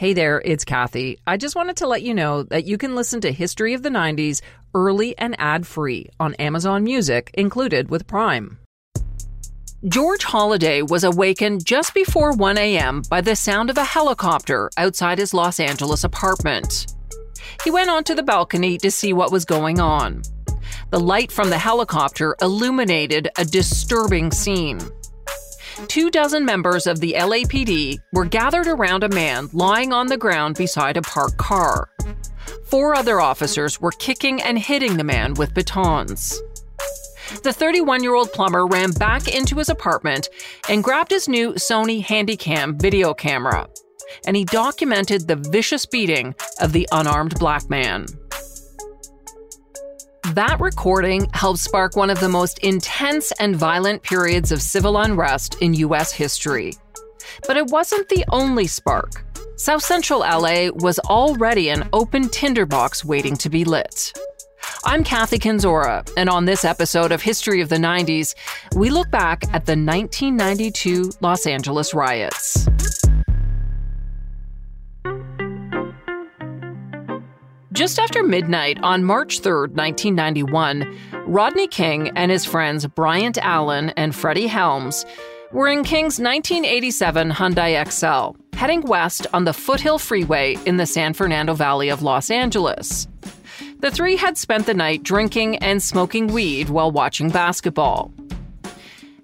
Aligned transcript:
Hey 0.00 0.14
there, 0.14 0.40
it's 0.42 0.64
Kathy. 0.64 1.18
I 1.26 1.36
just 1.36 1.54
wanted 1.54 1.76
to 1.76 1.86
let 1.86 2.00
you 2.00 2.14
know 2.14 2.42
that 2.44 2.64
you 2.64 2.78
can 2.78 2.94
listen 2.94 3.20
to 3.20 3.30
History 3.30 3.74
of 3.74 3.82
the 3.82 3.90
90s 3.90 4.40
early 4.74 5.14
and 5.18 5.36
ad 5.38 5.66
free 5.66 6.08
on 6.18 6.32
Amazon 6.36 6.84
Music, 6.84 7.30
included 7.34 7.90
with 7.90 8.06
Prime. 8.06 8.56
George 9.86 10.24
Holliday 10.24 10.80
was 10.80 11.04
awakened 11.04 11.66
just 11.66 11.92
before 11.92 12.32
1 12.32 12.56
a.m. 12.56 13.02
by 13.10 13.20
the 13.20 13.36
sound 13.36 13.68
of 13.68 13.76
a 13.76 13.84
helicopter 13.84 14.70
outside 14.78 15.18
his 15.18 15.34
Los 15.34 15.60
Angeles 15.60 16.02
apartment. 16.02 16.94
He 17.62 17.70
went 17.70 17.90
onto 17.90 18.14
the 18.14 18.22
balcony 18.22 18.78
to 18.78 18.90
see 18.90 19.12
what 19.12 19.30
was 19.30 19.44
going 19.44 19.80
on. 19.80 20.22
The 20.88 20.98
light 20.98 21.30
from 21.30 21.50
the 21.50 21.58
helicopter 21.58 22.36
illuminated 22.40 23.28
a 23.36 23.44
disturbing 23.44 24.30
scene 24.30 24.80
two 25.88 26.10
dozen 26.10 26.44
members 26.44 26.86
of 26.86 27.00
the 27.00 27.14
LAPD 27.14 27.98
were 28.12 28.24
gathered 28.24 28.66
around 28.66 29.04
a 29.04 29.08
man 29.08 29.48
lying 29.52 29.92
on 29.92 30.06
the 30.06 30.16
ground 30.16 30.56
beside 30.56 30.96
a 30.96 31.02
parked 31.02 31.36
car. 31.36 31.88
Four 32.64 32.94
other 32.94 33.20
officers 33.20 33.80
were 33.80 33.92
kicking 33.92 34.40
and 34.42 34.58
hitting 34.58 34.96
the 34.96 35.04
man 35.04 35.34
with 35.34 35.54
batons. 35.54 36.40
The 37.42 37.52
31 37.52 38.02
year 38.02 38.14
old 38.14 38.32
plumber 38.32 38.66
ran 38.66 38.90
back 38.92 39.28
into 39.28 39.56
his 39.56 39.68
apartment 39.68 40.28
and 40.68 40.82
grabbed 40.82 41.10
his 41.10 41.28
new 41.28 41.52
Sony 41.52 42.04
Handycam 42.04 42.80
video 42.80 43.14
camera, 43.14 43.68
and 44.26 44.36
he 44.36 44.44
documented 44.44 45.28
the 45.28 45.36
vicious 45.36 45.86
beating 45.86 46.34
of 46.60 46.72
the 46.72 46.88
unarmed 46.92 47.38
black 47.38 47.70
man. 47.70 48.06
That 50.24 50.60
recording 50.60 51.28
helped 51.32 51.58
spark 51.60 51.96
one 51.96 52.10
of 52.10 52.20
the 52.20 52.28
most 52.28 52.58
intense 52.58 53.32
and 53.40 53.56
violent 53.56 54.02
periods 54.02 54.52
of 54.52 54.62
civil 54.62 54.98
unrest 54.98 55.56
in 55.60 55.74
U.S. 55.74 56.12
history. 56.12 56.74
But 57.46 57.56
it 57.56 57.66
wasn't 57.66 58.08
the 58.08 58.24
only 58.28 58.66
spark. 58.66 59.24
South 59.56 59.82
Central 59.82 60.20
LA 60.20 60.68
was 60.72 60.98
already 61.00 61.70
an 61.70 61.88
open 61.92 62.28
tinderbox 62.28 63.04
waiting 63.04 63.36
to 63.38 63.50
be 63.50 63.64
lit. 63.64 64.12
I'm 64.84 65.04
Kathy 65.04 65.38
Kenzora, 65.38 66.08
and 66.16 66.28
on 66.28 66.44
this 66.44 66.64
episode 66.64 67.12
of 67.12 67.22
History 67.22 67.60
of 67.60 67.68
the 67.68 67.76
90s, 67.76 68.34
we 68.76 68.90
look 68.90 69.10
back 69.10 69.44
at 69.52 69.66
the 69.66 69.72
1992 69.72 71.10
Los 71.20 71.46
Angeles 71.46 71.92
riots. 71.92 72.68
Just 77.72 78.00
after 78.00 78.24
midnight 78.24 78.80
on 78.82 79.04
March 79.04 79.40
3, 79.40 79.68
1991, 79.70 80.98
Rodney 81.26 81.68
King 81.68 82.10
and 82.16 82.28
his 82.28 82.44
friends 82.44 82.84
Bryant 82.84 83.38
Allen 83.38 83.90
and 83.90 84.12
Freddie 84.12 84.48
Helms 84.48 85.06
were 85.52 85.68
in 85.68 85.84
King's 85.84 86.18
1987 86.18 87.30
Hyundai 87.30 87.80
Excel, 87.80 88.36
heading 88.54 88.80
west 88.80 89.28
on 89.32 89.44
the 89.44 89.52
Foothill 89.52 89.98
Freeway 89.98 90.56
in 90.66 90.78
the 90.78 90.86
San 90.86 91.14
Fernando 91.14 91.54
Valley 91.54 91.90
of 91.90 92.02
Los 92.02 92.28
Angeles. 92.28 93.06
The 93.78 93.92
three 93.92 94.16
had 94.16 94.36
spent 94.36 94.66
the 94.66 94.74
night 94.74 95.04
drinking 95.04 95.58
and 95.58 95.80
smoking 95.80 96.26
weed 96.26 96.70
while 96.70 96.90
watching 96.90 97.30
basketball. 97.30 98.12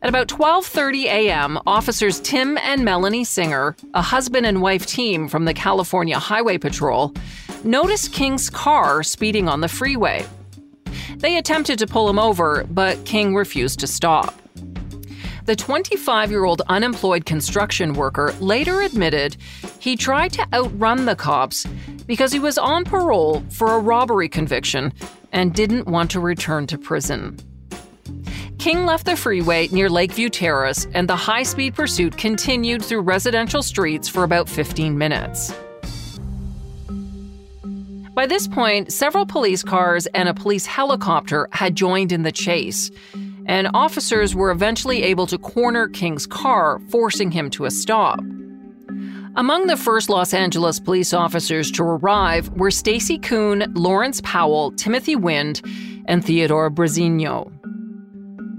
At 0.02 0.08
about 0.08 0.28
12:30 0.28 1.06
a.m., 1.06 1.58
officers 1.66 2.20
Tim 2.20 2.58
and 2.58 2.84
Melanie 2.84 3.24
Singer, 3.24 3.74
a 3.92 4.02
husband 4.02 4.46
and 4.46 4.62
wife 4.62 4.86
team 4.86 5.26
from 5.26 5.46
the 5.46 5.54
California 5.54 6.16
Highway 6.16 6.58
Patrol, 6.58 7.12
noticed 7.66 8.12
King's 8.12 8.48
car 8.48 9.02
speeding 9.02 9.48
on 9.48 9.60
the 9.60 9.68
freeway. 9.68 10.24
They 11.16 11.38
attempted 11.38 11.78
to 11.80 11.86
pull 11.86 12.08
him 12.08 12.18
over, 12.18 12.64
but 12.70 13.04
King 13.04 13.34
refused 13.34 13.80
to 13.80 13.86
stop. 13.86 14.34
The 15.46 15.56
25 15.56 16.30
year 16.30 16.44
old 16.44 16.62
unemployed 16.68 17.24
construction 17.24 17.94
worker 17.94 18.34
later 18.40 18.80
admitted 18.80 19.36
he 19.78 19.96
tried 19.96 20.32
to 20.32 20.46
outrun 20.52 21.04
the 21.04 21.14
cops 21.14 21.64
because 22.06 22.32
he 22.32 22.40
was 22.40 22.58
on 22.58 22.84
parole 22.84 23.44
for 23.50 23.74
a 23.74 23.78
robbery 23.78 24.28
conviction 24.28 24.92
and 25.32 25.54
didn't 25.54 25.86
want 25.86 26.10
to 26.10 26.20
return 26.20 26.66
to 26.66 26.78
prison. 26.78 27.36
King 28.58 28.84
left 28.84 29.04
the 29.04 29.16
freeway 29.16 29.68
near 29.68 29.88
Lakeview 29.88 30.28
Terrace, 30.28 30.88
and 30.92 31.08
the 31.08 31.14
high 31.14 31.44
speed 31.44 31.74
pursuit 31.74 32.16
continued 32.16 32.84
through 32.84 33.02
residential 33.02 33.62
streets 33.62 34.08
for 34.08 34.24
about 34.24 34.48
15 34.48 34.98
minutes. 34.98 35.52
By 38.16 38.24
this 38.24 38.48
point, 38.48 38.94
several 38.94 39.26
police 39.26 39.62
cars 39.62 40.06
and 40.06 40.26
a 40.26 40.32
police 40.32 40.64
helicopter 40.64 41.50
had 41.52 41.76
joined 41.76 42.12
in 42.12 42.22
the 42.22 42.32
chase, 42.32 42.90
and 43.44 43.68
officers 43.74 44.34
were 44.34 44.50
eventually 44.50 45.02
able 45.02 45.26
to 45.26 45.36
corner 45.36 45.86
King's 45.86 46.26
car, 46.26 46.80
forcing 46.88 47.30
him 47.30 47.50
to 47.50 47.66
a 47.66 47.70
stop. 47.70 48.20
Among 49.36 49.66
the 49.66 49.76
first 49.76 50.08
Los 50.08 50.32
Angeles 50.32 50.80
police 50.80 51.12
officers 51.12 51.70
to 51.72 51.82
arrive 51.82 52.48
were 52.56 52.70
Stacey 52.70 53.18
Koon, 53.18 53.70
Lawrence 53.74 54.22
Powell, 54.24 54.72
Timothy 54.72 55.14
Wind, 55.14 55.60
and 56.06 56.24
Theodore 56.24 56.70
Briseno. 56.70 57.52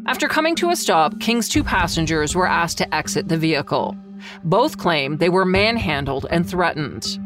After 0.05 0.27
coming 0.27 0.55
to 0.57 0.69
a 0.69 0.75
stop, 0.75 1.19
King's 1.19 1.49
two 1.49 1.63
passengers 1.63 2.35
were 2.35 2.47
asked 2.47 2.77
to 2.77 2.93
exit 2.93 3.27
the 3.27 3.37
vehicle. 3.37 3.97
Both 4.43 4.77
claimed 4.77 5.17
they 5.17 5.29
were 5.29 5.45
manhandled 5.45 6.27
and 6.29 6.47
threatened. 6.47 7.17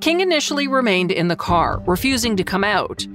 King 0.00 0.20
initially 0.20 0.68
remained 0.68 1.10
in 1.10 1.28
the 1.28 1.36
car, 1.36 1.82
refusing 1.86 2.36
to 2.36 2.44
come 2.44 2.64
out. 2.64 3.06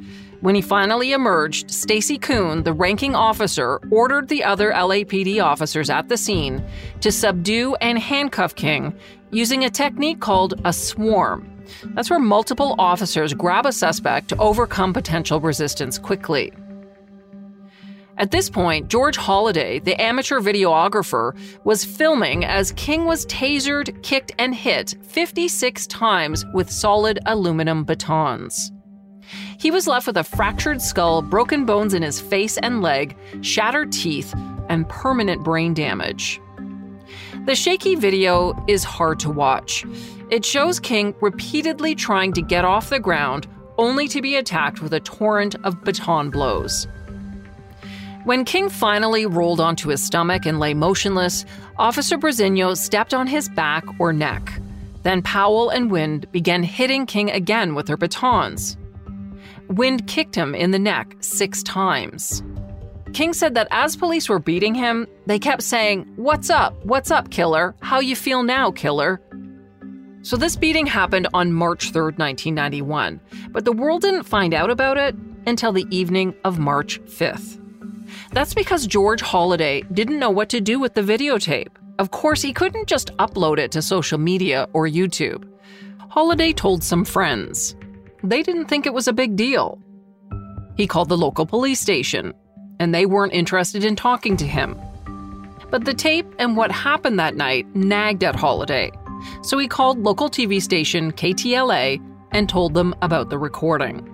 When 0.42 0.54
he 0.54 0.62
finally 0.62 1.12
emerged, 1.12 1.72
Stacey 1.72 2.18
Koon, 2.18 2.64
the 2.64 2.74
ranking 2.74 3.16
officer, 3.16 3.80
ordered 3.90 4.28
the 4.28 4.44
other 4.44 4.72
LAPD 4.72 5.44
officers 5.44 5.90
at 5.90 6.08
the 6.08 6.18
scene 6.18 6.64
to 7.02 7.12
subdue 7.12 7.76
and 7.76 7.98
handcuff 7.98 8.54
King 8.56 8.96
using 9.32 9.64
a 9.64 9.70
technique 9.70 10.20
called 10.20 10.62
a 10.66 10.72
swarm. 10.72 11.50
That's 11.96 12.10
where 12.10 12.20
multiple 12.20 12.76
officers 12.78 13.34
grab 13.34 13.66
a 13.66 13.72
suspect 13.72 14.30
to 14.30 14.38
overcome 14.38 14.94
potential 14.94 15.40
resistance 15.40 15.98
quickly. 15.98 16.54
At 18.18 18.32
this 18.32 18.50
point, 18.50 18.88
George 18.88 19.18
Holliday, 19.18 19.80
the 19.80 20.00
amateur 20.02 20.40
videographer, 20.40 21.38
was 21.66 21.84
filming 21.84 22.46
as 22.46 22.72
King 22.74 23.06
was 23.06 23.26
tasered, 23.26 24.02
kicked, 24.04 24.32
and 24.40 24.56
hit 24.56 24.96
56 25.02 25.86
times 25.88 26.46
with 26.54 26.72
solid 26.72 27.20
aluminum 27.26 27.84
batons. 27.84 28.72
He 29.60 29.70
was 29.70 29.88
left 29.88 30.08
with 30.08 30.16
a 30.16 30.24
fractured 30.24 30.82
skull, 30.82 31.22
broken 31.22 31.66
bones 31.66 31.94
in 31.94 32.04
his 32.04 32.22
face 32.22 32.58
and 32.58 32.82
leg, 32.82 33.18
shattered 33.42 33.92
teeth, 33.92 34.34
and 34.70 34.88
permanent 34.88 35.44
brain 35.44 35.74
damage. 35.74 36.40
The 37.46 37.56
shaky 37.56 37.96
video 37.96 38.54
is 38.68 38.84
hard 38.84 39.20
to 39.22 39.30
watch. 39.30 39.86
It 40.32 40.46
shows 40.46 40.80
King 40.80 41.14
repeatedly 41.22 41.96
trying 41.96 42.32
to 42.34 42.42
get 42.42 42.64
off 42.64 42.90
the 42.90 43.00
ground, 43.00 43.48
only 43.78 44.08
to 44.08 44.22
be 44.22 44.38
attacked 44.38 44.82
with 44.82 44.94
a 44.94 45.02
torrent 45.02 45.56
of 45.66 45.84
baton 45.84 46.30
blows. 46.30 46.88
When 48.26 48.44
King 48.44 48.70
finally 48.70 49.28
rolled 49.28 49.60
onto 49.60 49.90
his 49.90 50.04
stomach 50.04 50.48
and 50.48 50.60
lay 50.60 50.74
motionless, 50.74 51.46
Officer 51.78 52.18
Briseno 52.18 52.76
stepped 52.76 53.14
on 53.14 53.28
his 53.28 53.48
back 53.50 53.86
or 54.00 54.12
neck. 54.12 54.60
Then 55.04 55.22
Powell 55.22 55.70
and 55.70 55.92
Wind 55.92 56.26
began 56.32 56.64
hitting 56.64 57.06
King 57.06 57.30
again 57.30 57.76
with 57.76 57.86
their 57.86 57.98
batons. 57.98 58.78
Wind 59.68 60.08
kicked 60.08 60.34
him 60.34 60.56
in 60.56 60.72
the 60.72 60.80
neck 60.80 61.16
six 61.20 61.62
times. 61.62 62.42
King 63.14 63.32
said 63.32 63.54
that 63.54 63.68
as 63.70 63.96
police 63.96 64.28
were 64.28 64.40
beating 64.40 64.74
him, 64.74 65.06
they 65.28 65.38
kept 65.38 65.62
saying, 65.62 66.12
What's 66.16 66.50
up? 66.50 66.84
What's 66.84 67.12
up, 67.12 67.30
killer? 67.30 67.76
How 67.84 68.00
you 68.00 68.16
feel 68.16 68.42
now, 68.42 68.72
killer? 68.72 69.22
So 70.24 70.36
this 70.36 70.56
beating 70.56 70.88
happened 70.88 71.28
on 71.36 71.54
March 71.54 71.92
3rd, 71.92 72.18
1991, 72.18 73.22
but 73.52 73.66
the 73.66 73.72
world 73.72 74.02
didn't 74.02 74.24
find 74.24 74.56
out 74.56 74.72
about 74.72 74.98
it 74.98 75.16
until 75.46 75.72
the 75.72 75.86
evening 75.92 76.34
of 76.44 76.58
March 76.58 77.00
5th. 77.04 77.62
That's 78.32 78.54
because 78.54 78.88
George 78.88 79.22
Holliday 79.22 79.84
didn't 79.94 80.20
know 80.20 80.30
what 80.30 80.50
to 80.50 80.62
do 80.62 80.80
with 80.80 80.94
the 80.94 81.02
videotape. 81.02 81.70
Of 82.00 82.12
course, 82.12 82.42
he 82.42 82.54
couldn't 82.54 82.88
just 82.88 83.16
upload 83.18 83.58
it 83.58 83.72
to 83.72 83.82
social 83.82 84.18
media 84.18 84.68
or 84.74 84.88
YouTube. 84.88 85.48
Holliday 86.10 86.54
told 86.54 86.84
some 86.84 87.06
friends. 87.06 87.76
They 88.24 88.42
didn't 88.42 88.66
think 88.66 88.86
it 88.86 88.94
was 88.94 89.08
a 89.08 89.14
big 89.14 89.36
deal. 89.36 89.80
He 90.76 90.88
called 90.88 91.10
the 91.10 91.18
local 91.18 91.46
police 91.46 91.80
station, 91.80 92.34
and 92.80 92.94
they 92.94 93.06
weren't 93.06 93.34
interested 93.34 93.86
in 93.86 93.96
talking 93.96 94.36
to 94.38 94.46
him. 94.46 94.80
But 95.70 95.86
the 95.86 95.94
tape 95.94 96.28
and 96.40 96.58
what 96.58 96.72
happened 96.72 97.20
that 97.20 97.36
night 97.36 97.74
nagged 97.76 98.24
at 98.24 98.36
Holliday, 98.36 98.92
so 99.42 99.58
he 99.58 99.68
called 99.68 100.00
local 100.00 100.30
TV 100.30 100.62
station 100.62 101.12
KTLA 101.12 102.02
and 102.32 102.50
told 102.50 102.74
them 102.74 102.94
about 103.02 103.30
the 103.30 103.38
recording. 103.38 104.12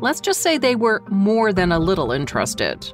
Let's 0.00 0.20
just 0.20 0.40
say 0.40 0.56
they 0.56 0.76
were 0.76 1.02
more 1.08 1.52
than 1.52 1.72
a 1.72 1.78
little 1.78 2.12
interested. 2.12 2.92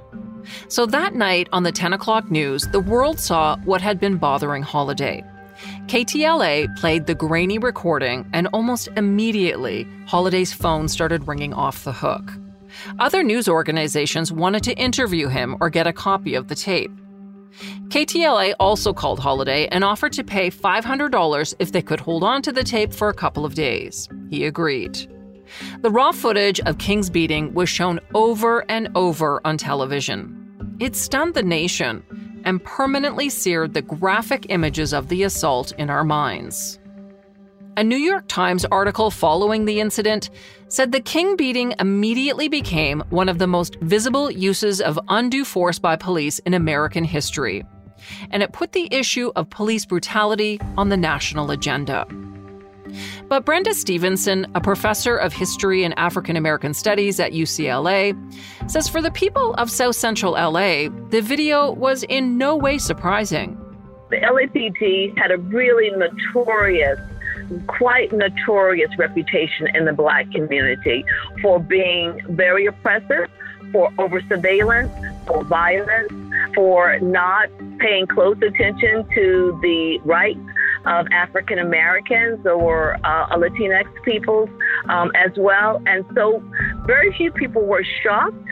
So 0.68 0.86
that 0.86 1.14
night 1.14 1.48
on 1.52 1.62
the 1.62 1.72
10 1.72 1.92
o'clock 1.92 2.30
news, 2.30 2.66
the 2.68 2.80
world 2.80 3.18
saw 3.18 3.56
what 3.64 3.80
had 3.80 4.00
been 4.00 4.16
bothering 4.16 4.62
Holliday. 4.62 5.24
KTLA 5.86 6.76
played 6.76 7.06
the 7.06 7.14
grainy 7.14 7.58
recording, 7.58 8.28
and 8.32 8.48
almost 8.52 8.88
immediately, 8.96 9.86
Holliday's 10.06 10.52
phone 10.52 10.88
started 10.88 11.26
ringing 11.26 11.54
off 11.54 11.84
the 11.84 11.92
hook. 11.92 12.32
Other 12.98 13.22
news 13.22 13.48
organizations 13.48 14.32
wanted 14.32 14.62
to 14.64 14.74
interview 14.74 15.28
him 15.28 15.56
or 15.60 15.70
get 15.70 15.86
a 15.86 15.92
copy 15.92 16.34
of 16.34 16.48
the 16.48 16.54
tape. 16.54 16.90
KTLA 17.88 18.54
also 18.60 18.92
called 18.92 19.18
Holliday 19.18 19.66
and 19.68 19.82
offered 19.82 20.12
to 20.12 20.24
pay 20.24 20.50
$500 20.50 21.54
if 21.58 21.72
they 21.72 21.80
could 21.80 22.00
hold 22.00 22.22
on 22.22 22.42
to 22.42 22.52
the 22.52 22.64
tape 22.64 22.92
for 22.92 23.08
a 23.08 23.14
couple 23.14 23.46
of 23.46 23.54
days. 23.54 24.08
He 24.28 24.44
agreed. 24.44 25.08
The 25.82 25.90
raw 25.90 26.12
footage 26.12 26.60
of 26.60 26.78
King's 26.78 27.10
beating 27.10 27.54
was 27.54 27.68
shown 27.68 28.00
over 28.14 28.64
and 28.70 28.88
over 28.94 29.40
on 29.44 29.58
television. 29.58 30.76
It 30.80 30.96
stunned 30.96 31.34
the 31.34 31.42
nation 31.42 32.02
and 32.44 32.62
permanently 32.62 33.28
seared 33.28 33.74
the 33.74 33.82
graphic 33.82 34.46
images 34.50 34.92
of 34.92 35.08
the 35.08 35.24
assault 35.24 35.72
in 35.78 35.90
our 35.90 36.04
minds. 36.04 36.78
A 37.78 37.84
New 37.84 37.96
York 37.96 38.26
Times 38.28 38.64
article 38.66 39.10
following 39.10 39.66
the 39.66 39.80
incident 39.80 40.30
said 40.68 40.92
the 40.92 41.00
King 41.00 41.36
beating 41.36 41.74
immediately 41.78 42.48
became 42.48 43.02
one 43.10 43.28
of 43.28 43.38
the 43.38 43.46
most 43.46 43.76
visible 43.82 44.30
uses 44.30 44.80
of 44.80 44.98
undue 45.08 45.44
force 45.44 45.78
by 45.78 45.94
police 45.94 46.38
in 46.40 46.54
American 46.54 47.04
history. 47.04 47.64
And 48.30 48.42
it 48.42 48.52
put 48.52 48.72
the 48.72 48.88
issue 48.90 49.30
of 49.36 49.50
police 49.50 49.84
brutality 49.84 50.58
on 50.78 50.88
the 50.88 50.96
national 50.96 51.50
agenda. 51.50 52.06
But 53.28 53.44
Brenda 53.44 53.74
Stevenson, 53.74 54.46
a 54.54 54.60
professor 54.60 55.16
of 55.16 55.32
history 55.32 55.84
and 55.84 55.98
African 55.98 56.36
American 56.36 56.74
studies 56.74 57.20
at 57.20 57.32
UCLA, 57.32 58.14
says 58.70 58.88
for 58.88 59.02
the 59.02 59.10
people 59.10 59.54
of 59.54 59.70
South 59.70 59.96
Central 59.96 60.32
LA, 60.32 60.88
the 61.10 61.20
video 61.20 61.70
was 61.72 62.02
in 62.04 62.38
no 62.38 62.56
way 62.56 62.78
surprising. 62.78 63.60
The 64.10 64.18
LAPD 64.18 65.18
had 65.18 65.30
a 65.30 65.38
really 65.38 65.90
notorious 65.90 66.98
quite 67.66 68.12
notorious 68.12 68.90
reputation 68.98 69.68
in 69.74 69.84
the 69.84 69.92
black 69.92 70.30
community 70.32 71.04
for 71.42 71.60
being 71.60 72.20
very 72.30 72.66
oppressive, 72.66 73.28
for 73.72 73.92
over 73.98 74.20
surveillance, 74.22 74.92
for 75.26 75.44
violence, 75.44 76.12
for 76.54 76.98
not 77.00 77.50
paying 77.78 78.06
close 78.06 78.36
attention 78.42 79.06
to 79.14 79.58
the 79.62 79.98
rights 80.04 80.40
of 80.86 81.06
African 81.12 81.58
Americans 81.58 82.46
or 82.46 82.96
uh, 83.04 83.36
Latinx 83.36 83.86
peoples 84.04 84.48
um, 84.88 85.10
as 85.14 85.32
well. 85.36 85.82
And 85.86 86.04
so 86.14 86.42
very 86.86 87.12
few 87.16 87.30
people 87.32 87.66
were 87.66 87.84
shocked 88.02 88.48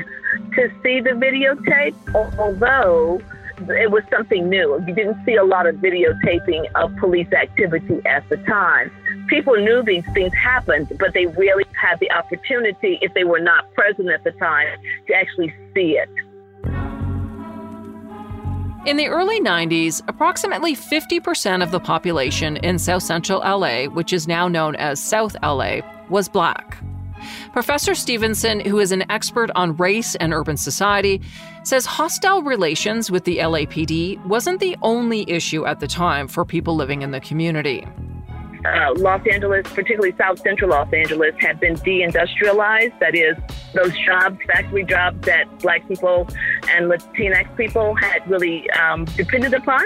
to 0.54 0.68
see 0.82 1.00
the 1.00 1.10
videotape, 1.10 1.94
although 2.38 3.20
it 3.68 3.90
was 3.90 4.02
something 4.10 4.48
new. 4.48 4.82
You 4.86 4.94
didn't 4.94 5.24
see 5.24 5.36
a 5.36 5.44
lot 5.44 5.66
of 5.66 5.76
videotaping 5.76 6.66
of 6.74 6.94
police 6.96 7.32
activity 7.32 8.00
at 8.04 8.28
the 8.28 8.36
time. 8.38 8.90
People 9.28 9.54
knew 9.56 9.82
these 9.82 10.04
things 10.12 10.32
happened, 10.34 10.92
but 10.98 11.14
they 11.14 11.26
really 11.26 11.64
had 11.80 11.98
the 12.00 12.10
opportunity, 12.12 12.98
if 13.00 13.14
they 13.14 13.24
were 13.24 13.40
not 13.40 13.72
present 13.74 14.10
at 14.10 14.22
the 14.24 14.32
time, 14.32 14.66
to 15.06 15.14
actually 15.14 15.54
see 15.74 15.96
it. 15.96 16.08
In 18.86 18.98
the 18.98 19.08
early 19.08 19.40
90s, 19.40 20.02
approximately 20.08 20.76
50% 20.76 21.62
of 21.62 21.70
the 21.70 21.80
population 21.80 22.58
in 22.58 22.78
South 22.78 23.02
Central 23.02 23.40
LA, 23.40 23.84
which 23.84 24.12
is 24.12 24.28
now 24.28 24.46
known 24.46 24.76
as 24.76 25.02
South 25.02 25.34
LA, 25.42 25.78
was 26.10 26.28
black. 26.28 26.76
Professor 27.54 27.94
Stevenson, 27.94 28.60
who 28.60 28.78
is 28.78 28.92
an 28.92 29.10
expert 29.10 29.50
on 29.54 29.74
race 29.78 30.16
and 30.16 30.34
urban 30.34 30.58
society, 30.58 31.22
says 31.62 31.86
hostile 31.86 32.42
relations 32.42 33.10
with 33.10 33.24
the 33.24 33.38
LAPD 33.38 34.22
wasn't 34.26 34.60
the 34.60 34.76
only 34.82 35.24
issue 35.30 35.64
at 35.64 35.80
the 35.80 35.88
time 35.88 36.28
for 36.28 36.44
people 36.44 36.76
living 36.76 37.00
in 37.00 37.10
the 37.10 37.20
community 37.20 37.86
uh, 38.64 38.94
Los 38.96 39.26
Angeles, 39.30 39.66
particularly 39.68 40.14
South 40.16 40.40
Central 40.40 40.70
Los 40.70 40.92
Angeles, 40.92 41.34
had 41.38 41.60
been 41.60 41.74
deindustrialized. 41.76 42.98
That 42.98 43.14
is, 43.14 43.36
those 43.74 43.96
jobs, 43.98 44.38
factory 44.46 44.84
jobs 44.84 45.24
that 45.26 45.58
Black 45.60 45.86
people 45.88 46.28
and 46.70 46.90
Latinx 46.90 47.56
people 47.56 47.94
had 47.94 48.28
really 48.28 48.68
um, 48.70 49.04
depended 49.04 49.54
upon 49.54 49.84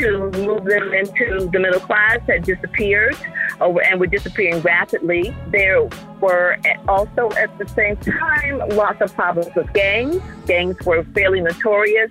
to 0.00 0.30
move 0.32 0.64
them 0.64 0.92
into 0.94 1.48
the 1.52 1.58
middle 1.58 1.80
class 1.80 2.18
had 2.26 2.44
disappeared 2.44 3.16
over, 3.60 3.82
and 3.82 4.00
were 4.00 4.06
disappearing 4.06 4.60
rapidly. 4.62 5.34
There 5.48 5.88
were 6.20 6.56
also 6.88 7.30
at 7.36 7.56
the 7.58 7.68
same 7.68 7.96
time 7.96 8.68
lots 8.70 9.00
of 9.00 9.14
problems 9.14 9.54
with 9.54 9.72
gangs. 9.72 10.22
Gangs 10.46 10.76
were 10.84 11.04
fairly 11.14 11.40
notorious 11.40 12.10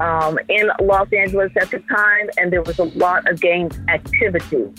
um, 0.00 0.38
in 0.48 0.70
Los 0.80 1.12
Angeles 1.12 1.52
at 1.60 1.70
the 1.70 1.80
time, 1.80 2.30
and 2.36 2.52
there 2.52 2.62
was 2.62 2.78
a 2.78 2.84
lot 2.84 3.28
of 3.30 3.40
gang 3.40 3.70
activity. 3.88 4.72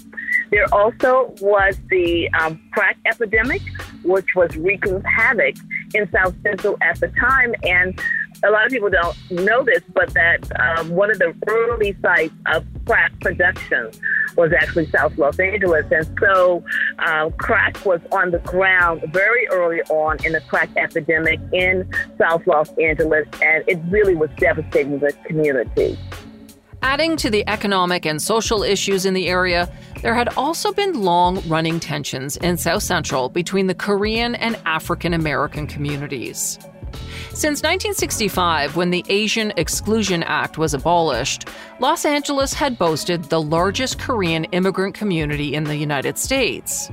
There 0.52 0.66
also 0.74 1.34
was 1.42 1.78
the 1.90 2.30
um, 2.40 2.62
crack 2.72 2.98
epidemic, 3.06 3.62
which 4.04 4.36
was 4.36 4.56
wreaking 4.56 5.02
havoc 5.04 5.56
in 5.94 6.10
South 6.12 6.36
Central 6.44 6.78
at 6.82 7.00
the 7.00 7.08
time. 7.10 7.54
And 7.64 8.00
a 8.44 8.50
lot 8.50 8.66
of 8.66 8.72
people 8.72 8.90
don't 8.90 9.16
know 9.32 9.64
this, 9.64 9.84
but 9.94 10.14
that 10.14 10.40
um, 10.60 10.90
one 10.90 11.12
of 11.12 11.20
the 11.20 11.34
early 11.48 11.96
sites 12.02 12.34
of 12.48 12.66
crack 12.86 13.12
production 13.20 13.92
was 14.36 14.54
actually 14.54 14.90
South 14.90 15.18
Los 15.18 15.40
Angeles. 15.40 15.86
And 15.92 16.08
so 16.20 16.64
uh, 17.00 17.30
crack 17.38 17.86
was 17.86 18.00
on 18.12 18.32
the 18.32 18.40
ground 18.40 19.04
very 19.12 19.48
early 19.50 19.82
on 19.90 20.24
in 20.26 20.32
the 20.32 20.42
crack 20.42 20.70
epidemic 20.78 21.40
in 21.52 21.90
South 22.18 22.46
Los 22.48 22.70
Angeles, 22.78 23.28
and 23.42 23.64
it 23.68 23.80
really 23.90 24.16
was 24.16 24.30
devastating 24.38 25.00
the 25.00 25.14
community. 25.26 25.98
Adding 26.82 27.18
to 27.18 27.30
the 27.30 27.48
economic 27.48 28.06
and 28.06 28.22
social 28.22 28.64
issues 28.64 29.06
in 29.06 29.14
the 29.14 29.28
area, 29.28 29.70
there 30.02 30.16
had 30.16 30.30
also 30.38 30.72
been 30.72 31.02
long 31.02 31.46
running 31.48 31.80
tensions 31.80 32.38
in 32.38 32.58
South 32.58 32.84
Central 32.84 33.28
between 33.28 33.68
the 33.68 33.76
Korean 33.76 34.36
and 34.36 34.58
African 34.66 35.14
American 35.14 35.68
communities. 35.68 36.58
Since 37.32 37.62
1965, 37.62 38.76
when 38.76 38.92
the 38.92 39.06
Asian 39.10 39.52
Exclusion 39.58 40.24
Act 40.24 40.58
was 40.58 40.74
abolished, 40.74 41.48
Los 41.80 42.06
Angeles 42.06 42.54
had 42.54 42.78
boasted 42.78 43.26
the 43.26 43.42
largest 43.42 44.00
Korean 44.00 44.46
immigrant 44.46 44.96
community 44.96 45.54
in 45.54 45.66
the 45.66 45.76
United 45.76 46.18
States. 46.18 46.90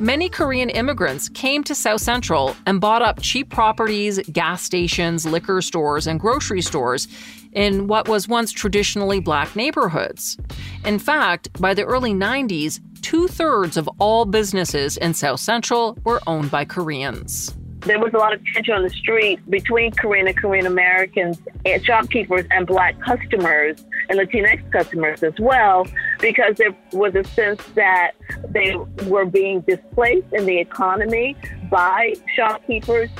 Many 0.00 0.28
Korean 0.28 0.70
immigrants 0.70 1.28
came 1.28 1.62
to 1.64 1.74
South 1.74 2.00
Central 2.00 2.56
and 2.66 2.80
bought 2.80 3.02
up 3.02 3.22
cheap 3.22 3.50
properties, 3.50 4.18
gas 4.32 4.62
stations, 4.62 5.24
liquor 5.24 5.62
stores, 5.62 6.06
and 6.06 6.18
grocery 6.18 6.62
stores 6.62 7.06
in 7.52 7.86
what 7.86 8.08
was 8.08 8.28
once 8.28 8.52
traditionally 8.52 9.20
black 9.20 9.54
neighborhoods. 9.54 10.36
In 10.84 10.98
fact, 10.98 11.48
by 11.60 11.74
the 11.74 11.84
early 11.84 12.12
90s, 12.12 12.80
two 13.02 13.28
thirds 13.28 13.76
of 13.76 13.88
all 13.98 14.24
businesses 14.24 14.96
in 14.96 15.14
South 15.14 15.40
Central 15.40 15.98
were 16.04 16.20
owned 16.26 16.50
by 16.50 16.64
Koreans. 16.64 17.54
There 17.80 17.98
was 17.98 18.14
a 18.14 18.18
lot 18.18 18.32
of 18.32 18.40
tension 18.54 18.74
on 18.74 18.84
the 18.84 18.90
street 18.90 19.40
between 19.50 19.90
Korean 19.90 20.28
and 20.28 20.36
Korean 20.36 20.66
Americans 20.66 21.38
and 21.64 21.84
shopkeepers 21.84 22.46
and 22.52 22.64
black 22.64 22.98
customers 23.00 23.84
and 24.08 24.20
Latinx 24.20 24.70
customers 24.70 25.24
as 25.24 25.34
well, 25.40 25.88
because 26.20 26.56
there 26.58 26.76
was 26.92 27.16
a 27.16 27.24
sense 27.24 27.60
that 27.74 28.12
they 28.50 28.76
were 29.06 29.24
being 29.24 29.62
displaced 29.62 30.32
in 30.32 30.46
the 30.46 30.58
economy 30.58 31.36
by 31.72 32.14
shopkeepers. 32.36 33.10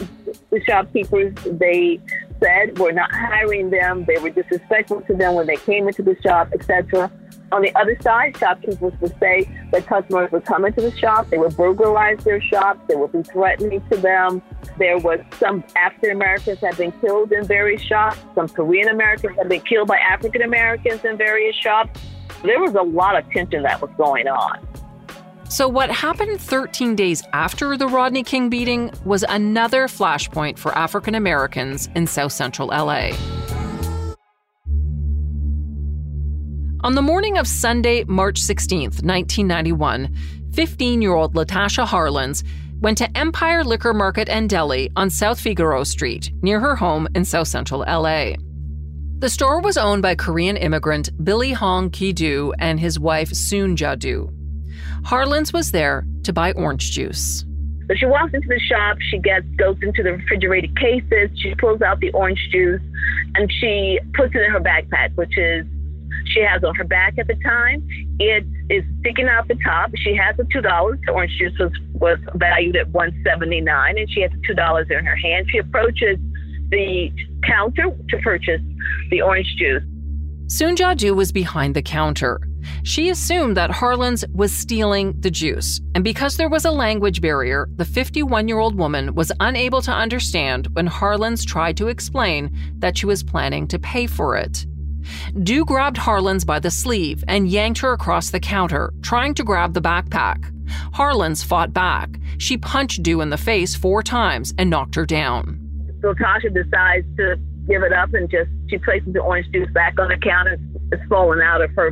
The 0.50 0.62
shopkeepers, 0.62 1.34
they 1.44 2.00
said 2.42 2.78
were 2.78 2.92
not 2.92 3.10
hiring 3.12 3.70
them. 3.70 4.04
They 4.04 4.18
were 4.18 4.30
disrespectful 4.30 5.02
to 5.02 5.14
them 5.14 5.34
when 5.34 5.46
they 5.46 5.56
came 5.56 5.88
into 5.88 6.02
the 6.02 6.16
shop, 6.22 6.50
etc. 6.52 7.10
On 7.52 7.60
the 7.60 7.74
other 7.76 7.98
side, 8.00 8.36
shopkeepers 8.38 8.94
would 9.00 9.18
say 9.20 9.46
that 9.72 9.86
customers 9.86 10.32
would 10.32 10.46
come 10.46 10.64
into 10.64 10.80
the 10.80 10.96
shop, 10.96 11.28
they 11.28 11.36
would 11.36 11.54
burglarize 11.54 12.24
their 12.24 12.40
shops, 12.40 12.80
they 12.88 12.96
would 12.96 13.12
be 13.12 13.22
threatening 13.22 13.82
to 13.90 13.96
them. 13.98 14.40
There 14.78 14.98
was 14.98 15.20
some 15.38 15.62
African 15.76 16.12
Americans 16.12 16.58
had 16.60 16.78
been 16.78 16.92
killed 16.92 17.30
in 17.30 17.44
various 17.44 17.82
shops. 17.82 18.18
Some 18.34 18.48
Korean 18.48 18.88
Americans 18.88 19.36
had 19.36 19.50
been 19.50 19.60
killed 19.60 19.88
by 19.88 19.98
African 19.98 20.42
Americans 20.42 21.04
in 21.04 21.18
various 21.18 21.54
shops. 21.54 22.00
There 22.42 22.58
was 22.58 22.74
a 22.74 22.82
lot 22.82 23.16
of 23.16 23.28
tension 23.30 23.62
that 23.64 23.82
was 23.82 23.90
going 23.98 24.28
on. 24.28 24.66
So, 25.52 25.68
what 25.68 25.90
happened 25.90 26.40
13 26.40 26.96
days 26.96 27.22
after 27.34 27.76
the 27.76 27.86
Rodney 27.86 28.22
King 28.22 28.48
beating 28.48 28.90
was 29.04 29.22
another 29.22 29.86
flashpoint 29.86 30.56
for 30.56 30.72
African 30.72 31.14
Americans 31.14 31.90
in 31.94 32.06
South 32.06 32.32
Central 32.32 32.68
LA. 32.68 33.10
On 36.80 36.94
the 36.94 37.02
morning 37.02 37.36
of 37.36 37.46
Sunday, 37.46 38.02
March 38.04 38.38
16, 38.38 38.84
1991, 39.02 40.16
15 40.54 41.02
year 41.02 41.12
old 41.12 41.34
Latasha 41.34 41.86
Harlins 41.86 42.42
went 42.80 42.96
to 42.96 43.14
Empire 43.14 43.62
Liquor 43.62 43.92
Market 43.92 44.30
and 44.30 44.48
Deli 44.48 44.90
on 44.96 45.10
South 45.10 45.38
Figueroa 45.38 45.84
Street, 45.84 46.32
near 46.40 46.60
her 46.60 46.76
home 46.76 47.06
in 47.14 47.26
South 47.26 47.48
Central 47.48 47.80
LA. 47.80 48.36
The 49.18 49.28
store 49.28 49.60
was 49.60 49.76
owned 49.76 50.00
by 50.00 50.14
Korean 50.14 50.56
immigrant 50.56 51.10
Billy 51.22 51.52
Hong 51.52 51.90
Ki 51.90 52.14
Du 52.14 52.54
and 52.58 52.80
his 52.80 52.98
wife 52.98 53.34
Soon 53.34 53.76
Ja 53.76 53.96
Du. 53.96 54.32
Harlins 55.02 55.52
was 55.52 55.72
there 55.72 56.06
to 56.24 56.32
buy 56.32 56.52
orange 56.52 56.92
juice. 56.92 57.44
So 57.88 57.94
she 57.96 58.06
walks 58.06 58.32
into 58.32 58.48
the 58.48 58.60
shop, 58.60 58.96
she 59.10 59.18
gets 59.18 59.44
goes 59.56 59.76
into 59.82 60.02
the 60.02 60.12
refrigerated 60.12 60.78
cases, 60.78 61.30
she 61.36 61.54
pulls 61.56 61.82
out 61.82 62.00
the 62.00 62.10
orange 62.12 62.40
juice, 62.50 62.80
and 63.34 63.50
she 63.60 63.98
puts 64.14 64.34
it 64.34 64.42
in 64.42 64.50
her 64.50 64.60
backpack, 64.60 65.14
which 65.16 65.36
is 65.36 65.66
she 66.26 66.40
has 66.40 66.62
on 66.62 66.74
her 66.76 66.84
back 66.84 67.18
at 67.18 67.26
the 67.26 67.34
time. 67.44 67.86
It 68.18 68.46
is 68.70 68.84
sticking 69.00 69.28
out 69.28 69.48
the 69.48 69.58
top. 69.64 69.90
She 69.96 70.14
has 70.14 70.36
the 70.36 70.46
two 70.52 70.60
dollars. 70.60 70.98
The 71.06 71.12
orange 71.12 71.36
juice 71.38 71.58
was, 71.58 71.72
was 71.94 72.18
valued 72.36 72.76
at 72.76 72.88
one 72.90 73.12
seventy 73.26 73.60
nine, 73.60 73.98
and 73.98 74.08
she 74.10 74.20
has 74.22 74.30
two 74.46 74.54
dollars 74.54 74.86
in 74.88 75.04
her 75.04 75.16
hand. 75.16 75.46
She 75.50 75.58
approaches 75.58 76.18
the 76.70 77.12
counter 77.44 77.90
to 78.08 78.18
purchase 78.18 78.62
the 79.10 79.20
orange 79.20 79.52
juice. 79.58 79.82
Soonja 80.52 80.94
Du 80.94 81.14
was 81.14 81.32
behind 81.32 81.74
the 81.74 81.80
counter. 81.80 82.38
She 82.82 83.08
assumed 83.08 83.56
that 83.56 83.70
Harlins 83.70 84.22
was 84.34 84.52
stealing 84.52 85.18
the 85.18 85.30
juice, 85.30 85.80
and 85.94 86.04
because 86.04 86.36
there 86.36 86.50
was 86.50 86.66
a 86.66 86.70
language 86.70 87.22
barrier, 87.22 87.70
the 87.76 87.86
51 87.86 88.48
year 88.48 88.58
old 88.58 88.76
woman 88.76 89.14
was 89.14 89.32
unable 89.40 89.80
to 89.80 89.90
understand 89.90 90.68
when 90.74 90.86
Harlins 90.86 91.46
tried 91.46 91.78
to 91.78 91.88
explain 91.88 92.50
that 92.80 92.98
she 92.98 93.06
was 93.06 93.22
planning 93.22 93.66
to 93.68 93.78
pay 93.78 94.06
for 94.06 94.36
it. 94.36 94.66
Du 95.42 95.64
grabbed 95.64 95.96
Harlins 95.96 96.44
by 96.44 96.60
the 96.60 96.70
sleeve 96.70 97.24
and 97.28 97.48
yanked 97.48 97.80
her 97.80 97.94
across 97.94 98.28
the 98.28 98.38
counter, 98.38 98.92
trying 99.00 99.32
to 99.32 99.44
grab 99.44 99.72
the 99.72 99.80
backpack. 99.80 100.52
Harlins 100.92 101.42
fought 101.42 101.72
back. 101.72 102.10
She 102.36 102.58
punched 102.58 103.02
Du 103.02 103.22
in 103.22 103.30
the 103.30 103.38
face 103.38 103.74
four 103.74 104.02
times 104.02 104.52
and 104.58 104.68
knocked 104.68 104.96
her 104.96 105.06
down. 105.06 105.58
So 106.02 106.12
Tasha 106.12 106.52
decides 106.52 107.06
to 107.16 107.36
give 107.68 107.82
it 107.82 107.92
up 107.92 108.12
and 108.14 108.30
just 108.30 108.50
she 108.68 108.78
places 108.78 109.12
the 109.12 109.20
orange 109.20 109.46
juice 109.52 109.70
back 109.72 109.98
on 109.98 110.08
the 110.08 110.16
counter. 110.16 110.58
It's 110.90 111.02
fallen 111.08 111.40
out 111.40 111.62
of 111.62 111.70
her 111.76 111.88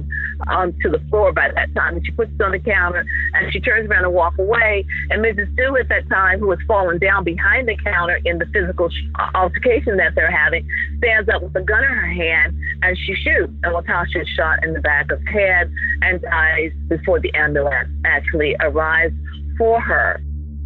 um, 0.49 0.75
onto 0.81 0.91
the 0.91 0.99
floor 1.09 1.33
by 1.33 1.51
that 1.55 1.75
time. 1.75 1.97
And 1.97 2.07
she 2.07 2.13
puts 2.13 2.31
it 2.33 2.43
on 2.43 2.53
the 2.53 2.59
counter 2.59 3.05
and 3.35 3.53
she 3.53 3.61
turns 3.61 3.89
around 3.89 4.05
and 4.05 4.15
walk 4.15 4.39
away. 4.39 4.85
And 5.11 5.25
Mrs. 5.25 5.55
Du 5.57 5.77
at 5.77 5.89
that 5.89 6.09
time, 6.09 6.41
who 6.41 6.51
has 6.51 6.59
fallen 6.67 6.99
down 6.99 7.25
behind 7.25 7.69
the 7.69 7.77
counter 7.85 8.21
in 8.25 8.39
the 8.39 8.47
physical 8.47 8.89
uh, 9.19 9.31
altercation 9.35 9.97
that 9.99 10.15
they're 10.15 10.31
having, 10.31 10.67
stands 10.99 11.29
up 11.29 11.43
with 11.43 11.55
a 11.57 11.63
gun 11.63 11.83
in 11.83 11.91
her 11.91 12.13
hand 12.13 12.55
and 12.83 12.97
she 12.97 13.15
shoots. 13.15 13.53
And 13.63 13.75
Latasha 13.75 14.23
is 14.23 14.29
shot 14.37 14.65
in 14.65 14.73
the 14.73 14.81
back 14.81 15.11
of 15.11 15.23
the 15.25 15.31
head 15.31 15.73
and 16.03 16.21
dies 16.23 16.73
before 16.89 17.21
the 17.21 17.33
ambulance 17.35 17.89
actually 18.05 18.57
arrives 18.61 19.15
for 19.57 19.81
her. 19.81 20.21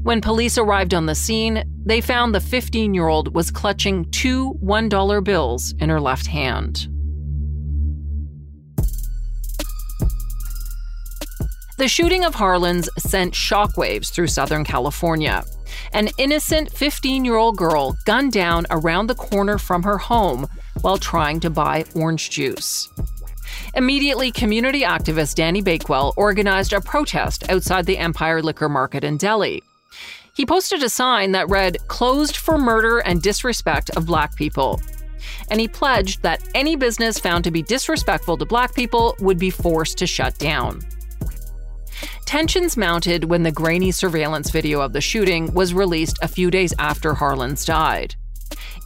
When 0.04 0.20
police 0.20 0.58
arrived 0.58 0.92
on 0.92 1.06
the 1.06 1.14
scene, 1.14 1.64
they 1.86 2.02
found 2.02 2.34
the 2.34 2.40
15 2.40 2.92
year 2.92 3.08
old 3.08 3.34
was 3.34 3.50
clutching 3.50 4.04
two 4.10 4.52
$1 4.62 5.24
bills 5.24 5.72
in 5.78 5.88
her 5.88 5.98
left 5.98 6.26
hand. 6.26 6.88
The 11.78 11.88
shooting 11.88 12.22
of 12.22 12.34
Harlins 12.34 12.86
sent 12.98 13.32
shockwaves 13.32 14.12
through 14.12 14.26
Southern 14.26 14.62
California. 14.62 15.42
An 15.94 16.10
innocent 16.18 16.70
15 16.70 17.24
year 17.24 17.36
old 17.36 17.56
girl 17.56 17.96
gunned 18.04 18.32
down 18.32 18.66
around 18.70 19.06
the 19.06 19.14
corner 19.14 19.56
from 19.56 19.82
her 19.84 19.96
home 19.96 20.46
while 20.82 20.98
trying 20.98 21.40
to 21.40 21.48
buy 21.48 21.86
orange 21.94 22.28
juice. 22.28 22.90
Immediately, 23.74 24.32
community 24.32 24.82
activist 24.82 25.36
Danny 25.36 25.62
Bakewell 25.62 26.12
organized 26.18 26.74
a 26.74 26.82
protest 26.82 27.48
outside 27.50 27.86
the 27.86 27.96
Empire 27.96 28.42
Liquor 28.42 28.68
Market 28.68 29.02
in 29.02 29.16
Deli. 29.16 29.62
He 30.34 30.44
posted 30.44 30.82
a 30.82 30.88
sign 30.88 31.30
that 31.32 31.48
read, 31.48 31.78
Closed 31.86 32.36
for 32.36 32.58
murder 32.58 32.98
and 32.98 33.22
disrespect 33.22 33.90
of 33.90 34.06
black 34.06 34.34
people. 34.34 34.82
And 35.48 35.60
he 35.60 35.68
pledged 35.68 36.22
that 36.22 36.42
any 36.56 36.74
business 36.74 37.20
found 37.20 37.44
to 37.44 37.52
be 37.52 37.62
disrespectful 37.62 38.36
to 38.38 38.44
black 38.44 38.74
people 38.74 39.14
would 39.20 39.38
be 39.38 39.50
forced 39.50 39.96
to 39.98 40.06
shut 40.08 40.36
down. 40.38 40.80
Tensions 42.26 42.76
mounted 42.76 43.24
when 43.24 43.44
the 43.44 43.52
grainy 43.52 43.92
surveillance 43.92 44.50
video 44.50 44.80
of 44.80 44.92
the 44.92 45.00
shooting 45.00 45.54
was 45.54 45.72
released 45.72 46.18
a 46.20 46.28
few 46.28 46.50
days 46.50 46.74
after 46.80 47.14
Harlins 47.14 47.64
died. 47.64 48.16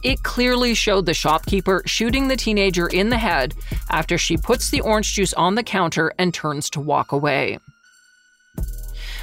It 0.03 0.21
clearly 0.21 0.75
showed 0.75 1.07
the 1.07 1.15
shopkeeper 1.15 1.81
shooting 1.85 2.27
the 2.27 2.37
teenager 2.37 2.87
in 2.87 3.09
the 3.09 3.17
head 3.17 3.55
after 3.89 4.19
she 4.19 4.37
puts 4.37 4.69
the 4.69 4.81
orange 4.81 5.13
juice 5.15 5.33
on 5.33 5.55
the 5.55 5.63
counter 5.63 6.13
and 6.19 6.31
turns 6.31 6.69
to 6.71 6.79
walk 6.79 7.11
away. 7.11 7.57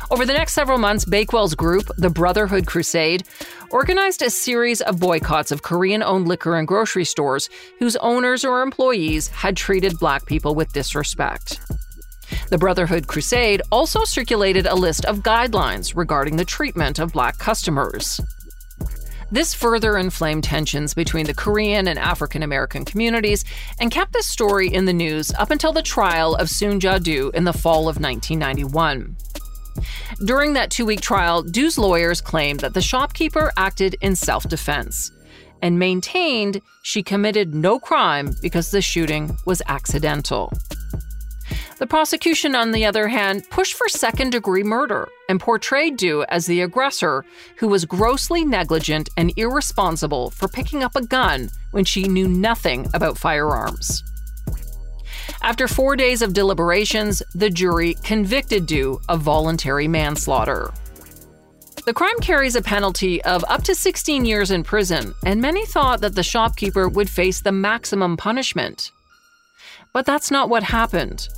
Over 0.09 0.25
the 0.25 0.33
next 0.33 0.53
several 0.53 0.79
months, 0.79 1.05
Bakewell's 1.05 1.57
group, 1.57 1.91
the 1.99 2.11
Brotherhood 2.11 2.67
Crusade, 2.67 3.25
organized 3.71 4.23
a 4.23 4.31
series 4.31 4.81
of 4.81 5.01
boycotts 5.01 5.51
of 5.51 5.63
Korean 5.63 6.03
owned 6.03 6.29
liquor 6.29 6.57
and 6.57 6.69
grocery 6.69 7.05
stores 7.05 7.51
whose 7.81 7.97
owners 7.97 8.45
or 8.45 8.63
employees 8.63 9.27
had 9.29 9.57
treated 9.57 9.99
black 9.99 10.25
people 10.25 10.55
with 10.55 10.73
disrespect. 10.73 11.61
The 12.51 12.59
Brotherhood 12.59 13.09
Crusade 13.09 13.63
also 13.73 14.05
circulated 14.05 14.67
a 14.67 14.75
list 14.75 15.05
of 15.07 15.25
guidelines 15.25 15.97
regarding 15.97 16.37
the 16.37 16.45
treatment 16.45 17.01
of 17.01 17.13
black 17.13 17.39
customers. 17.39 18.21
This 19.33 19.55
further 19.55 19.99
inflamed 19.99 20.45
tensions 20.45 20.95
between 20.95 21.27
the 21.27 21.35
Korean 21.35 21.89
and 21.89 21.99
African 21.99 22.45
American 22.45 22.85
communities 22.85 23.45
and 23.81 23.91
kept 23.91 24.13
this 24.13 24.29
story 24.29 24.73
in 24.73 24.85
the 24.85 24.93
news 24.93 25.33
up 25.33 25.51
until 25.51 25.73
the 25.73 25.83
trial 25.83 26.37
of 26.37 26.47
Soonja 26.47 27.03
Du 27.03 27.33
in 27.35 27.43
the 27.43 27.53
fall 27.53 27.89
of 27.89 28.01
1991. 28.01 29.17
During 30.25 30.55
that 30.55 30.71
two 30.71 30.87
week 30.87 31.01
trial, 31.01 31.43
Du's 31.43 31.79
lawyers 31.79 32.21
claimed 32.21 32.61
that 32.61 32.75
the 32.75 32.83
shopkeeper 32.83 33.53
acted 33.57 33.97
in 34.01 34.17
self 34.17 34.49
defense 34.49 35.11
and 35.63 35.79
maintained 35.79 36.61
she 36.83 37.03
committed 37.03 37.55
no 37.55 37.79
crime 37.79 38.35
because 38.43 38.71
the 38.71 38.83
shooting 38.83 39.37
was 39.47 39.63
accidental. 39.69 40.53
The 41.79 41.87
prosecution, 41.87 42.55
on 42.55 42.73
the 42.73 42.87
other 42.87 43.07
hand, 43.07 43.49
pushed 43.51 43.75
for 43.75 43.89
second 43.89 44.31
degree 44.31 44.63
murder 44.63 45.09
and 45.29 45.39
portrayed 45.39 45.97
Du 45.97 46.25
as 46.29 46.47
the 46.47 46.63
aggressor 46.63 47.25
who 47.59 47.69
was 47.69 47.85
grossly 47.85 48.45
negligent 48.45 49.11
and 49.17 49.33
irresponsible 49.37 50.31
for 50.31 50.49
picking 50.49 50.83
up 50.83 50.97
a 50.97 51.07
gun 51.07 51.51
when 51.73 51.85
she 51.85 52.09
knew 52.09 52.29
nothing 52.29 52.89
about 52.95 53.19
firearms. 53.19 54.03
After 55.43 55.69
four 55.69 55.97
days 55.97 56.23
of 56.23 56.33
deliberations, 56.33 57.23
the 57.35 57.51
jury 57.51 57.95
convicted 58.03 58.67
Du 58.67 59.01
of 59.09 59.21
voluntary 59.21 59.89
manslaughter. 59.89 60.73
The 61.87 61.95
crime 61.95 62.19
carries 62.21 62.57
a 62.57 62.63
penalty 62.63 63.23
of 63.23 63.45
up 63.49 63.63
to 63.63 63.75
16 63.75 64.25
years 64.25 64.51
in 64.51 64.65
prison, 64.65 65.15
and 65.25 65.41
many 65.41 65.65
thought 65.65 66.01
that 66.01 66.17
the 66.17 66.23
shopkeeper 66.23 66.89
would 66.89 67.09
face 67.09 67.41
the 67.41 67.53
maximum 67.53 68.17
punishment. 68.17 68.91
But 69.93 70.05
that's 70.05 70.33
not 70.33 70.49
what 70.49 70.65
happened. 70.65 71.29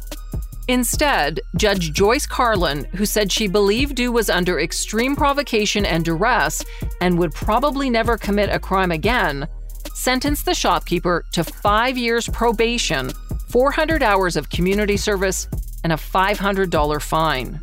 Instead, 0.69 1.41
Judge 1.57 1.93
Joyce 1.93 2.27
Karlin, 2.27 2.87
who 2.95 3.05
said 3.05 3.31
she 3.31 3.47
believed 3.47 3.97
Du 3.97 4.11
was 4.11 4.31
under 4.31 4.59
extreme 4.59 5.17
provocation 5.17 5.85
and 5.85 6.05
duress 6.05 6.65
and 7.01 7.19
would 7.19 7.33
probably 7.33 7.91
never 7.91 8.17
commit 8.17 8.51
a 8.51 8.59
crime 8.59 8.91
again, 8.91 9.47
sentenced 9.95 10.47
the 10.47 10.55
shopkeeper 10.55 11.25
to 11.33 11.45
five 11.45 11.99
years 11.99 12.27
probation 12.29 13.11
400 13.51 14.03
hours 14.03 14.37
of 14.37 14.51
community 14.51 14.97
service, 14.97 15.49
and 15.85 15.93
a 15.93 15.97
$500 15.97 17.03
fine. 17.03 17.61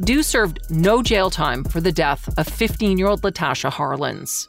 Du 0.00 0.22
served 0.22 0.58
no 0.70 1.02
jail 1.02 1.30
time 1.30 1.62
for 1.62 1.80
the 1.80 1.92
death 1.92 2.28
of 2.38 2.48
15 2.48 2.98
year 2.98 3.06
old 3.06 3.22
Latasha 3.22 3.70
Harlins. 3.70 4.48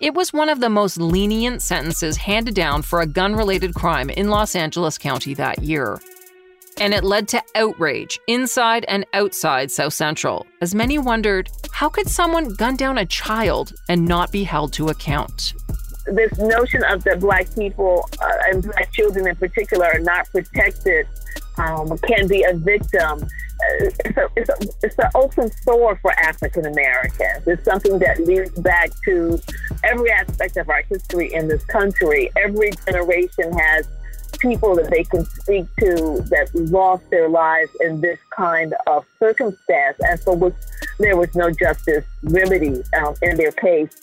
It 0.00 0.14
was 0.14 0.32
one 0.32 0.48
of 0.48 0.60
the 0.60 0.68
most 0.68 0.98
lenient 0.98 1.62
sentences 1.62 2.16
handed 2.18 2.54
down 2.54 2.82
for 2.82 3.00
a 3.00 3.06
gun 3.06 3.34
related 3.34 3.74
crime 3.74 4.10
in 4.10 4.28
Los 4.28 4.54
Angeles 4.54 4.98
County 4.98 5.34
that 5.34 5.62
year. 5.62 6.00
And 6.78 6.94
it 6.94 7.04
led 7.04 7.28
to 7.28 7.42
outrage 7.54 8.18
inside 8.28 8.84
and 8.88 9.06
outside 9.12 9.70
South 9.70 9.92
Central, 9.92 10.46
as 10.60 10.74
many 10.74 10.98
wondered 10.98 11.50
how 11.70 11.88
could 11.88 12.08
someone 12.08 12.54
gun 12.54 12.76
down 12.76 12.98
a 12.98 13.06
child 13.06 13.72
and 13.88 14.06
not 14.06 14.32
be 14.32 14.44
held 14.44 14.72
to 14.74 14.88
account? 14.88 15.54
This 16.06 16.36
notion 16.38 16.82
of 16.84 17.04
that 17.04 17.20
black 17.20 17.52
people 17.54 18.08
uh, 18.20 18.32
and 18.48 18.62
black 18.62 18.92
children 18.92 19.26
in 19.28 19.36
particular 19.36 19.86
are 19.86 19.98
not 19.98 20.28
protected 20.30 21.06
um, 21.58 21.96
can 21.98 22.26
be 22.26 22.42
a 22.42 22.54
victim. 22.54 23.22
Uh, 23.22 23.84
it's, 23.84 24.16
a, 24.16 24.28
it's, 24.36 24.48
a, 24.48 24.56
it's 24.82 24.98
an 24.98 25.10
open 25.14 25.50
sore 25.62 25.96
for 25.96 26.12
African 26.18 26.66
Americans. 26.66 27.46
It's 27.46 27.64
something 27.64 27.98
that 28.00 28.20
leads 28.20 28.58
back 28.58 28.90
to 29.04 29.40
every 29.84 30.10
aspect 30.10 30.56
of 30.56 30.68
our 30.68 30.82
history 30.82 31.32
in 31.32 31.48
this 31.48 31.64
country. 31.64 32.30
Every 32.36 32.70
generation 32.86 33.52
has 33.56 33.86
people 34.38 34.74
that 34.74 34.90
they 34.90 35.04
can 35.04 35.24
speak 35.24 35.66
to 35.78 36.20
that 36.30 36.50
lost 36.54 37.08
their 37.10 37.28
lives 37.28 37.70
in 37.80 38.00
this 38.00 38.18
kind 38.36 38.74
of 38.88 39.04
circumstance, 39.20 39.96
and 40.00 40.40
which 40.40 40.54
there 40.98 41.16
was 41.16 41.34
no 41.36 41.50
justice 41.50 42.04
remedy 42.24 42.82
um, 42.98 43.14
in 43.22 43.36
their 43.36 43.52
case. 43.52 43.94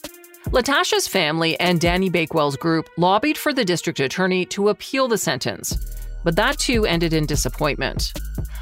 Latasha's 0.51 1.08
family 1.08 1.60
and 1.60 1.79
Danny 1.79 2.10
Bakewell's 2.10 2.58
group 2.58 2.89
lobbied 2.98 3.38
for 3.38 3.53
the 3.53 3.63
district 3.63 4.00
attorney 4.00 4.46
to 4.48 4.70
appeal 4.70 5.08
the 5.08 5.18
sentence, 5.18 5.77
but 6.24 6.36
that 6.38 6.58
too 6.58 6.88
ended 6.88 7.13
in 7.13 7.27
disappointment. 7.27 8.12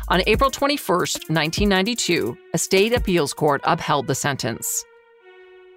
On 0.10 0.22
April 0.28 0.52
21, 0.52 0.98
1992, 0.98 2.38
a 2.54 2.58
state 2.58 2.92
appeals 2.92 3.34
court 3.34 3.62
upheld 3.64 4.06
the 4.06 4.16
sentence. 4.16 4.84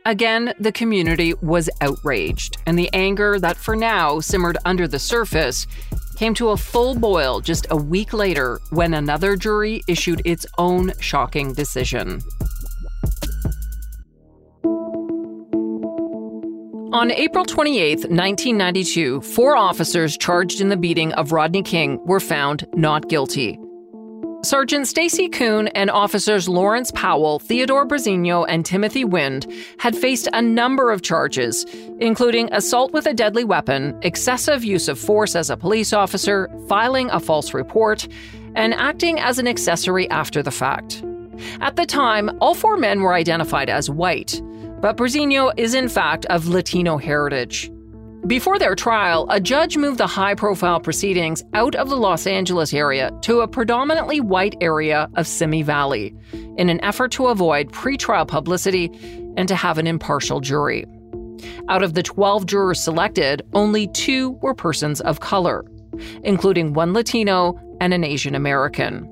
Again, 0.05 0.53
the 0.59 0.73
community 0.73 1.35
was 1.43 1.71
outraged, 1.81 2.57
and 2.67 2.77
the 2.77 2.91
anger 2.93 3.39
that 3.39 3.57
for 3.57 3.77
now 3.77 4.19
simmered 4.19 4.59
under 4.65 4.89
the 4.89 4.99
surface 4.99 5.69
came 6.17 6.35
to 6.35 6.49
a 6.49 6.57
full 6.57 6.97
boil 6.97 7.41
just 7.41 7.69
a 7.71 7.77
week 7.77 8.13
later 8.13 8.59
when 8.71 8.95
another 8.95 9.37
jury 9.37 9.83
issued 9.87 10.23
its 10.25 10.45
own 10.59 10.93
shocking 10.99 11.53
decision. 11.53 12.21
On 16.93 17.13
April 17.13 17.45
28, 17.45 18.11
1992, 18.11 19.21
four 19.21 19.57
officers 19.57 20.19
charged 20.19 20.61
in 20.61 20.71
the 20.71 20.77
beating 20.77 21.13
of 21.13 21.31
Rodney 21.31 21.63
King 21.63 22.05
were 22.05 22.19
found 22.19 22.67
not 22.75 23.09
guilty. 23.09 23.61
Sergeant 24.43 24.89
Stacey 24.89 25.29
Koon 25.29 25.69
and 25.69 25.89
officers 25.89 26.49
Lawrence 26.49 26.91
Powell, 26.91 27.39
Theodore 27.39 27.87
Briseno, 27.87 28.45
and 28.49 28.67
Timothy 28.67 29.05
Wind 29.05 29.47
had 29.79 29.95
faced 29.95 30.29
a 30.33 30.43
number 30.43 30.91
of 30.91 31.03
charges, 31.03 31.65
including 32.01 32.53
assault 32.53 32.93
with 32.93 33.07
a 33.07 33.15
deadly 33.15 33.45
weapon, 33.45 33.97
excessive 34.03 34.65
use 34.65 34.89
of 34.89 34.99
force 34.99 35.37
as 35.37 35.49
a 35.49 35.57
police 35.57 35.93
officer, 35.93 36.51
filing 36.69 37.09
a 37.11 37.21
false 37.21 37.55
report, 37.55 38.09
and 38.57 38.75
acting 38.75 39.21
as 39.21 39.39
an 39.39 39.47
accessory 39.47 40.11
after 40.11 40.43
the 40.43 40.51
fact. 40.51 41.05
At 41.61 41.77
the 41.77 41.87
time, 41.87 42.37
all 42.41 42.55
four 42.55 42.77
men 42.77 43.03
were 43.03 43.15
identified 43.15 43.71
as 43.71 43.89
white, 43.89 44.43
but 44.81 44.97
Briseno 44.97 45.53
is 45.57 45.75
in 45.75 45.89
fact 45.89 46.27
of 46.27 46.49
Latino 46.49 46.97
heritage. 46.97 47.71
Before 48.27 48.59
their 48.59 48.75
trial, 48.75 49.27
a 49.31 49.41
judge 49.41 49.79
moved 49.79 49.99
the 49.99 50.07
high 50.07 50.35
profile 50.35 50.79
proceedings 50.79 51.43
out 51.55 51.75
of 51.75 51.89
the 51.89 51.97
Los 51.97 52.27
Angeles 52.27 52.75
area 52.75 53.11
to 53.23 53.41
a 53.41 53.49
predominantly 53.49 54.21
white 54.21 54.57
area 54.61 55.09
of 55.15 55.27
Simi 55.27 55.63
Valley 55.63 56.15
in 56.57 56.69
an 56.69 56.85
effort 56.85 57.13
to 57.13 57.29
avoid 57.29 57.73
pretrial 57.73 58.29
publicity 58.29 58.91
and 59.37 59.49
to 59.49 59.57
have 59.57 59.79
an 59.79 59.87
impartial 59.87 60.41
jury. 60.41 60.85
Out 61.69 61.83
of 61.83 61.95
the 61.95 62.03
12 62.03 62.45
jurors 62.45 62.81
selected, 62.81 63.43
only 63.55 63.89
two 63.89 64.33
were 64.43 64.55
persons 64.55 65.01
of 65.01 65.21
color, 65.21 65.65
including 66.23 66.75
one 66.75 66.93
Latino 66.93 67.59
and 67.81 67.95
an 67.95 68.05
Asian 68.05 68.35
American. 68.35 69.09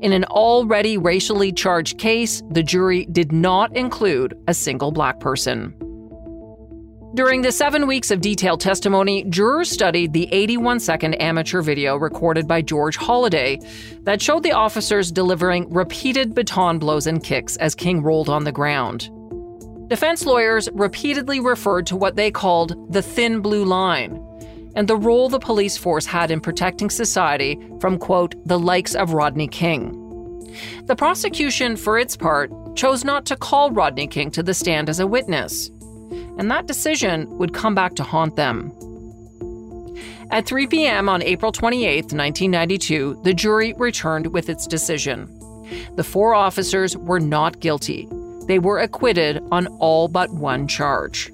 In 0.00 0.12
an 0.12 0.24
already 0.24 0.98
racially 0.98 1.52
charged 1.52 1.98
case, 1.98 2.42
the 2.50 2.62
jury 2.62 3.06
did 3.06 3.32
not 3.32 3.76
include 3.76 4.34
a 4.46 4.54
single 4.54 4.92
black 4.92 5.20
person. 5.20 5.74
During 7.14 7.40
the 7.40 7.52
seven 7.52 7.86
weeks 7.86 8.10
of 8.10 8.20
detailed 8.20 8.60
testimony, 8.60 9.24
jurors 9.24 9.70
studied 9.70 10.12
the 10.12 10.32
81 10.32 10.78
second 10.78 11.14
amateur 11.14 11.62
video 11.62 11.96
recorded 11.96 12.46
by 12.46 12.60
George 12.60 12.96
Holliday 12.96 13.58
that 14.02 14.20
showed 14.20 14.42
the 14.42 14.52
officers 14.52 15.10
delivering 15.10 15.72
repeated 15.72 16.34
baton 16.34 16.78
blows 16.78 17.06
and 17.06 17.24
kicks 17.24 17.56
as 17.56 17.74
King 17.74 18.02
rolled 18.02 18.28
on 18.28 18.44
the 18.44 18.52
ground. 18.52 19.10
Defense 19.88 20.26
lawyers 20.26 20.68
repeatedly 20.74 21.40
referred 21.40 21.86
to 21.86 21.96
what 21.96 22.14
they 22.14 22.30
called 22.30 22.92
the 22.92 23.00
thin 23.00 23.40
blue 23.40 23.64
line 23.64 24.22
and 24.74 24.88
the 24.88 24.96
role 24.96 25.28
the 25.28 25.38
police 25.38 25.76
force 25.76 26.06
had 26.06 26.30
in 26.30 26.40
protecting 26.40 26.90
society 26.90 27.58
from, 27.80 27.98
quote, 27.98 28.34
the 28.46 28.58
likes 28.58 28.94
of 28.94 29.12
Rodney 29.12 29.48
King. 29.48 29.94
The 30.86 30.96
prosecution, 30.96 31.76
for 31.76 31.98
its 31.98 32.16
part, 32.16 32.50
chose 32.76 33.04
not 33.04 33.26
to 33.26 33.36
call 33.36 33.70
Rodney 33.70 34.06
King 34.06 34.30
to 34.32 34.42
the 34.42 34.54
stand 34.54 34.88
as 34.88 35.00
a 35.00 35.06
witness 35.06 35.70
and 36.38 36.50
that 36.50 36.66
decision 36.66 37.28
would 37.36 37.52
come 37.52 37.74
back 37.74 37.94
to 37.96 38.02
haunt 38.02 38.36
them. 38.36 38.72
At 40.30 40.46
3 40.46 40.66
p.m. 40.68 41.08
on 41.08 41.22
April 41.22 41.52
28, 41.52 42.12
1992, 42.12 43.20
the 43.24 43.34
jury 43.34 43.74
returned 43.76 44.28
with 44.28 44.48
its 44.48 44.66
decision. 44.66 45.26
The 45.96 46.04
four 46.04 46.34
officers 46.34 46.96
were 46.96 47.20
not 47.20 47.60
guilty. 47.60 48.08
They 48.46 48.58
were 48.58 48.78
acquitted 48.78 49.42
on 49.50 49.66
all 49.78 50.08
but 50.08 50.30
one 50.30 50.68
charge. 50.68 51.32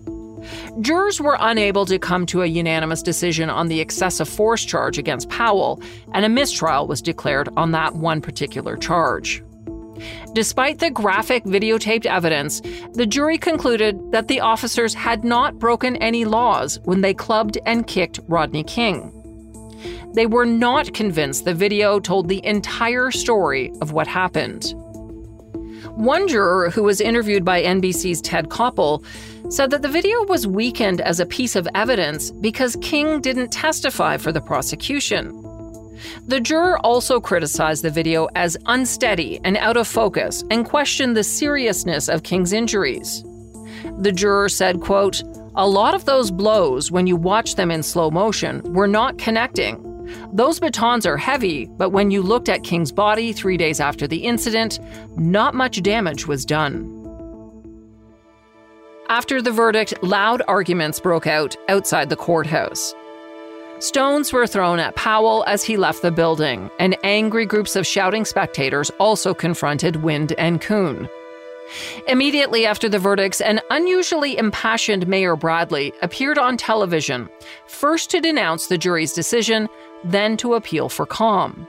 Jurors 0.80 1.20
were 1.20 1.36
unable 1.40 1.86
to 1.86 1.98
come 1.98 2.26
to 2.26 2.42
a 2.42 2.46
unanimous 2.46 3.02
decision 3.02 3.50
on 3.50 3.68
the 3.68 3.80
excessive 3.80 4.28
force 4.28 4.64
charge 4.64 4.98
against 4.98 5.28
Powell, 5.28 5.80
and 6.12 6.24
a 6.24 6.28
mistrial 6.28 6.86
was 6.86 7.02
declared 7.02 7.48
on 7.56 7.72
that 7.72 7.94
one 7.94 8.20
particular 8.20 8.76
charge. 8.76 9.42
Despite 10.32 10.80
the 10.80 10.90
graphic 10.90 11.44
videotaped 11.44 12.06
evidence, 12.06 12.60
the 12.94 13.06
jury 13.06 13.38
concluded 13.38 14.10
that 14.10 14.28
the 14.28 14.40
officers 14.40 14.92
had 14.92 15.24
not 15.24 15.58
broken 15.58 15.96
any 15.96 16.24
laws 16.24 16.80
when 16.84 17.00
they 17.00 17.14
clubbed 17.14 17.58
and 17.66 17.86
kicked 17.86 18.20
Rodney 18.26 18.64
King. 18.64 19.12
They 20.14 20.26
were 20.26 20.46
not 20.46 20.94
convinced 20.94 21.44
the 21.44 21.54
video 21.54 21.98
told 21.98 22.28
the 22.28 22.44
entire 22.44 23.10
story 23.10 23.72
of 23.80 23.92
what 23.92 24.06
happened. 24.06 24.74
One 25.96 26.26
juror 26.26 26.70
who 26.70 26.82
was 26.82 27.00
interviewed 27.00 27.44
by 27.44 27.62
NBC's 27.62 28.20
Ted 28.20 28.48
Koppel 28.48 29.04
said 29.52 29.70
that 29.70 29.82
the 29.82 29.88
video 29.88 30.24
was 30.24 30.46
weakened 30.46 31.00
as 31.00 31.20
a 31.20 31.26
piece 31.26 31.54
of 31.54 31.68
evidence 31.74 32.32
because 32.32 32.76
King 32.82 33.20
didn't 33.20 33.52
testify 33.52 34.16
for 34.16 34.32
the 34.32 34.40
prosecution. 34.40 35.40
The 36.26 36.40
juror 36.40 36.78
also 36.78 37.20
criticized 37.20 37.84
the 37.84 37.90
video 37.90 38.28
as 38.34 38.56
unsteady 38.66 39.40
and 39.44 39.56
out 39.56 39.76
of 39.76 39.86
focus 39.86 40.42
and 40.50 40.66
questioned 40.66 41.16
the 41.16 41.22
seriousness 41.22 42.08
of 42.08 42.24
King's 42.24 42.52
injuries. 42.52 43.24
The 43.98 44.12
juror 44.12 44.48
said, 44.48 44.80
quote, 44.80 45.22
"A 45.54 45.68
lot 45.68 45.94
of 45.94 46.06
those 46.06 46.32
blows 46.32 46.90
when 46.90 47.06
you 47.06 47.14
watch 47.14 47.54
them 47.54 47.70
in 47.70 47.84
slow 47.84 48.10
motion 48.10 48.60
were 48.74 48.88
not 48.88 49.18
connecting. 49.18 49.78
Those 50.32 50.60
batons 50.60 51.06
are 51.06 51.16
heavy, 51.16 51.66
but 51.76 51.90
when 51.90 52.10
you 52.10 52.22
looked 52.22 52.48
at 52.48 52.62
King's 52.62 52.92
body 52.92 53.32
3 53.32 53.56
days 53.56 53.80
after 53.80 54.06
the 54.06 54.24
incident, 54.24 54.78
not 55.16 55.54
much 55.54 55.82
damage 55.82 56.26
was 56.26 56.44
done." 56.44 56.90
After 59.08 59.42
the 59.42 59.52
verdict, 59.52 59.94
loud 60.02 60.42
arguments 60.48 60.98
broke 60.98 61.26
out 61.26 61.54
outside 61.68 62.08
the 62.08 62.16
courthouse. 62.16 62.94
Stones 63.80 64.32
were 64.32 64.46
thrown 64.46 64.78
at 64.78 64.96
Powell 64.96 65.44
as 65.46 65.62
he 65.62 65.76
left 65.76 66.00
the 66.00 66.10
building, 66.10 66.70
and 66.78 66.96
angry 67.04 67.44
groups 67.44 67.76
of 67.76 67.86
shouting 67.86 68.24
spectators 68.24 68.90
also 68.98 69.34
confronted 69.34 70.02
Wind 70.02 70.32
and 70.38 70.60
Koon. 70.60 71.08
Immediately 72.08 72.66
after 72.66 72.88
the 72.88 72.98
verdicts, 72.98 73.40
an 73.40 73.60
unusually 73.70 74.38
impassioned 74.38 75.08
Mayor 75.08 75.34
Bradley 75.34 75.92
appeared 76.02 76.38
on 76.38 76.56
television, 76.56 77.28
first 77.66 78.10
to 78.10 78.20
denounce 78.20 78.68
the 78.68 78.78
jury's 78.78 79.12
decision, 79.12 79.68
then 80.04 80.36
to 80.38 80.54
appeal 80.54 80.88
for 80.88 81.06
calm. 81.06 81.66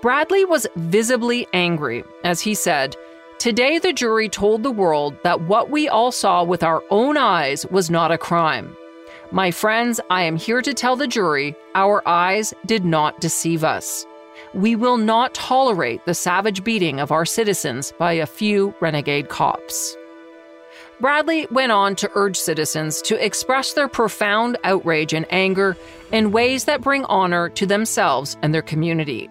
Bradley 0.00 0.44
was 0.44 0.66
visibly 0.76 1.46
angry 1.52 2.02
as 2.24 2.40
he 2.40 2.54
said, 2.54 2.96
Today 3.38 3.78
the 3.78 3.92
jury 3.92 4.28
told 4.28 4.62
the 4.62 4.70
world 4.70 5.16
that 5.24 5.42
what 5.42 5.70
we 5.70 5.88
all 5.88 6.12
saw 6.12 6.44
with 6.44 6.62
our 6.62 6.82
own 6.90 7.16
eyes 7.16 7.66
was 7.66 7.90
not 7.90 8.12
a 8.12 8.18
crime. 8.18 8.76
My 9.32 9.50
friends, 9.50 9.98
I 10.10 10.22
am 10.22 10.36
here 10.36 10.62
to 10.62 10.74
tell 10.74 10.94
the 10.94 11.08
jury 11.08 11.56
our 11.74 12.06
eyes 12.06 12.54
did 12.66 12.84
not 12.84 13.20
deceive 13.20 13.64
us. 13.64 14.06
We 14.54 14.76
will 14.76 14.98
not 14.98 15.34
tolerate 15.34 16.04
the 16.04 16.14
savage 16.14 16.62
beating 16.62 17.00
of 17.00 17.10
our 17.10 17.24
citizens 17.24 17.92
by 17.98 18.12
a 18.12 18.26
few 18.26 18.74
renegade 18.80 19.28
cops. 19.28 19.96
Bradley 21.02 21.48
went 21.50 21.72
on 21.72 21.96
to 21.96 22.10
urge 22.14 22.36
citizens 22.36 23.02
to 23.02 23.22
express 23.22 23.72
their 23.72 23.88
profound 23.88 24.56
outrage 24.62 25.12
and 25.12 25.26
anger 25.30 25.76
in 26.12 26.30
ways 26.30 26.66
that 26.66 26.80
bring 26.80 27.04
honor 27.06 27.48
to 27.48 27.66
themselves 27.66 28.36
and 28.40 28.54
their 28.54 28.62
community. 28.62 29.28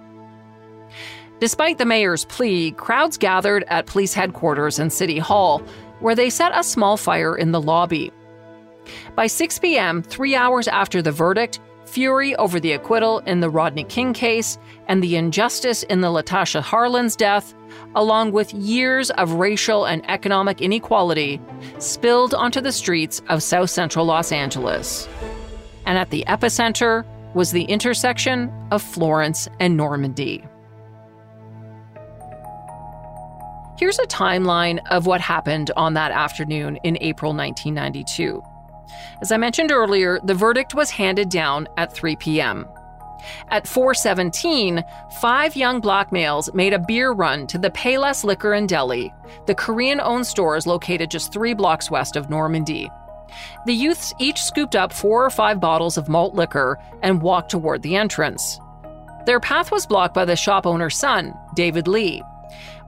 Despite 1.40 1.78
the 1.78 1.86
mayor's 1.86 2.26
plea, 2.26 2.72
crowds 2.72 3.18
gathered 3.18 3.64
at 3.70 3.86
police 3.86 4.14
headquarters 4.14 4.80
and 4.80 4.92
City 4.92 5.18
Hall, 5.18 5.60
where 6.02 6.14
they 6.14 6.30
set 6.30 6.52
a 6.54 6.62
small 6.62 6.98
fire 6.98 7.38
in 7.38 7.54
the 7.54 7.62
lobby. 7.62 8.12
By 9.16 9.28
6 9.28 9.60
p.m., 9.60 10.04
three 10.04 10.36
hours 10.36 10.68
after 10.68 11.02
the 11.02 11.14
verdict, 11.14 11.62
fury 11.92 12.36
over 12.38 12.60
the 12.60 12.72
acquittal 12.72 13.20
in 13.20 13.42
the 13.42 13.50
Rodney 13.50 13.84
King 13.84 14.14
case 14.14 14.58
and 14.88 15.04
the 15.04 15.18
injustice 15.18 15.84
in 15.84 16.02
the 16.02 16.08
Latasha 16.08 16.62
Harlins 16.62 17.18
death, 17.18 17.54
along 17.96 18.32
with 18.32 18.54
years 18.54 19.12
of 19.12 19.34
racial 19.34 19.86
and 19.86 20.10
economic 20.10 20.62
inequality, 20.62 21.42
spilled 21.80 22.34
onto 22.34 22.62
the 22.62 22.72
streets 22.72 23.22
of 23.28 23.44
South 23.44 23.70
Central 23.70 24.06
Los 24.06 24.32
Angeles. 24.32 25.10
And 25.86 25.98
at 25.98 26.10
the 26.10 26.24
epicenter 26.28 27.06
was 27.34 27.52
the 27.52 27.64
intersection 27.64 28.52
of 28.72 28.82
Florence 28.82 29.50
and 29.60 29.76
Normandie. 29.76 30.46
Here's 33.78 34.00
a 34.00 34.04
timeline 34.04 34.80
of 34.92 35.08
what 35.08 35.22
happened 35.22 35.72
on 35.76 35.96
that 35.96 36.12
afternoon 36.12 36.78
in 36.84 36.98
April 37.02 37.34
1992. 37.34 38.44
As 39.22 39.32
I 39.32 39.38
mentioned 39.38 39.72
earlier, 39.72 40.20
the 40.24 40.34
verdict 40.34 40.74
was 40.74 40.92
handed 40.92 41.30
down 41.30 41.68
at 41.78 41.94
3 41.94 42.16
p.m. 42.18 42.68
At 43.50 43.68
417, 43.68 44.84
five 45.20 45.56
young 45.56 45.80
black 45.80 46.12
males 46.12 46.52
made 46.54 46.74
a 46.74 46.80
beer 46.80 47.12
run 47.12 47.48
to 47.48 47.58
the 47.58 47.70
Payless 47.70 48.24
Liquor 48.24 48.54
and 48.54 48.68
Deli, 48.68 49.14
the 49.46 49.56
Korean-owned 49.56 50.26
stores 50.26 50.66
located 50.66 51.12
just 51.12 51.32
three 51.32 51.54
blocks 51.54 51.92
west 51.92 52.16
of 52.16 52.30
Normandie. 52.30 52.90
The 53.66 53.74
youths 53.74 54.14
each 54.20 54.42
scooped 54.42 54.76
up 54.76 54.92
four 54.92 55.26
or 55.26 55.30
five 55.30 55.60
bottles 55.60 55.98
of 55.98 56.10
malt 56.10 56.36
liquor 56.36 56.80
and 57.02 57.22
walked 57.22 57.52
toward 57.52 57.82
the 57.82 57.96
entrance. 57.96 58.60
Their 59.26 59.40
path 59.40 59.72
was 59.72 59.86
blocked 59.86 60.14
by 60.14 60.26
the 60.26 60.36
shop 60.36 60.66
owner's 60.66 60.98
son, 60.98 61.34
David 61.54 61.88
Lee, 61.88 62.24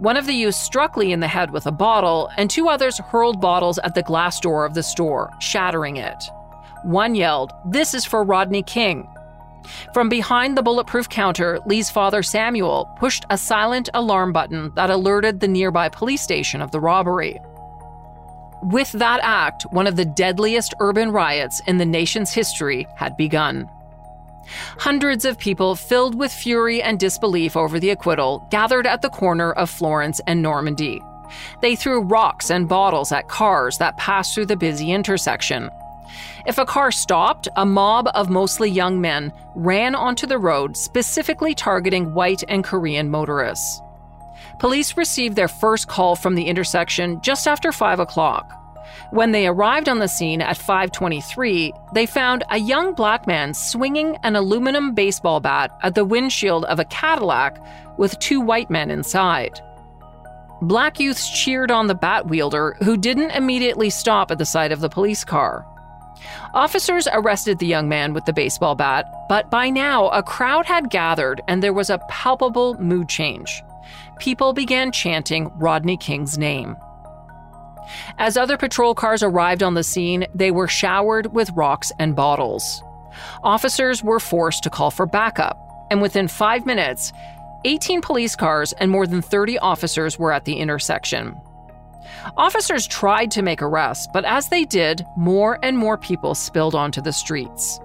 one 0.04 0.18
of 0.18 0.26
the 0.26 0.34
youths 0.34 0.62
struck 0.62 0.98
Lee 0.98 1.14
in 1.14 1.22
the 1.22 1.30
head 1.30 1.52
with 1.52 1.66
a 1.66 1.72
bottle, 1.72 2.30
and 2.36 2.50
two 2.50 2.68
others 2.68 2.98
hurled 2.98 3.40
bottles 3.40 3.80
at 3.86 3.96
the 3.96 4.04
glass 4.04 4.38
door 4.38 4.66
of 4.66 4.74
the 4.74 4.84
store, 4.84 5.32
shattering 5.40 5.96
it. 5.96 6.26
One 6.84 7.16
yelled, 7.16 7.54
This 7.66 7.94
is 7.94 8.04
for 8.04 8.22
Rodney 8.26 8.64
King. 8.64 9.08
From 9.94 10.10
behind 10.10 10.58
the 10.58 10.62
bulletproof 10.62 11.08
counter, 11.08 11.62
Lee's 11.66 11.90
father 11.90 12.22
Samuel 12.22 12.94
pushed 13.00 13.26
a 13.30 13.38
silent 13.38 13.88
alarm 13.94 14.34
button 14.34 14.74
that 14.76 14.90
alerted 14.90 15.40
the 15.40 15.48
nearby 15.48 15.88
police 15.88 16.22
station 16.22 16.62
of 16.62 16.72
the 16.72 16.82
robbery. 16.82 17.40
With 18.62 18.92
that 18.92 19.22
act, 19.24 19.64
one 19.72 19.88
of 19.88 19.96
the 19.96 20.04
deadliest 20.04 20.74
urban 20.82 21.12
riots 21.12 21.62
in 21.66 21.78
the 21.78 21.86
nation's 21.86 22.34
history 22.34 22.88
had 22.98 23.16
begun. 23.16 23.70
Hundreds 24.80 25.26
of 25.26 25.38
people 25.38 25.76
filled 25.76 26.16
with 26.16 26.32
fury 26.32 26.82
and 26.82 27.00
disbelief 27.00 27.56
over 27.56 27.80
the 27.80 27.90
acquittal 27.90 28.48
gathered 28.50 28.88
at 28.88 29.02
the 29.02 29.10
corner 29.10 29.52
of 29.54 29.70
Florence 29.70 30.20
and 30.28 30.42
Normandie. 30.42 31.02
They 31.62 31.76
threw 31.76 32.02
rocks 32.02 32.52
and 32.52 32.68
bottles 32.68 33.12
at 33.12 33.28
cars 33.28 33.78
that 33.78 33.98
passed 33.98 34.36
through 34.36 34.48
the 34.48 34.56
busy 34.56 34.92
intersection. 34.92 35.70
If 36.46 36.58
a 36.58 36.66
car 36.66 36.92
stopped, 36.92 37.48
a 37.56 37.66
mob 37.66 38.08
of 38.14 38.30
mostly 38.30 38.70
young 38.70 39.02
men 39.02 39.32
ran 39.56 39.96
onto 39.96 40.28
the 40.28 40.38
road, 40.38 40.76
specifically 40.78 41.56
targeting 41.56 42.14
white 42.14 42.44
and 42.48 42.64
Korean 42.64 43.10
motorists. 43.10 43.82
Police 44.60 44.98
received 44.98 45.36
their 45.36 45.48
first 45.48 45.88
call 45.88 46.16
from 46.16 46.36
the 46.36 46.46
intersection 46.46 47.20
just 47.22 47.48
after 47.48 47.72
5 47.72 48.00
o'clock. 48.00 48.63
When 49.12 49.32
they 49.32 49.48
arrived 49.48 49.90
on 49.90 50.00
the 50.00 50.08
scene 50.08 50.42
at 50.42 50.58
523, 50.58 51.74
they 51.94 52.06
found 52.06 52.44
a 52.50 52.58
young 52.58 52.94
black 52.94 53.28
man 53.28 53.54
swinging 53.54 54.18
an 54.24 54.36
aluminum 54.36 54.94
baseball 54.94 55.40
bat 55.40 55.72
at 55.82 55.96
the 55.96 56.06
windshield 56.06 56.66
of 56.66 56.80
a 56.80 56.86
Cadillac 56.86 57.58
with 57.98 58.18
two 58.20 58.42
white 58.42 58.70
men 58.70 58.90
inside. 58.90 59.60
Black 60.62 61.00
youths 61.00 61.30
cheered 61.30 61.72
on 61.72 61.88
the 61.88 61.96
bat 61.96 62.28
wielder, 62.28 62.78
who 62.84 62.96
didn't 62.96 63.32
immediately 63.32 63.90
stop 63.90 64.32
at 64.32 64.38
the 64.38 64.46
sight 64.46 64.72
of 64.72 64.80
the 64.80 64.90
police 64.90 65.24
car. 65.24 65.66
Officers 66.54 67.08
arrested 67.12 67.60
the 67.60 67.68
young 67.68 67.90
man 67.90 68.14
with 68.14 68.26
the 68.26 68.34
baseball 68.34 68.76
bat, 68.76 69.06
but 69.28 69.50
by 69.50 69.70
now 69.70 70.08
a 70.10 70.24
crowd 70.24 70.66
had 70.66 70.90
gathered 70.90 71.42
and 71.48 71.62
there 71.62 71.74
was 71.74 71.90
a 71.90 72.00
palpable 72.10 72.76
mood 72.80 73.10
change. 73.10 73.64
People 74.20 74.54
began 74.54 74.92
chanting 74.92 75.52
Rodney 75.58 75.98
King's 75.98 76.38
name. 76.38 76.78
As 78.18 78.38
other 78.38 78.58
patrol 78.58 78.96
cars 78.96 79.24
arrived 79.24 79.64
on 79.64 79.74
the 79.74 79.84
scene, 79.84 80.26
they 80.34 80.52
were 80.52 80.68
showered 80.68 81.34
with 81.34 81.52
rocks 81.52 81.92
and 82.00 82.16
bottles. 82.16 82.84
Officers 83.44 84.04
were 84.04 84.20
forced 84.20 84.64
to 84.64 84.70
call 84.70 84.92
for 84.92 85.06
backup, 85.06 85.58
and 85.92 86.02
within 86.02 86.28
five 86.28 86.66
minutes, 86.66 87.14
18 87.66 88.02
police 88.02 88.36
cars 88.36 88.74
and 88.74 88.92
more 88.92 89.08
than 89.08 89.22
30 89.22 89.60
officers 89.60 90.20
were 90.20 90.32
at 90.32 90.46
the 90.46 90.56
intersection. 90.56 91.36
Officers 92.38 92.88
tried 92.88 93.32
to 93.32 93.42
make 93.42 93.62
arrests, 93.62 94.08
but 94.14 94.26
as 94.26 94.50
they 94.50 94.66
did, 94.66 95.06
more 95.18 95.60
and 95.64 95.78
more 95.78 95.98
people 95.98 96.36
spilled 96.36 96.76
onto 96.76 97.02
the 97.02 97.14
streets. 97.14 97.80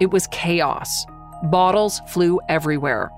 It 0.00 0.10
was 0.10 0.26
chaos. 0.28 1.06
Bottles 1.44 2.00
flew 2.06 2.40
everywhere. 2.48 3.10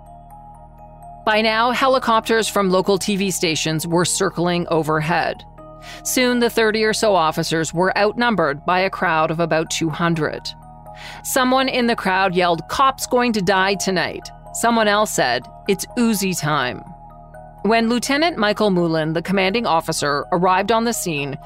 By 1.25 1.43
now, 1.43 1.73
helicopters 1.73 2.49
from 2.49 2.71
local 2.71 2.99
TV 2.99 3.33
stations 3.33 3.87
were 3.87 4.05
circling 4.05 4.67
overhead. 4.69 5.45
Soon, 6.03 6.41
the 6.41 6.51
30 6.51 6.85
or 6.85 6.93
so 6.93 7.15
officers 7.15 7.73
were 7.73 7.97
outnumbered 7.97 8.65
by 8.65 8.81
a 8.81 8.91
crowd 8.91 9.31
of 9.31 9.41
about 9.41 9.71
200. 9.71 10.49
Someone 11.23 11.69
in 11.69 11.87
the 11.87 11.97
crowd 11.97 12.35
yelled, 12.35 12.67
Cops 12.69 13.07
going 13.07 13.33
to 13.33 13.43
die 13.43 13.75
tonight. 13.75 14.29
Someone 14.55 14.89
else 14.89 15.11
said, 15.11 15.47
It's 15.69 15.87
Uzi 15.99 16.39
time. 16.39 16.79
When 17.63 17.89
Lieutenant 17.89 18.39
Michael 18.39 18.71
Moulin, 18.71 19.13
the 19.13 19.23
commanding 19.23 19.67
officer, 19.67 20.25
arrived 20.33 20.71
on 20.71 20.85
the 20.85 20.93
scene, 20.93 21.37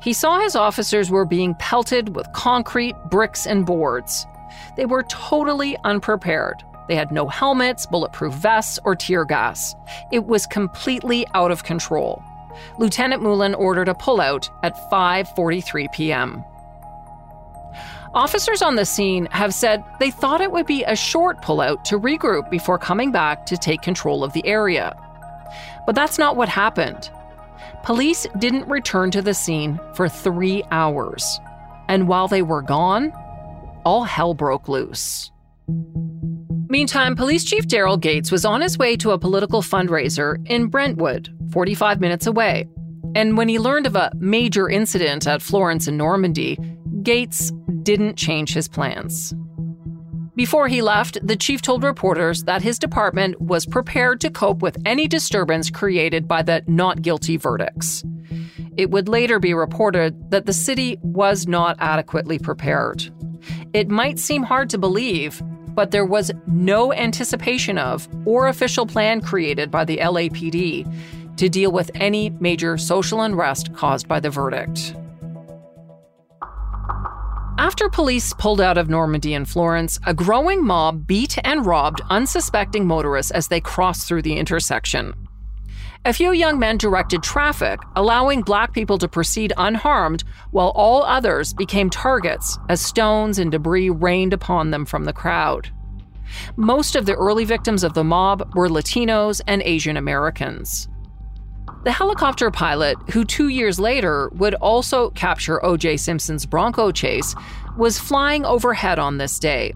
he 0.00 0.12
saw 0.12 0.40
his 0.40 0.56
officers 0.56 1.10
were 1.10 1.24
being 1.24 1.54
pelted 1.54 2.14
with 2.14 2.32
concrete, 2.32 2.96
bricks, 3.10 3.46
and 3.46 3.64
boards. 3.64 4.26
They 4.76 4.86
were 4.86 5.04
totally 5.04 5.76
unprepared. 5.84 6.62
They 6.88 6.96
had 6.96 7.12
no 7.12 7.28
helmets, 7.28 7.86
bulletproof 7.86 8.34
vests, 8.34 8.78
or 8.84 8.96
tear 8.96 9.24
gas. 9.24 9.74
It 10.10 10.26
was 10.26 10.46
completely 10.46 11.26
out 11.34 11.50
of 11.50 11.64
control. 11.64 12.22
Lieutenant 12.78 13.22
Moulin 13.22 13.54
ordered 13.54 13.88
a 13.88 13.94
pullout 13.94 14.48
at 14.62 14.74
5:43 14.90 15.92
p.m. 15.92 16.44
Officers 18.14 18.62
on 18.62 18.76
the 18.76 18.86
scene 18.86 19.26
have 19.32 19.52
said 19.52 19.84
they 20.00 20.10
thought 20.10 20.40
it 20.40 20.50
would 20.50 20.66
be 20.66 20.82
a 20.84 20.96
short 20.96 21.42
pullout 21.42 21.84
to 21.84 21.98
regroup 21.98 22.50
before 22.50 22.78
coming 22.78 23.12
back 23.12 23.44
to 23.46 23.56
take 23.56 23.82
control 23.82 24.24
of 24.24 24.32
the 24.32 24.46
area. 24.46 24.96
But 25.86 25.94
that's 25.94 26.18
not 26.18 26.36
what 26.36 26.48
happened. 26.48 27.10
Police 27.84 28.26
didn't 28.38 28.68
return 28.68 29.10
to 29.12 29.22
the 29.22 29.34
scene 29.34 29.78
for 29.94 30.08
three 30.08 30.62
hours. 30.70 31.40
And 31.88 32.08
while 32.08 32.28
they 32.28 32.42
were 32.42 32.62
gone, 32.62 33.12
all 33.84 34.04
hell 34.04 34.34
broke 34.34 34.68
loose. 34.68 35.30
Meantime, 36.70 37.16
Police 37.16 37.44
Chief 37.44 37.66
Daryl 37.66 37.98
Gates 37.98 38.30
was 38.30 38.44
on 38.44 38.60
his 38.60 38.76
way 38.76 38.94
to 38.96 39.12
a 39.12 39.18
political 39.18 39.62
fundraiser 39.62 40.46
in 40.50 40.66
Brentwood, 40.66 41.34
45 41.50 41.98
minutes 41.98 42.26
away. 42.26 42.68
And 43.14 43.38
when 43.38 43.48
he 43.48 43.58
learned 43.58 43.86
of 43.86 43.96
a 43.96 44.12
major 44.16 44.68
incident 44.68 45.26
at 45.26 45.40
Florence 45.40 45.88
and 45.88 45.96
Normandie, 45.96 46.58
Gates 47.02 47.52
didn't 47.84 48.16
change 48.16 48.52
his 48.52 48.68
plans. 48.68 49.34
Before 50.34 50.68
he 50.68 50.82
left, 50.82 51.16
the 51.26 51.36
chief 51.36 51.62
told 51.62 51.82
reporters 51.82 52.44
that 52.44 52.62
his 52.62 52.78
department 52.78 53.40
was 53.40 53.64
prepared 53.64 54.20
to 54.20 54.30
cope 54.30 54.60
with 54.60 54.76
any 54.84 55.08
disturbance 55.08 55.70
created 55.70 56.28
by 56.28 56.42
the 56.42 56.62
not 56.66 57.00
guilty 57.00 57.38
verdicts. 57.38 58.04
It 58.76 58.90
would 58.90 59.08
later 59.08 59.40
be 59.40 59.54
reported 59.54 60.30
that 60.30 60.44
the 60.44 60.52
city 60.52 60.98
was 61.00 61.48
not 61.48 61.76
adequately 61.80 62.38
prepared. 62.38 63.10
It 63.72 63.88
might 63.88 64.18
seem 64.18 64.42
hard 64.42 64.68
to 64.70 64.78
believe, 64.78 65.42
but 65.78 65.92
there 65.92 66.04
was 66.04 66.32
no 66.48 66.92
anticipation 66.92 67.78
of 67.78 68.08
or 68.24 68.48
official 68.48 68.84
plan 68.84 69.20
created 69.20 69.70
by 69.70 69.84
the 69.84 69.98
LAPD 69.98 70.84
to 71.36 71.48
deal 71.48 71.70
with 71.70 71.88
any 71.94 72.30
major 72.40 72.76
social 72.76 73.20
unrest 73.20 73.72
caused 73.76 74.08
by 74.08 74.18
the 74.18 74.28
verdict. 74.28 74.96
After 77.58 77.88
police 77.88 78.34
pulled 78.34 78.60
out 78.60 78.76
of 78.76 78.88
Normandie 78.88 79.34
and 79.34 79.48
Florence, 79.48 80.00
a 80.04 80.12
growing 80.12 80.64
mob 80.64 81.06
beat 81.06 81.38
and 81.44 81.64
robbed 81.64 82.00
unsuspecting 82.10 82.84
motorists 82.84 83.30
as 83.30 83.46
they 83.46 83.60
crossed 83.60 84.08
through 84.08 84.22
the 84.22 84.36
intersection. 84.36 85.27
A 86.04 86.12
few 86.12 86.32
young 86.32 86.58
men 86.58 86.78
directed 86.78 87.22
traffic, 87.22 87.80
allowing 87.96 88.42
black 88.42 88.72
people 88.72 88.98
to 88.98 89.08
proceed 89.08 89.52
unharmed, 89.56 90.24
while 90.52 90.72
all 90.74 91.02
others 91.02 91.52
became 91.52 91.90
targets 91.90 92.58
as 92.68 92.80
stones 92.80 93.38
and 93.38 93.50
debris 93.50 93.90
rained 93.90 94.32
upon 94.32 94.70
them 94.70 94.86
from 94.86 95.04
the 95.04 95.12
crowd. 95.12 95.70
Most 96.56 96.94
of 96.96 97.06
the 97.06 97.14
early 97.14 97.44
victims 97.44 97.84
of 97.84 97.94
the 97.94 98.04
mob 98.04 98.54
were 98.54 98.68
Latinos 98.68 99.40
and 99.46 99.62
Asian 99.62 99.96
Americans. 99.96 100.88
The 101.84 101.92
helicopter 101.92 102.50
pilot, 102.50 102.96
who 103.12 103.24
two 103.24 103.48
years 103.48 103.78
later 103.78 104.30
would 104.34 104.54
also 104.54 105.10
capture 105.10 105.64
O.J. 105.64 105.96
Simpson's 105.96 106.46
Bronco 106.46 106.90
chase, 106.90 107.34
was 107.76 107.98
flying 107.98 108.44
overhead 108.44 108.98
on 108.98 109.18
this 109.18 109.38
day. 109.38 109.72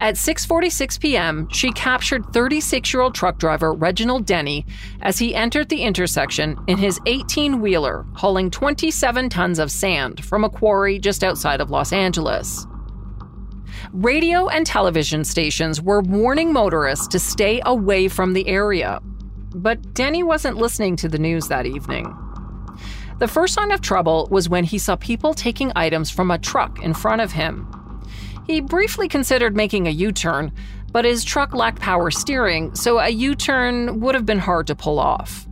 At 0.00 0.14
6:46 0.14 1.00
p.m., 1.00 1.48
she 1.50 1.72
captured 1.72 2.24
36-year-old 2.24 3.14
truck 3.14 3.38
driver 3.38 3.72
Reginald 3.72 4.26
Denny 4.26 4.66
as 5.02 5.18
he 5.18 5.34
entered 5.34 5.68
the 5.68 5.82
intersection 5.82 6.56
in 6.66 6.78
his 6.78 6.98
18-wheeler, 7.00 8.06
hauling 8.14 8.50
27 8.50 9.28
tons 9.28 9.58
of 9.58 9.70
sand 9.70 10.24
from 10.24 10.44
a 10.44 10.50
quarry 10.50 10.98
just 10.98 11.22
outside 11.22 11.60
of 11.60 11.70
Los 11.70 11.92
Angeles. 11.92 12.66
Radio 13.92 14.48
and 14.48 14.66
television 14.66 15.24
stations 15.24 15.80
were 15.80 16.00
warning 16.00 16.52
motorists 16.52 17.08
to 17.08 17.18
stay 17.18 17.60
away 17.64 18.08
from 18.08 18.32
the 18.32 18.46
area, 18.46 19.00
but 19.54 19.94
Denny 19.94 20.22
wasn't 20.22 20.56
listening 20.56 20.96
to 20.96 21.08
the 21.08 21.18
news 21.18 21.48
that 21.48 21.66
evening. 21.66 22.14
The 23.18 23.28
first 23.28 23.54
sign 23.54 23.70
of 23.70 23.80
trouble 23.80 24.28
was 24.30 24.48
when 24.48 24.64
he 24.64 24.78
saw 24.78 24.96
people 24.96 25.34
taking 25.34 25.72
items 25.76 26.10
from 26.10 26.30
a 26.30 26.38
truck 26.38 26.82
in 26.82 26.94
front 26.94 27.20
of 27.20 27.32
him. 27.32 27.68
He 28.50 28.60
briefly 28.60 29.06
considered 29.06 29.54
making 29.54 29.86
a 29.86 29.92
U 29.92 30.10
turn, 30.10 30.50
but 30.90 31.04
his 31.04 31.22
truck 31.22 31.54
lacked 31.54 31.80
power 31.80 32.10
steering, 32.10 32.74
so 32.74 32.98
a 32.98 33.08
U 33.08 33.36
turn 33.36 34.00
would 34.00 34.16
have 34.16 34.26
been 34.26 34.40
hard 34.40 34.66
to 34.66 34.74
pull 34.74 34.98
off. 34.98 35.46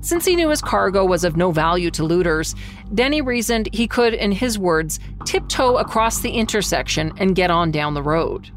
Since 0.00 0.24
he 0.24 0.34
knew 0.34 0.48
his 0.48 0.62
cargo 0.62 1.04
was 1.04 1.22
of 1.22 1.36
no 1.36 1.50
value 1.50 1.90
to 1.90 2.04
looters, 2.04 2.54
Denny 2.94 3.20
reasoned 3.20 3.68
he 3.74 3.86
could, 3.86 4.14
in 4.14 4.32
his 4.32 4.58
words, 4.58 4.98
tiptoe 5.26 5.76
across 5.76 6.20
the 6.20 6.30
intersection 6.30 7.12
and 7.18 7.36
get 7.36 7.50
on 7.50 7.70
down 7.70 7.92
the 7.92 8.02
road. 8.02 8.50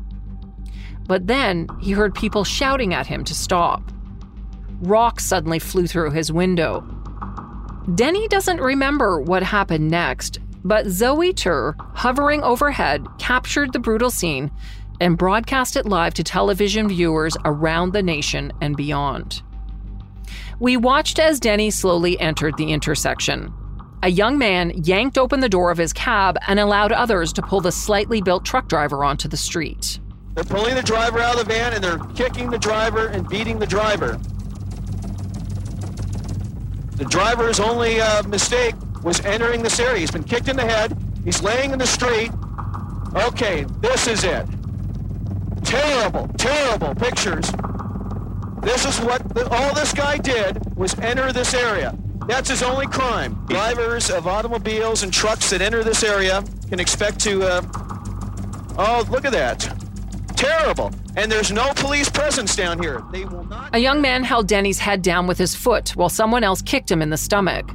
But 1.05 1.27
then 1.27 1.67
he 1.81 1.91
heard 1.91 2.15
people 2.15 2.45
shouting 2.45 2.93
at 2.93 3.07
him 3.07 3.25
to 3.25 3.35
stop. 3.35 3.91
Rocks 4.79 5.25
suddenly 5.25 5.59
flew 5.59 5.87
through 5.87 6.11
his 6.11 6.31
window. 6.31 6.85
Denny 7.95 8.29
doesn't 8.29 8.61
remember 8.61 9.19
what 9.19 9.43
happened 9.43 9.91
next, 9.91 10.39
but 10.63 10.87
Zoe 10.87 11.33
Tur, 11.33 11.75
hovering 11.79 12.43
overhead, 12.43 13.05
captured 13.17 13.73
the 13.73 13.79
brutal 13.79 14.09
scene 14.09 14.51
and 14.99 15.17
broadcast 15.17 15.75
it 15.75 15.85
live 15.85 16.13
to 16.13 16.23
television 16.23 16.87
viewers 16.87 17.35
around 17.43 17.91
the 17.91 18.03
nation 18.03 18.53
and 18.61 18.77
beyond. 18.77 19.41
We 20.59 20.77
watched 20.77 21.17
as 21.17 21.39
Denny 21.39 21.71
slowly 21.71 22.19
entered 22.19 22.55
the 22.57 22.71
intersection. 22.71 23.51
A 24.03 24.09
young 24.09 24.37
man 24.37 24.71
yanked 24.83 25.17
open 25.17 25.39
the 25.39 25.49
door 25.49 25.71
of 25.71 25.77
his 25.79 25.91
cab 25.91 26.37
and 26.47 26.59
allowed 26.59 26.91
others 26.91 27.33
to 27.33 27.41
pull 27.41 27.61
the 27.61 27.71
slightly 27.71 28.21
built 28.21 28.45
truck 28.45 28.67
driver 28.67 29.03
onto 29.03 29.27
the 29.27 29.37
street. 29.37 29.99
They're 30.35 30.43
pulling 30.43 30.75
the 30.75 30.83
driver 30.83 31.19
out 31.19 31.33
of 31.33 31.47
the 31.47 31.53
van 31.53 31.73
and 31.73 31.83
they're 31.83 31.99
kicking 32.15 32.51
the 32.51 32.59
driver 32.59 33.07
and 33.07 33.27
beating 33.27 33.57
the 33.59 33.65
driver. 33.65 34.19
The 36.95 37.05
driver's 37.05 37.59
only 37.59 37.99
uh, 37.99 38.21
mistake 38.23 38.75
was 39.03 39.19
entering 39.25 39.63
this 39.63 39.79
area. 39.79 39.99
He's 39.99 40.11
been 40.11 40.23
kicked 40.23 40.47
in 40.47 40.55
the 40.55 40.65
head. 40.65 40.97
He's 41.23 41.41
laying 41.41 41.71
in 41.71 41.79
the 41.79 41.87
street. 41.87 42.31
Okay, 43.15 43.65
this 43.79 44.07
is 44.07 44.23
it. 44.23 44.45
terrible, 45.63 46.27
terrible 46.37 46.93
pictures. 46.95 47.51
This 48.61 48.85
is 48.85 48.99
what 48.99 49.27
the, 49.33 49.47
all 49.49 49.73
this 49.73 49.93
guy 49.93 50.17
did 50.17 50.75
was 50.75 50.97
enter 50.99 51.31
this 51.31 51.53
area. 51.53 51.97
That's 52.27 52.49
his 52.49 52.61
only 52.61 52.87
crime. 52.87 53.33
Drivers 53.47 54.09
of 54.09 54.27
automobiles 54.27 55.03
and 55.03 55.11
trucks 55.11 55.49
that 55.49 55.61
enter 55.61 55.83
this 55.83 56.03
area 56.03 56.43
can 56.69 56.79
expect 56.79 57.19
to. 57.21 57.43
Uh, 57.43 57.61
oh, 58.77 59.05
look 59.09 59.25
at 59.25 59.31
that. 59.31 59.90
Terrible. 60.35 60.91
And 61.15 61.31
there's 61.31 61.51
no 61.51 61.71
police 61.75 62.09
presence 62.09 62.55
down 62.55 62.81
here. 62.81 63.03
They 63.11 63.25
will 63.25 63.43
not. 63.43 63.75
A 63.75 63.79
young 63.79 64.01
man 64.01 64.23
held 64.23 64.47
Denny's 64.47 64.79
head 64.79 65.01
down 65.01 65.27
with 65.27 65.37
his 65.37 65.55
foot 65.55 65.89
while 65.95 66.09
someone 66.09 66.43
else 66.43 66.61
kicked 66.61 66.89
him 66.89 67.01
in 67.01 67.09
the 67.09 67.17
stomach. 67.17 67.69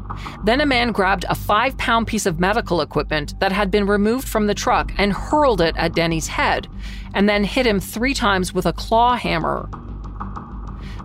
Then 0.45 0.61
a 0.61 0.67
man 0.67 0.93
grabbed 0.93 1.25
a 1.29 1.35
five 1.35 1.77
pound 1.79 2.07
piece 2.07 2.27
of 2.27 2.41
medical 2.41 2.81
equipment 2.81 3.39
that 3.41 3.53
had 3.53 3.71
been 3.71 3.87
removed 3.87 4.29
from 4.29 4.47
the 4.47 4.55
truck 4.55 4.93
and 4.99 5.13
hurled 5.13 5.61
it 5.61 5.77
at 5.77 5.95
Denny's 5.95 6.29
head, 6.29 6.69
and 7.15 7.29
then 7.29 7.45
hit 7.45 7.67
him 7.67 7.81
three 7.81 8.15
times 8.15 8.55
with 8.55 8.67
a 8.67 8.73
claw 8.73 9.17
hammer. 9.17 9.69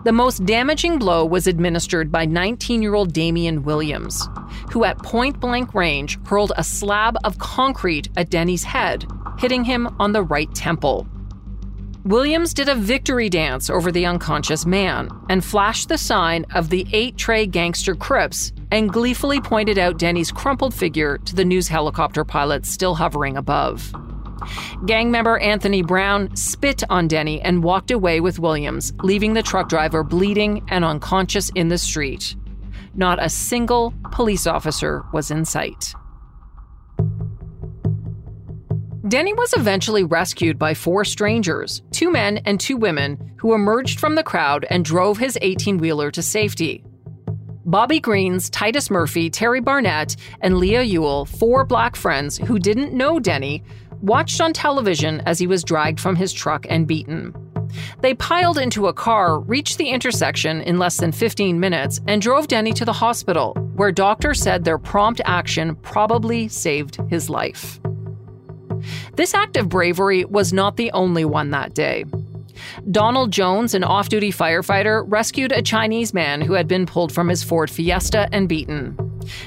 The 0.04 0.12
most 0.12 0.46
damaging 0.48 0.98
blow 0.98 1.24
was 1.24 1.46
administered 1.46 2.12
by 2.12 2.26
19 2.26 2.82
year 2.82 2.96
old 2.96 3.14
Damian 3.14 3.64
Williams, 3.64 4.28
who 4.72 4.84
at 4.84 4.98
point 5.04 5.40
blank 5.40 5.76
range 5.76 6.18
hurled 6.26 6.54
a 6.58 6.64
slab 6.64 7.18
of 7.24 7.38
concrete 7.38 8.10
at 8.18 8.32
Denny's 8.32 8.64
head, 8.64 9.06
hitting 9.38 9.64
him 9.64 9.96
on 10.00 10.12
the 10.12 10.24
right 10.24 10.52
temple. 10.56 11.08
Williams 12.04 12.56
did 12.56 12.68
a 12.68 12.74
victory 12.74 13.30
dance 13.30 13.70
over 13.70 13.92
the 13.92 14.08
unconscious 14.08 14.66
man 14.66 15.08
and 15.30 15.46
flashed 15.46 15.88
the 15.88 16.00
sign 16.00 16.48
of 16.56 16.70
the 16.70 16.88
Eight 16.92 17.16
Trey 17.16 17.46
Gangster 17.46 17.94
Crips 17.94 18.52
and 18.72 18.92
gleefully 18.92 19.40
pointed 19.40 19.78
out 19.78 20.00
Denny's 20.00 20.32
crumpled 20.32 20.74
figure 20.74 21.20
to 21.20 21.36
the 21.36 21.46
news 21.46 21.68
helicopter 21.68 22.26
pilots 22.26 22.72
still 22.72 22.96
hovering 22.96 23.38
above. 23.38 23.94
Gang 24.88 25.12
member 25.12 25.38
Anthony 25.38 25.84
Brown 25.84 26.36
spit 26.36 26.82
on 26.90 27.08
Denny 27.08 27.40
and 27.42 27.64
walked 27.64 27.92
away 27.92 28.20
with 28.20 28.40
Williams, 28.40 28.94
leaving 29.04 29.34
the 29.34 29.44
truck 29.44 29.70
driver 29.70 30.04
bleeding 30.04 30.66
and 30.70 30.84
unconscious 30.84 31.52
in 31.54 31.68
the 31.68 31.78
street. 31.78 32.36
Not 32.96 33.24
a 33.24 33.30
single 33.30 33.94
police 34.12 34.48
officer 34.48 35.06
was 35.14 35.30
in 35.30 35.46
sight. 35.46 35.94
Denny 39.12 39.34
was 39.34 39.54
eventually 39.58 40.06
rescued 40.06 40.58
by 40.58 40.74
four 40.74 41.04
strangers, 41.04 41.82
two 41.92 42.10
men 42.10 42.38
and 42.46 42.58
two 42.58 42.78
women, 42.78 43.34
who 43.36 43.54
emerged 43.54 44.00
from 44.00 44.16
the 44.16 44.24
crowd 44.24 44.66
and 44.70 44.86
drove 44.86 45.18
his 45.18 45.38
18 45.42 45.80
wheeler 45.80 46.10
to 46.12 46.22
safety. 46.22 46.82
Bobby 47.66 48.00
Greens, 48.00 48.50
Titus 48.50 48.90
Murphy, 48.90 49.30
Terry 49.30 49.60
Barnett, 49.60 50.16
and 50.40 50.60
Lei 50.60 50.88
Yuille, 50.88 51.28
four 51.28 51.66
black 51.66 51.98
friends 51.98 52.38
who 52.38 52.58
didn't 52.58 52.94
know 52.94 53.20
Denny, 53.20 53.66
watched 54.00 54.40
on 54.40 54.54
television 54.54 55.20
as 55.26 55.40
he 55.40 55.46
was 55.46 55.66
dragged 55.66 56.00
from 56.00 56.16
his 56.16 56.32
truck 56.32 56.66
and 56.70 56.88
beaten. 56.88 57.36
They 58.00 58.14
piled 58.14 58.60
into 58.60 58.88
a 58.88 58.94
car, 58.94 59.42
reached 59.42 59.78
the 59.78 59.90
intersection 59.90 60.62
in 60.62 60.80
less 60.80 60.96
than 60.96 61.12
15 61.12 61.60
minutes, 61.60 62.00
and 62.08 62.22
drove 62.22 62.48
Denny 62.48 62.72
to 62.72 62.86
the 62.86 62.94
hospital, 62.94 63.56
where 63.76 63.92
doctors 63.92 64.42
said 64.42 64.64
their 64.64 64.80
prompt 64.80 65.20
action 65.26 65.76
probably 65.76 66.48
saved 66.48 66.98
his 67.10 67.30
life. 67.30 67.82
This 69.16 69.34
act 69.34 69.58
of 69.58 69.70
bravery 69.70 70.26
was 70.26 70.54
not 70.54 70.78
the 70.78 70.92
only 70.92 71.26
one 71.26 71.52
that 71.52 71.74
day. 71.74 72.06
Donald 72.90 73.32
Jones, 73.32 73.74
an 73.74 73.84
off 73.84 74.10
duty 74.10 74.32
firefighter, 74.32 75.04
rescued 75.08 75.52
a 75.52 75.62
Chinese 75.62 76.14
man 76.14 76.42
who 76.42 76.54
had 76.54 76.68
been 76.68 76.86
pulled 76.86 77.12
from 77.12 77.28
his 77.28 77.44
Ford 77.44 77.70
Fiesta 77.70 78.30
and 78.32 78.48
beaten. 78.48 78.98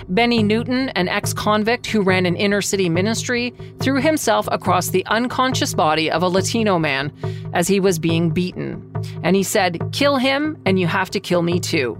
Benny 0.08 0.42
Newton, 0.42 0.90
an 0.90 1.08
ex 1.08 1.32
convict 1.32 1.86
who 1.86 2.02
ran 2.02 2.26
an 2.26 2.36
inner 2.36 2.62
city 2.62 2.88
ministry, 2.88 3.54
threw 3.80 4.00
himself 4.00 4.48
across 4.52 4.88
the 4.88 5.04
unconscious 5.06 5.74
body 5.74 6.10
of 6.10 6.22
a 6.22 6.28
Latino 6.28 6.78
man 6.78 7.12
as 7.52 7.68
he 7.68 7.80
was 7.80 7.98
being 7.98 8.30
beaten. 8.30 8.92
And 9.22 9.34
he 9.34 9.42
said, 9.42 9.80
Kill 9.92 10.16
him, 10.16 10.60
and 10.64 10.78
you 10.78 10.86
have 10.86 11.10
to 11.10 11.20
kill 11.20 11.42
me 11.42 11.60
too. 11.60 11.98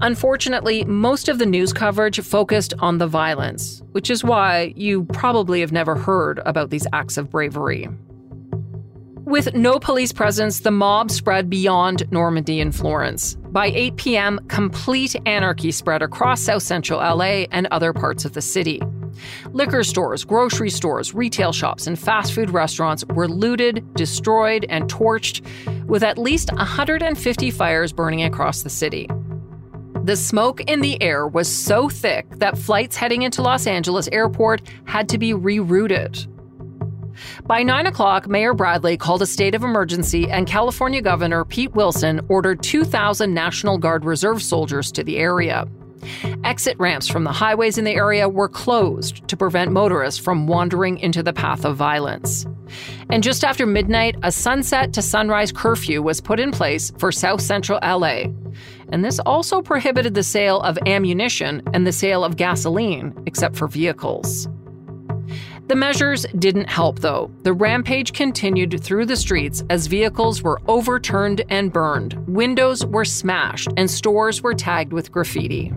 Unfortunately, 0.00 0.84
most 0.84 1.28
of 1.28 1.38
the 1.38 1.46
news 1.46 1.72
coverage 1.72 2.20
focused 2.20 2.74
on 2.78 2.98
the 2.98 3.06
violence, 3.06 3.82
which 3.92 4.10
is 4.10 4.24
why 4.24 4.72
you 4.76 5.04
probably 5.04 5.60
have 5.60 5.72
never 5.72 5.94
heard 5.94 6.40
about 6.46 6.70
these 6.70 6.86
acts 6.92 7.16
of 7.16 7.30
bravery. 7.30 7.88
With 9.26 9.54
no 9.54 9.80
police 9.80 10.12
presence, 10.12 10.60
the 10.60 10.70
mob 10.70 11.10
spread 11.10 11.50
beyond 11.50 12.08
Normandie 12.12 12.60
and 12.60 12.72
Florence. 12.72 13.34
By 13.50 13.66
8 13.74 13.96
p.m., 13.96 14.40
complete 14.46 15.16
anarchy 15.26 15.72
spread 15.72 16.00
across 16.00 16.40
South 16.40 16.62
Central 16.62 17.00
LA 17.00 17.46
and 17.50 17.66
other 17.72 17.92
parts 17.92 18.24
of 18.24 18.34
the 18.34 18.40
city. 18.40 18.80
Liquor 19.50 19.82
stores, 19.82 20.24
grocery 20.24 20.70
stores, 20.70 21.12
retail 21.12 21.52
shops, 21.52 21.88
and 21.88 21.98
fast 21.98 22.34
food 22.34 22.50
restaurants 22.50 23.04
were 23.06 23.26
looted, 23.26 23.84
destroyed, 23.94 24.64
and 24.68 24.88
torched, 24.88 25.44
with 25.86 26.04
at 26.04 26.18
least 26.18 26.52
150 26.52 27.50
fires 27.50 27.92
burning 27.92 28.22
across 28.22 28.62
the 28.62 28.70
city. 28.70 29.08
The 30.06 30.14
smoke 30.14 30.60
in 30.60 30.82
the 30.82 31.02
air 31.02 31.26
was 31.26 31.52
so 31.52 31.88
thick 31.88 32.30
that 32.38 32.56
flights 32.56 32.94
heading 32.94 33.22
into 33.22 33.42
Los 33.42 33.66
Angeles 33.66 34.08
airport 34.12 34.62
had 34.84 35.08
to 35.08 35.18
be 35.18 35.32
rerouted. 35.32 36.28
By 37.44 37.64
9 37.64 37.86
o'clock, 37.88 38.28
Mayor 38.28 38.54
Bradley 38.54 38.96
called 38.96 39.22
a 39.22 39.26
state 39.26 39.56
of 39.56 39.64
emergency, 39.64 40.30
and 40.30 40.46
California 40.46 41.02
Governor 41.02 41.44
Pete 41.44 41.74
Wilson 41.74 42.20
ordered 42.28 42.62
2,000 42.62 43.34
National 43.34 43.78
Guard 43.78 44.04
Reserve 44.04 44.40
soldiers 44.40 44.92
to 44.92 45.02
the 45.02 45.16
area. 45.16 45.66
Exit 46.44 46.78
ramps 46.78 47.08
from 47.08 47.24
the 47.24 47.32
highways 47.32 47.76
in 47.76 47.84
the 47.84 47.96
area 47.96 48.28
were 48.28 48.48
closed 48.48 49.26
to 49.26 49.36
prevent 49.36 49.72
motorists 49.72 50.20
from 50.20 50.46
wandering 50.46 50.98
into 50.98 51.20
the 51.20 51.32
path 51.32 51.64
of 51.64 51.74
violence. 51.74 52.46
And 53.10 53.24
just 53.24 53.42
after 53.42 53.66
midnight, 53.66 54.14
a 54.22 54.30
sunset 54.30 54.92
to 54.92 55.02
sunrise 55.02 55.50
curfew 55.50 56.00
was 56.00 56.20
put 56.20 56.38
in 56.38 56.52
place 56.52 56.92
for 56.98 57.10
South 57.10 57.40
Central 57.40 57.80
LA, 57.82 58.26
and 58.90 59.04
this 59.04 59.18
also 59.20 59.62
prohibited 59.62 60.14
the 60.14 60.22
sale 60.22 60.60
of 60.60 60.78
ammunition 60.86 61.62
and 61.72 61.86
the 61.86 61.92
sale 61.92 62.24
of 62.24 62.36
gasoline, 62.36 63.14
except 63.26 63.56
for 63.56 63.68
vehicles. 63.68 64.48
The 65.68 65.74
measures 65.74 66.24
didn't 66.38 66.70
help, 66.70 67.00
though. 67.00 67.28
The 67.42 67.52
rampage 67.52 68.12
continued 68.12 68.80
through 68.80 69.06
the 69.06 69.16
streets 69.16 69.64
as 69.68 69.88
vehicles 69.88 70.40
were 70.40 70.60
overturned 70.68 71.42
and 71.48 71.72
burned, 71.72 72.14
windows 72.28 72.86
were 72.86 73.04
smashed, 73.04 73.70
and 73.76 73.90
stores 73.90 74.42
were 74.42 74.54
tagged 74.54 74.92
with 74.92 75.10
graffiti. 75.10 75.70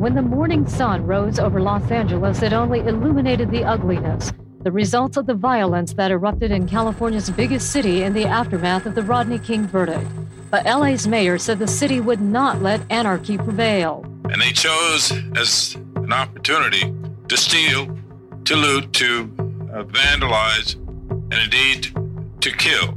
When 0.00 0.14
the 0.14 0.22
morning 0.22 0.66
sun 0.68 1.04
rose 1.04 1.40
over 1.40 1.60
Los 1.60 1.90
Angeles, 1.90 2.40
it 2.42 2.52
only 2.52 2.78
illuminated 2.80 3.50
the 3.50 3.64
ugliness, 3.64 4.32
the 4.62 4.70
results 4.70 5.16
of 5.16 5.26
the 5.26 5.34
violence 5.34 5.92
that 5.94 6.12
erupted 6.12 6.52
in 6.52 6.68
California's 6.68 7.30
biggest 7.30 7.72
city 7.72 8.04
in 8.04 8.14
the 8.14 8.26
aftermath 8.26 8.86
of 8.86 8.94
the 8.94 9.02
Rodney 9.02 9.40
King 9.40 9.66
verdict. 9.66 10.06
But 10.50 10.64
LA's 10.64 11.06
mayor 11.06 11.38
said 11.38 11.58
the 11.58 11.68
city 11.68 12.00
would 12.00 12.20
not 12.20 12.60
let 12.60 12.80
anarchy 12.90 13.38
prevail. 13.38 14.04
And 14.24 14.42
they 14.42 14.50
chose 14.50 15.12
as 15.36 15.76
an 15.94 16.12
opportunity 16.12 16.92
to 17.28 17.36
steal, 17.36 17.96
to 18.44 18.56
loot, 18.56 18.92
to 18.94 19.30
uh, 19.72 19.84
vandalize, 19.84 20.74
and 20.74 21.34
indeed 21.34 21.94
to 22.40 22.50
kill. 22.50 22.96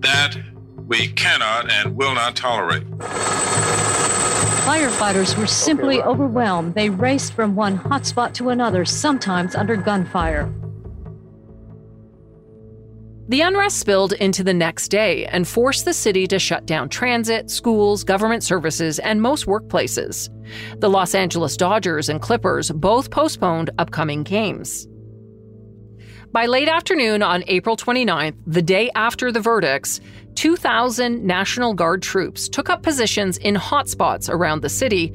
That 0.00 0.36
we 0.86 1.08
cannot 1.08 1.70
and 1.70 1.96
will 1.96 2.14
not 2.14 2.34
tolerate. 2.36 2.84
Firefighters 4.64 5.36
were 5.36 5.46
simply 5.46 6.02
overwhelmed. 6.02 6.74
They 6.74 6.90
raced 6.90 7.34
from 7.34 7.54
one 7.54 7.78
hotspot 7.78 8.32
to 8.34 8.48
another, 8.48 8.84
sometimes 8.84 9.54
under 9.54 9.76
gunfire. 9.76 10.52
The 13.28 13.40
unrest 13.40 13.78
spilled 13.80 14.12
into 14.12 14.44
the 14.44 14.54
next 14.54 14.88
day 14.88 15.26
and 15.26 15.48
forced 15.48 15.84
the 15.84 15.92
city 15.92 16.28
to 16.28 16.38
shut 16.38 16.64
down 16.64 16.88
transit, 16.88 17.50
schools, 17.50 18.04
government 18.04 18.44
services, 18.44 19.00
and 19.00 19.20
most 19.20 19.46
workplaces. 19.46 20.28
The 20.78 20.88
Los 20.88 21.12
Angeles 21.12 21.56
Dodgers 21.56 22.08
and 22.08 22.22
Clippers 22.22 22.70
both 22.70 23.10
postponed 23.10 23.70
upcoming 23.78 24.22
games. 24.22 24.86
By 26.30 26.46
late 26.46 26.68
afternoon 26.68 27.20
on 27.22 27.42
April 27.48 27.76
29th, 27.76 28.36
the 28.46 28.62
day 28.62 28.90
after 28.94 29.32
the 29.32 29.40
verdicts, 29.40 30.00
2,000 30.36 31.24
National 31.24 31.74
Guard 31.74 32.02
troops 32.02 32.48
took 32.48 32.70
up 32.70 32.84
positions 32.84 33.38
in 33.38 33.56
hotspots 33.56 34.28
around 34.28 34.62
the 34.62 34.68
city, 34.68 35.12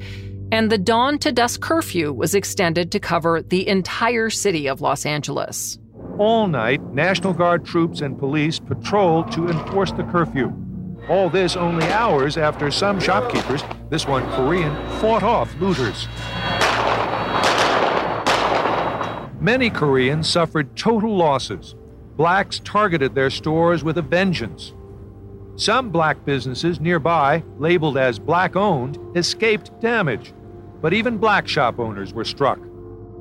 and 0.50 0.70
the 0.70 0.76
dawn 0.76 1.18
to 1.20 1.32
dusk 1.32 1.62
curfew 1.62 2.12
was 2.12 2.34
extended 2.34 2.92
to 2.92 3.00
cover 3.00 3.40
the 3.40 3.66
entire 3.68 4.28
city 4.28 4.68
of 4.68 4.82
Los 4.82 5.06
Angeles. 5.06 5.78
All 6.22 6.46
night, 6.46 6.80
National 6.94 7.32
Guard 7.32 7.64
troops 7.64 8.00
and 8.00 8.16
police 8.16 8.60
patrolled 8.60 9.32
to 9.32 9.48
enforce 9.48 9.90
the 9.90 10.04
curfew. 10.04 10.52
All 11.08 11.28
this 11.28 11.56
only 11.56 11.84
hours 11.88 12.38
after 12.38 12.70
some 12.70 13.00
shopkeepers, 13.00 13.64
this 13.90 14.06
one 14.06 14.22
Korean, 14.30 14.72
fought 15.00 15.24
off 15.24 15.52
looters. 15.60 16.06
Many 19.40 19.68
Koreans 19.68 20.28
suffered 20.28 20.76
total 20.76 21.16
losses. 21.16 21.74
Blacks 22.16 22.60
targeted 22.60 23.16
their 23.16 23.28
stores 23.28 23.82
with 23.82 23.98
a 23.98 24.02
vengeance. 24.02 24.74
Some 25.56 25.90
black 25.90 26.24
businesses 26.24 26.78
nearby, 26.78 27.42
labeled 27.58 27.98
as 27.98 28.20
black 28.20 28.54
owned, 28.54 28.96
escaped 29.16 29.72
damage. 29.80 30.32
But 30.80 30.92
even 30.92 31.18
black 31.18 31.48
shop 31.48 31.80
owners 31.80 32.12
were 32.12 32.24
struck. 32.24 32.60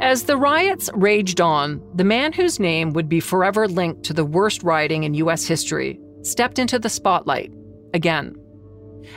As 0.02 0.24
the 0.24 0.36
riots 0.36 0.90
raged 0.96 1.40
on, 1.40 1.80
the 1.94 2.04
man 2.04 2.34
whose 2.34 2.60
name 2.60 2.92
would 2.94 3.08
be 3.08 3.20
forever 3.20 3.68
linked 3.68 4.02
to 4.06 4.14
the 4.14 4.26
worst 4.26 4.64
rioting 4.64 5.04
in 5.04 5.14
US 5.14 5.46
history 5.46 6.00
stepped 6.24 6.58
into 6.58 6.80
the 6.80 6.90
spotlight 6.90 7.54
again. 7.94 8.36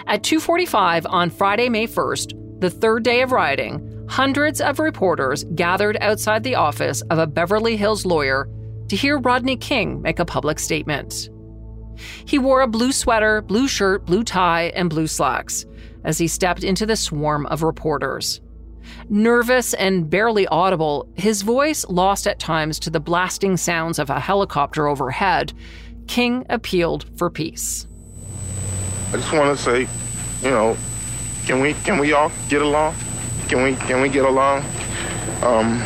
At 0.07 0.23
2:45 0.23 1.07
on 1.09 1.31
Friday, 1.31 1.71
May 1.71 1.87
1st, 1.87 2.35
the 2.61 2.69
third 2.69 3.03
day 3.03 3.23
of 3.23 3.33
rioting, 3.33 3.81
hundreds 4.11 4.61
of 4.61 4.79
reporters 4.79 5.45
gathered 5.55 5.97
outside 6.03 6.43
the 6.43 6.57
office 6.57 7.01
of 7.09 7.19
a 7.19 7.27
Beverly 7.27 7.77
Hills 7.77 8.05
lawyer 8.05 8.47
to 8.89 8.97
hear 8.97 9.19
Rodney 9.19 9.57
King 9.57 10.03
make 10.03 10.19
a 10.19 10.27
public 10.27 10.59
statement. 10.59 11.31
He 12.27 12.39
wore 12.39 12.61
a 12.61 12.69
blue 12.69 12.93
sweater, 12.93 13.41
blue 13.41 13.69
shirt, 13.69 14.05
blue 14.05 14.23
tie, 14.23 14.71
and 14.77 14.91
blue 14.91 15.07
slacks 15.07 15.65
as 16.05 16.19
he 16.19 16.29
stepped 16.29 16.63
into 16.63 16.85
the 16.85 16.97
swarm 16.97 17.47
of 17.47 17.63
reporters. 17.63 18.43
Nervous 19.09 19.75
and 19.75 20.09
barely 20.09 20.47
audible, 20.49 21.09
his 21.15 21.43
voice 21.43 21.85
lost 21.89 22.27
at 22.27 22.39
times 22.39 22.79
to 22.81 22.91
the 22.91 23.01
blasting 23.01 23.57
sounds 23.57 23.99
of 23.99 24.11
a 24.11 24.21
helicopter 24.21 24.87
overhead, 24.87 25.53
King 26.07 26.45
appealed 26.49 27.07
for 27.17 27.31
peace. 27.31 27.87
I 29.13 29.17
just 29.17 29.33
want 29.33 29.57
to 29.57 29.63
say, 29.63 29.81
you 30.43 30.51
know, 30.51 30.77
can 31.47 31.61
we 31.61 31.75
can 31.75 31.99
we 31.99 32.13
all 32.13 32.33
get 32.49 32.63
along? 32.63 32.95
Can 33.49 33.63
we 33.63 33.75
can 33.75 34.01
we 34.01 34.09
get 34.09 34.25
along? 34.25 34.65
Um, 35.43 35.83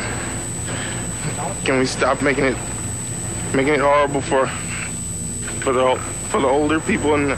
can 1.63 1.79
we 1.79 1.85
stop 1.85 2.21
making 2.21 2.45
it 2.45 2.57
making 3.53 3.73
it 3.73 3.79
horrible 3.79 4.21
for 4.21 4.47
for 4.47 5.73
the 5.73 5.95
for 6.29 6.39
the 6.41 6.47
older 6.47 6.79
people 6.79 7.15
and 7.15 7.31
the, 7.31 7.35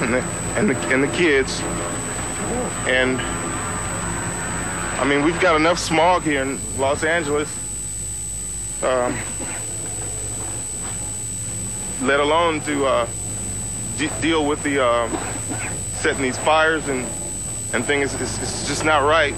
and 0.00 0.14
the 0.14 0.22
and 0.56 0.70
the, 0.70 0.76
and 0.88 1.02
the 1.02 1.08
kids? 1.08 1.60
And 2.86 3.18
I 5.02 5.04
mean, 5.04 5.24
we've 5.24 5.40
got 5.40 5.56
enough 5.56 5.80
smog 5.80 6.22
here 6.22 6.42
in 6.42 6.60
Los 6.78 7.02
Angeles. 7.02 7.50
Um, 8.84 9.18
let 12.02 12.20
alone 12.20 12.60
to 12.60 12.86
uh, 12.86 13.08
deal 14.20 14.46
with 14.46 14.62
the 14.62 14.80
uh, 14.80 15.08
setting 15.88 16.22
these 16.22 16.38
fires 16.38 16.86
and 16.86 17.04
and 17.74 17.84
things. 17.84 18.14
It's, 18.14 18.40
it's 18.40 18.68
just 18.68 18.84
not 18.84 19.02
right. 19.02 19.34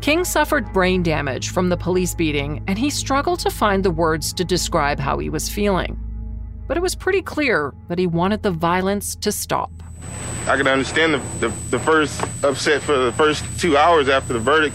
King 0.00 0.24
suffered 0.24 0.72
brain 0.72 1.02
damage 1.02 1.50
from 1.50 1.68
the 1.68 1.76
police 1.76 2.14
beating, 2.14 2.64
and 2.66 2.78
he 2.78 2.88
struggled 2.88 3.40
to 3.40 3.50
find 3.50 3.84
the 3.84 3.90
words 3.90 4.32
to 4.32 4.42
describe 4.42 4.98
how 4.98 5.18
he 5.18 5.28
was 5.28 5.50
feeling. 5.50 6.00
But 6.66 6.78
it 6.78 6.80
was 6.80 6.94
pretty 6.94 7.20
clear 7.20 7.74
that 7.88 7.98
he 7.98 8.06
wanted 8.06 8.42
the 8.42 8.52
violence 8.52 9.16
to 9.16 9.32
stop. 9.32 9.70
I 10.46 10.56
can 10.56 10.66
understand 10.66 11.14
the, 11.14 11.48
the, 11.48 11.48
the 11.70 11.78
first 11.78 12.20
upset 12.42 12.82
for 12.82 12.96
the 12.96 13.12
first 13.12 13.44
two 13.60 13.76
hours 13.76 14.08
after 14.08 14.32
the 14.32 14.40
verdict, 14.40 14.74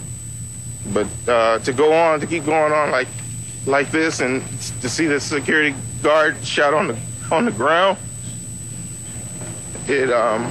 but 0.92 1.06
uh, 1.28 1.58
to 1.60 1.72
go 1.72 1.92
on, 1.92 2.20
to 2.20 2.26
keep 2.26 2.46
going 2.46 2.72
on 2.72 2.90
like 2.90 3.08
like 3.66 3.90
this, 3.90 4.20
and 4.20 4.42
to 4.80 4.88
see 4.88 5.06
the 5.06 5.20
security 5.20 5.76
guard 6.02 6.42
shot 6.44 6.72
on 6.72 6.86
the 6.88 6.98
on 7.30 7.44
the 7.44 7.50
ground, 7.50 7.98
it 9.88 10.10
um, 10.10 10.46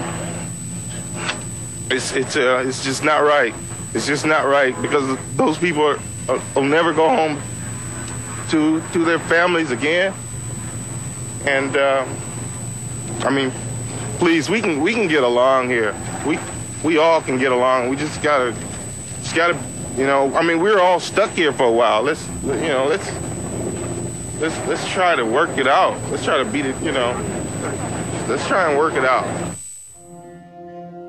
it's 1.89 2.11
it's 2.11 2.35
uh, 2.35 2.63
it's 2.67 2.83
just 2.83 3.03
not 3.03 3.23
right. 3.23 3.55
It's 3.93 4.05
just 4.05 4.25
not 4.25 4.45
right 4.45 4.79
because 4.81 5.17
those 5.37 5.57
people 5.57 5.83
are, 5.83 5.99
are, 6.29 6.41
will 6.53 6.63
never 6.63 6.93
go 6.93 7.07
home 7.07 7.41
to 8.49 8.81
to 8.91 9.05
their 9.05 9.19
families 9.19 9.71
again, 9.71 10.13
and 11.45 11.75
uh, 11.77 12.05
I 13.21 13.29
mean 13.31 13.51
please, 14.17 14.49
we 14.49 14.61
can 14.61 14.81
we 14.81 14.93
can 14.93 15.07
get 15.07 15.23
along 15.23 15.69
here. 15.69 15.95
We 16.25 16.39
we 16.83 16.97
all 16.97 17.21
can 17.21 17.37
get 17.37 17.51
along. 17.51 17.89
We 17.89 17.95
just 17.95 18.21
gotta 18.21 18.53
just 19.21 19.35
gotta 19.35 19.57
you 19.97 20.05
know. 20.05 20.33
I 20.35 20.43
mean, 20.43 20.59
we're 20.59 20.79
all 20.79 20.99
stuck 20.99 21.31
here 21.31 21.53
for 21.53 21.63
a 21.63 21.71
while. 21.71 22.01
Let's 22.03 22.27
you 22.43 22.67
know 22.67 22.85
let's 22.87 23.11
let's 24.39 24.57
let's 24.67 24.87
try 24.91 25.15
to 25.15 25.25
work 25.25 25.57
it 25.57 25.67
out. 25.67 25.99
Let's 26.11 26.23
try 26.23 26.37
to 26.37 26.45
beat 26.45 26.65
it. 26.65 26.75
You 26.81 26.91
know, 26.91 27.11
let's 28.27 28.47
try 28.47 28.69
and 28.69 28.77
work 28.77 28.93
it 28.93 29.05
out. 29.05 29.25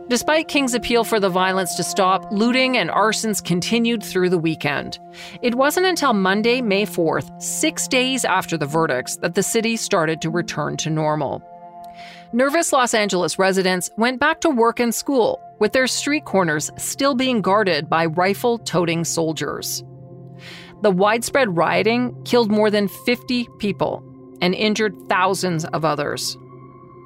Despite 0.09 0.47
King's 0.47 0.73
appeal 0.73 1.03
for 1.03 1.19
the 1.19 1.29
violence 1.29 1.75
to 1.75 1.83
stop, 1.83 2.31
looting 2.31 2.77
and 2.77 2.91
arsons 2.91 3.43
continued 3.43 4.05
through 4.05 4.31
the 4.31 4.39
weekend. 4.39 5.01
It 5.43 5.57
wasn't 5.57 5.87
until 5.87 6.13
Monday, 6.13 6.63
May 6.63 6.87
4th, 6.87 7.43
six 7.43 7.89
days 7.89 8.25
after 8.25 8.57
the 8.57 8.67
verdicts, 8.67 9.17
that 9.17 9.35
the 9.35 9.43
city 9.43 9.77
started 9.77 10.23
to 10.23 10.31
return 10.31 10.77
to 10.77 10.91
normal. 10.91 11.43
Nervous 12.33 12.73
Los 12.73 12.93
Angeles 12.93 13.39
residents 13.39 13.89
went 13.97 14.19
back 14.19 14.41
to 14.41 14.51
work 14.51 14.81
and 14.81 14.93
school, 14.93 15.41
with 15.61 15.73
their 15.73 15.87
street 15.87 16.25
corners 16.25 16.71
still 16.77 17.15
being 17.15 17.41
guarded 17.41 17.89
by 17.89 18.07
rifle 18.07 18.59
toting 18.59 19.05
soldiers. 19.05 19.85
The 20.83 20.91
widespread 20.91 21.57
rioting 21.57 22.21
killed 22.25 22.51
more 22.51 22.69
than 22.69 22.89
50 22.89 23.49
people 23.59 24.03
and 24.41 24.55
injured 24.55 24.95
thousands 25.09 25.65
of 25.67 25.85
others. 25.85 26.37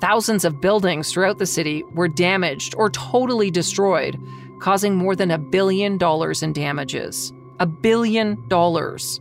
Thousands 0.01 0.47
of 0.47 0.61
buildings 0.63 1.13
throughout 1.13 1.39
the 1.39 1.47
city 1.47 1.85
were 1.95 2.09
damaged 2.09 2.75
or 2.79 2.89
totally 2.89 3.51
destroyed, 3.51 4.19
causing 4.61 4.97
more 4.97 5.15
than 5.15 5.31
a 5.31 5.39
billion 5.39 5.99
dollars 5.99 6.43
in 6.43 6.55
damages. 6.55 7.31
A 7.61 7.67
billion 7.67 8.49
dollars. 8.49 9.21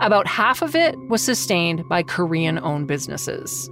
About 0.00 0.26
half 0.26 0.62
of 0.62 0.74
it 0.74 0.98
was 1.08 1.22
sustained 1.22 1.86
by 1.86 2.02
Korean 2.02 2.58
owned 2.58 2.88
businesses. 2.88 3.70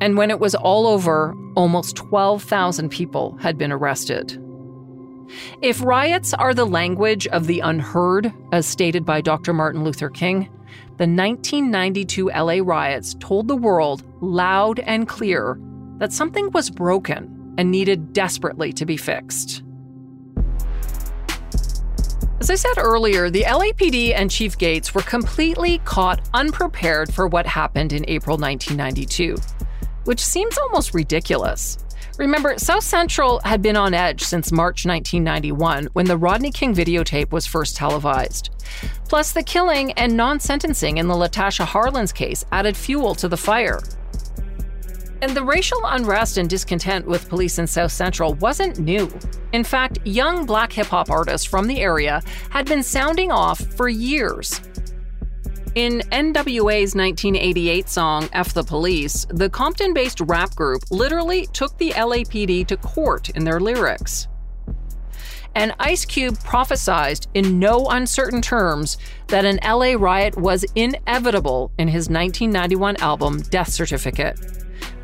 And 0.00 0.16
when 0.16 0.30
it 0.30 0.40
was 0.40 0.54
all 0.54 0.86
over, 0.86 1.36
almost 1.56 1.96
12,000 1.96 2.88
people 2.88 3.36
had 3.40 3.58
been 3.58 3.70
arrested. 3.70 4.42
If 5.62 5.82
riots 5.82 6.34
are 6.34 6.54
the 6.54 6.64
language 6.64 7.26
of 7.28 7.46
the 7.46 7.60
unheard, 7.60 8.32
as 8.52 8.66
stated 8.66 9.04
by 9.04 9.20
Dr. 9.20 9.52
Martin 9.52 9.84
Luther 9.84 10.10
King, 10.10 10.48
the 10.96 11.06
1992 11.06 12.30
LA 12.30 12.58
riots 12.62 13.14
told 13.20 13.46
the 13.46 13.56
world 13.56 14.02
loud 14.20 14.80
and 14.80 15.06
clear 15.06 15.58
that 15.98 16.12
something 16.12 16.50
was 16.50 16.70
broken 16.70 17.54
and 17.58 17.70
needed 17.70 18.12
desperately 18.12 18.72
to 18.72 18.86
be 18.86 18.96
fixed. 18.96 19.62
As 22.40 22.48
I 22.48 22.54
said 22.54 22.78
earlier, 22.78 23.28
the 23.28 23.42
LAPD 23.42 24.14
and 24.14 24.30
Chief 24.30 24.56
Gates 24.56 24.94
were 24.94 25.02
completely 25.02 25.78
caught 25.84 26.26
unprepared 26.32 27.12
for 27.12 27.28
what 27.28 27.46
happened 27.46 27.92
in 27.92 28.04
April 28.08 28.38
1992 28.38 29.36
which 30.04 30.24
seems 30.24 30.58
almost 30.58 30.94
ridiculous. 30.94 31.78
Remember, 32.18 32.58
South 32.58 32.84
Central 32.84 33.40
had 33.44 33.62
been 33.62 33.76
on 33.76 33.94
edge 33.94 34.22
since 34.22 34.52
March 34.52 34.84
1991 34.84 35.88
when 35.94 36.06
the 36.06 36.18
Rodney 36.18 36.50
King 36.50 36.74
videotape 36.74 37.32
was 37.32 37.46
first 37.46 37.76
televised. 37.76 38.50
Plus, 39.08 39.32
the 39.32 39.42
killing 39.42 39.92
and 39.92 40.16
non 40.16 40.38
sentencing 40.38 40.98
in 40.98 41.08
the 41.08 41.14
Latasha 41.14 41.64
Harlins 41.64 42.14
case 42.14 42.44
added 42.52 42.76
fuel 42.76 43.14
to 43.14 43.28
the 43.28 43.36
fire. 43.36 43.80
And 45.22 45.36
the 45.36 45.44
racial 45.44 45.80
unrest 45.84 46.38
and 46.38 46.48
discontent 46.48 47.06
with 47.06 47.28
police 47.28 47.58
in 47.58 47.66
South 47.66 47.92
Central 47.92 48.34
wasn't 48.34 48.78
new. 48.78 49.10
In 49.52 49.64
fact, 49.64 49.98
young 50.04 50.46
black 50.46 50.72
hip 50.72 50.86
hop 50.86 51.10
artists 51.10 51.46
from 51.46 51.66
the 51.66 51.80
area 51.80 52.22
had 52.50 52.66
been 52.66 52.82
sounding 52.82 53.30
off 53.30 53.60
for 53.60 53.88
years. 53.88 54.60
In 55.76 56.00
NWA's 56.10 56.96
1988 56.96 57.88
song 57.88 58.28
F 58.32 58.52
the 58.52 58.64
Police, 58.64 59.24
the 59.28 59.48
Compton 59.48 59.94
based 59.94 60.20
rap 60.22 60.52
group 60.56 60.82
literally 60.90 61.46
took 61.52 61.78
the 61.78 61.90
LAPD 61.90 62.66
to 62.66 62.76
court 62.76 63.30
in 63.30 63.44
their 63.44 63.60
lyrics. 63.60 64.26
And 65.54 65.72
Ice 65.78 66.04
Cube 66.04 66.36
prophesized 66.38 67.28
in 67.34 67.60
no 67.60 67.86
uncertain 67.86 68.42
terms 68.42 68.98
that 69.28 69.44
an 69.44 69.60
LA 69.64 69.94
riot 69.96 70.36
was 70.36 70.64
inevitable 70.74 71.70
in 71.78 71.86
his 71.86 72.08
1991 72.08 72.96
album 72.96 73.40
Death 73.42 73.72
Certificate, 73.72 74.40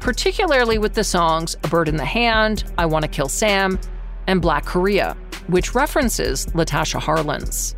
particularly 0.01 0.79
with 0.79 0.95
the 0.95 1.05
songs 1.05 1.57
A 1.63 1.69
Bird 1.69 1.87
in 1.89 1.97
the 1.97 2.05
Hand, 2.05 2.65
I 2.77 2.87
Want 2.87 3.05
to 3.05 3.09
Kill 3.09 3.29
Sam, 3.29 3.79
and 4.27 4.43
Black 4.43 4.65
Korea, 4.65 5.17
which 5.47 5.77
references 5.77 6.47
Latasha 6.47 7.01
Harlins. 7.01 7.77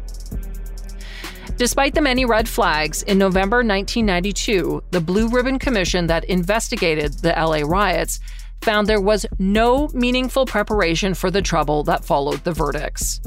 Despite 1.59 1.97
the 1.97 2.01
many 2.01 2.25
red 2.25 2.49
flags, 2.49 3.03
in 3.03 3.19
November 3.19 3.57
1992, 3.57 4.81
the 4.93 5.01
Blue 5.01 5.27
Ribbon 5.29 5.59
Commission 5.59 6.07
that 6.07 6.25
investigated 6.27 7.15
the 7.15 7.31
LA 7.31 7.63
riots 7.67 8.21
found 8.63 8.87
there 8.87 9.01
was 9.01 9.27
no 9.41 9.89
meaningful 9.93 10.47
preparation 10.47 11.15
for 11.15 11.33
the 11.33 11.43
trouble 11.43 11.83
that 11.83 12.05
followed 12.05 12.45
the 12.45 12.53
verdicts. 12.53 13.21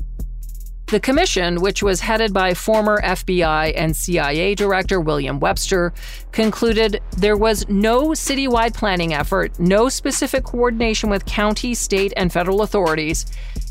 The 0.87 1.01
commission, 1.01 1.59
which 1.59 1.83
was 1.83 1.99
headed 1.99 2.33
by 2.33 2.53
former 2.53 3.01
FBI 3.01 3.73
and 3.75 3.95
CIA 3.95 4.55
Director 4.55 5.01
William 5.01 5.41
Webster, 5.41 5.93
concluded 6.31 7.01
there 7.17 7.37
was 7.37 7.67
no 7.67 8.09
citywide 8.09 8.73
planning 8.73 9.13
effort, 9.13 9.59
no 9.59 9.89
specific 9.89 10.45
coordination 10.45 11.09
with 11.09 11.25
county, 11.25 11.73
state, 11.73 12.13
and 12.15 12.31
federal 12.31 12.61
authorities, 12.61 13.25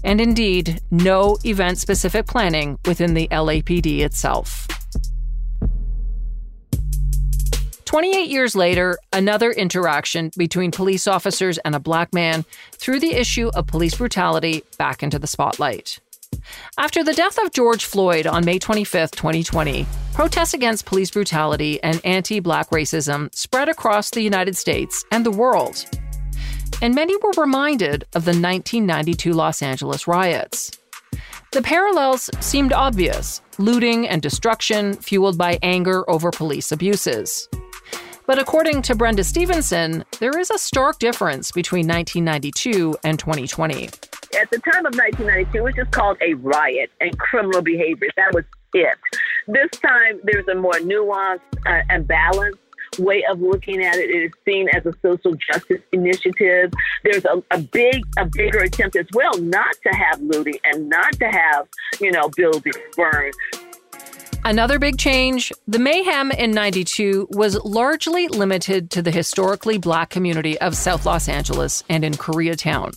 and 0.04 0.20
indeed, 0.20 0.80
no 0.90 1.38
event 1.44 1.78
specific 1.78 2.26
planning 2.26 2.78
within 2.86 3.14
the 3.14 3.28
LAPD 3.28 4.00
itself. 4.00 4.66
28 7.90 8.30
years 8.30 8.54
later, 8.54 8.96
another 9.12 9.50
interaction 9.50 10.30
between 10.36 10.70
police 10.70 11.08
officers 11.08 11.58
and 11.58 11.74
a 11.74 11.80
black 11.80 12.14
man 12.14 12.44
threw 12.70 13.00
the 13.00 13.14
issue 13.14 13.50
of 13.54 13.66
police 13.66 13.96
brutality 13.96 14.62
back 14.78 15.02
into 15.02 15.18
the 15.18 15.26
spotlight. 15.26 15.98
After 16.78 17.02
the 17.02 17.12
death 17.12 17.36
of 17.44 17.52
George 17.52 17.84
Floyd 17.84 18.28
on 18.28 18.44
May 18.44 18.60
25, 18.60 19.10
2020, 19.10 19.86
protests 20.14 20.54
against 20.54 20.86
police 20.86 21.10
brutality 21.10 21.82
and 21.82 22.00
anti 22.04 22.38
black 22.38 22.70
racism 22.70 23.34
spread 23.34 23.68
across 23.68 24.10
the 24.10 24.22
United 24.22 24.56
States 24.56 25.04
and 25.10 25.26
the 25.26 25.30
world. 25.32 25.84
And 26.82 26.94
many 26.94 27.14
were 27.16 27.32
reminded 27.36 28.04
of 28.14 28.24
the 28.24 28.30
1992 28.30 29.32
Los 29.32 29.60
Angeles 29.60 30.08
riots. 30.08 30.70
The 31.52 31.60
parallels 31.60 32.30
seemed 32.40 32.72
obvious 32.72 33.42
looting 33.58 34.08
and 34.08 34.22
destruction 34.22 34.94
fueled 34.94 35.36
by 35.36 35.58
anger 35.62 36.08
over 36.08 36.30
police 36.30 36.72
abuses. 36.72 37.48
But 38.26 38.38
according 38.38 38.82
to 38.82 38.94
Brenda 38.94 39.24
Stevenson, 39.24 40.04
there 40.20 40.38
is 40.38 40.50
a 40.50 40.56
stark 40.56 40.98
difference 40.98 41.52
between 41.52 41.86
1992 41.86 42.96
and 43.04 43.18
2020. 43.18 43.86
At 44.40 44.48
the 44.50 44.60
time 44.60 44.86
of 44.86 44.94
1992, 44.94 45.58
it 45.58 45.62
was 45.62 45.74
just 45.74 45.90
called 45.90 46.16
a 46.22 46.34
riot 46.34 46.90
and 47.00 47.18
criminal 47.18 47.60
behavior. 47.60 48.08
That 48.16 48.32
was 48.32 48.44
it. 48.72 48.96
This 49.48 49.68
time, 49.80 50.20
there's 50.22 50.46
a 50.48 50.54
more 50.54 50.74
nuanced 50.74 51.40
uh, 51.66 51.82
and 51.90 52.06
balanced 52.06 52.60
way 52.98 53.24
of 53.30 53.40
looking 53.40 53.82
at 53.82 53.96
it. 53.96 54.10
It 54.10 54.24
is 54.24 54.32
seen 54.44 54.68
as 54.74 54.84
a 54.86 54.94
social 55.02 55.36
justice 55.50 55.82
initiative. 55.92 56.72
There's 57.04 57.24
a, 57.24 57.42
a 57.50 57.58
big, 57.58 58.04
a 58.18 58.26
bigger 58.26 58.58
attempt 58.58 58.96
as 58.96 59.06
well 59.14 59.36
not 59.38 59.74
to 59.86 59.96
have 59.96 60.20
looting 60.20 60.58
and 60.64 60.88
not 60.88 61.12
to 61.14 61.26
have, 61.26 61.68
you 62.00 62.10
know, 62.10 62.28
buildings 62.30 62.76
burned. 62.96 63.34
Another 64.42 64.78
big 64.78 64.96
change 64.96 65.52
the 65.68 65.78
mayhem 65.78 66.32
in 66.32 66.50
92 66.52 67.28
was 67.30 67.62
largely 67.62 68.26
limited 68.28 68.90
to 68.92 69.02
the 69.02 69.10
historically 69.10 69.76
black 69.76 70.08
community 70.08 70.58
of 70.60 70.74
South 70.74 71.04
Los 71.04 71.28
Angeles 71.28 71.84
and 71.90 72.04
in 72.04 72.14
Koreatown. 72.14 72.96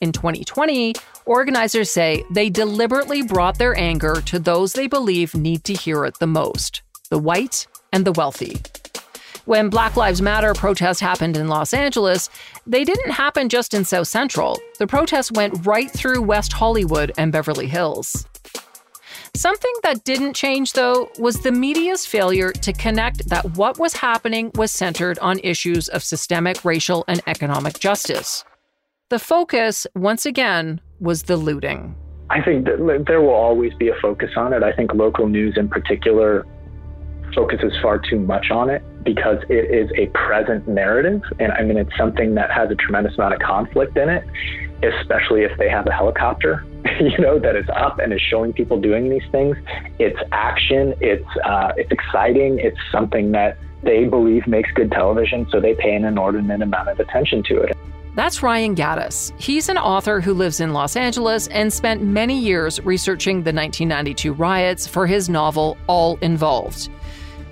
In 0.00 0.12
2020, 0.12 0.94
organizers 1.26 1.90
say 1.90 2.24
they 2.30 2.48
deliberately 2.48 3.22
brought 3.22 3.58
their 3.58 3.76
anger 3.76 4.20
to 4.26 4.38
those 4.38 4.72
they 4.72 4.86
believe 4.86 5.34
need 5.34 5.64
to 5.64 5.74
hear 5.74 6.04
it 6.04 6.18
the 6.18 6.26
most 6.26 6.82
the 7.10 7.18
white 7.18 7.66
and 7.92 8.06
the 8.06 8.12
wealthy. 8.12 8.56
When 9.44 9.70
Black 9.70 9.96
Lives 9.96 10.22
Matter 10.22 10.54
protests 10.54 11.00
happened 11.00 11.36
in 11.36 11.48
Los 11.48 11.74
Angeles, 11.74 12.30
they 12.64 12.84
didn't 12.84 13.10
happen 13.10 13.48
just 13.48 13.74
in 13.74 13.84
South 13.84 14.06
Central. 14.06 14.56
The 14.78 14.86
protests 14.86 15.32
went 15.32 15.66
right 15.66 15.90
through 15.90 16.22
West 16.22 16.52
Hollywood 16.52 17.10
and 17.18 17.32
Beverly 17.32 17.66
Hills. 17.66 18.24
Something 19.34 19.72
that 19.82 20.04
didn't 20.04 20.34
change, 20.34 20.74
though, 20.74 21.10
was 21.18 21.40
the 21.40 21.50
media's 21.50 22.06
failure 22.06 22.52
to 22.52 22.72
connect 22.72 23.28
that 23.30 23.56
what 23.56 23.80
was 23.80 23.94
happening 23.94 24.52
was 24.54 24.70
centered 24.70 25.18
on 25.18 25.40
issues 25.40 25.88
of 25.88 26.04
systemic 26.04 26.64
racial 26.64 27.04
and 27.08 27.20
economic 27.26 27.80
justice. 27.80 28.44
The 29.08 29.18
focus, 29.18 29.88
once 29.96 30.24
again, 30.24 30.80
was 31.00 31.24
the 31.24 31.36
looting. 31.36 31.96
I 32.30 32.42
think 32.42 32.64
that 32.66 33.04
there 33.08 33.20
will 33.20 33.30
always 33.30 33.74
be 33.74 33.88
a 33.88 33.94
focus 34.00 34.30
on 34.36 34.52
it. 34.52 34.62
I 34.62 34.72
think 34.72 34.94
local 34.94 35.26
news 35.26 35.54
in 35.56 35.68
particular 35.68 36.46
focuses 37.34 37.72
far 37.82 37.98
too 37.98 38.20
much 38.20 38.50
on 38.52 38.70
it 38.70 38.84
because 39.04 39.38
it 39.48 39.70
is 39.70 39.90
a 39.96 40.06
present 40.08 40.66
narrative. 40.68 41.22
And 41.38 41.52
I 41.52 41.62
mean, 41.62 41.76
it's 41.76 41.96
something 41.96 42.34
that 42.34 42.50
has 42.50 42.70
a 42.70 42.74
tremendous 42.74 43.14
amount 43.14 43.34
of 43.34 43.40
conflict 43.40 43.96
in 43.96 44.08
it, 44.08 44.24
especially 44.82 45.42
if 45.42 45.56
they 45.58 45.68
have 45.68 45.86
a 45.86 45.92
helicopter, 45.92 46.64
you 47.00 47.18
know, 47.18 47.38
that 47.38 47.56
is 47.56 47.66
up 47.74 47.98
and 47.98 48.12
is 48.12 48.20
showing 48.20 48.52
people 48.52 48.80
doing 48.80 49.08
these 49.08 49.28
things. 49.30 49.56
It's 49.98 50.18
action, 50.32 50.94
it's, 51.00 51.28
uh, 51.44 51.72
it's 51.76 51.90
exciting, 51.90 52.58
it's 52.58 52.78
something 52.90 53.32
that 53.32 53.58
they 53.82 54.04
believe 54.04 54.46
makes 54.46 54.70
good 54.72 54.90
television, 54.92 55.46
so 55.50 55.60
they 55.60 55.74
pay 55.74 55.94
an 55.94 56.04
inordinate 56.04 56.62
amount 56.62 56.88
of 56.88 57.00
attention 57.00 57.42
to 57.44 57.62
it. 57.62 57.76
That's 58.14 58.42
Ryan 58.42 58.76
Gattis. 58.76 59.32
He's 59.40 59.70
an 59.70 59.78
author 59.78 60.20
who 60.20 60.34
lives 60.34 60.60
in 60.60 60.74
Los 60.74 60.96
Angeles 60.96 61.46
and 61.48 61.72
spent 61.72 62.02
many 62.02 62.38
years 62.38 62.78
researching 62.84 63.36
the 63.36 63.54
1992 63.54 64.34
riots 64.34 64.86
for 64.86 65.06
his 65.06 65.30
novel 65.30 65.78
All 65.86 66.18
Involved. 66.18 66.90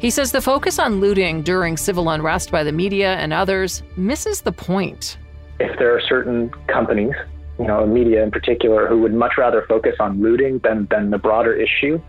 He 0.01 0.09
says 0.09 0.33
the 0.33 0.41
focus 0.41 0.79
on 0.79 0.99
looting 0.99 1.43
during 1.43 1.77
civil 1.77 2.09
unrest 2.09 2.51
by 2.51 2.65
the 2.65 2.73
media 2.73 3.17
and 3.17 3.35
others 3.35 3.83
misses 3.99 4.41
the 4.41 4.51
point. 4.51 5.19
If 5.59 5.79
there 5.79 5.95
are 5.95 6.01
certain 6.01 6.49
companies, 6.69 7.13
you 7.59 7.67
know, 7.67 7.87
media 7.87 8.23
in 8.23 8.31
particular, 8.31 8.87
who 8.87 9.03
would 9.03 9.13
much 9.13 9.33
rather 9.37 9.63
focus 9.69 9.97
on 10.01 10.23
looting 10.23 10.59
than, 10.61 10.87
than 10.91 11.11
the 11.11 11.19
broader 11.19 11.53
issue, 11.53 12.01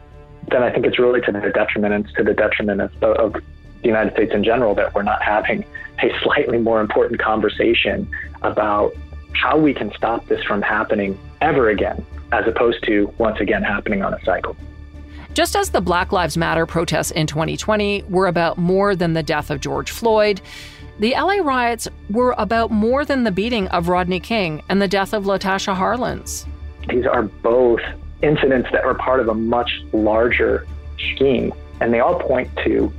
then 0.50 0.64
I 0.64 0.72
think 0.72 0.86
it's 0.86 1.00
really 1.00 1.20
to 1.20 1.34
their 1.34 1.52
detriment 1.52 1.94
and 1.94 2.08
to 2.16 2.24
the 2.24 2.34
detriment 2.34 2.80
of, 2.80 3.04
of 3.04 3.34
the 3.34 3.88
United 3.88 4.14
States 4.14 4.32
in 4.34 4.46
general 4.46 4.74
that 4.76 4.96
we're 4.96 5.04
not 5.04 5.22
having 5.22 5.66
a 6.02 6.18
slightly 6.24 6.60
more 6.60 6.80
important 6.80 7.20
conversation 7.20 8.10
about 8.42 8.96
how 9.34 9.58
we 9.58 9.74
can 9.74 9.92
stop 9.98 10.26
this 10.28 10.42
from 10.46 10.62
happening 10.62 11.20
ever 11.42 11.70
again, 11.70 12.06
as 12.32 12.48
opposed 12.48 12.86
to 12.86 13.14
once 13.18 13.42
again 13.42 13.64
happening 13.64 14.02
on 14.02 14.14
a 14.14 14.24
cycle. 14.24 14.56
Just 15.34 15.56
as 15.56 15.70
the 15.70 15.80
Black 15.80 16.12
Lives 16.12 16.36
Matter 16.36 16.66
protests 16.66 17.12
in 17.12 17.26
2020 17.26 18.04
were 18.10 18.28
about 18.28 18.58
more 18.58 18.98
than 18.98 19.14
the 19.14 19.24
death 19.24 19.50
of 19.50 19.62
George 19.62 19.90
Floyd, 19.90 20.42
the 21.00 21.12
LA 21.12 21.36
riots 21.42 21.88
were 22.10 22.36
about 22.38 22.70
more 22.70 23.06
than 23.06 23.24
the 23.24 23.32
beating 23.32 23.70
of 23.70 23.88
Rodney 23.88 24.20
King 24.20 24.62
and 24.68 24.82
the 24.82 24.90
death 24.90 25.14
of 25.14 25.24
Latasha 25.24 25.74
Harlins. 25.74 26.46
These 26.90 27.06
are 27.06 27.24
both 27.24 27.80
incidents 28.22 28.70
that 28.74 28.84
were 28.84 28.94
part 28.94 29.22
of 29.22 29.30
a 29.30 29.34
much 29.34 29.82
larger 29.94 30.68
scheme, 31.14 31.54
and 31.80 31.94
they 31.94 32.02
all 32.02 32.20
point 32.20 32.50
to, 32.66 32.92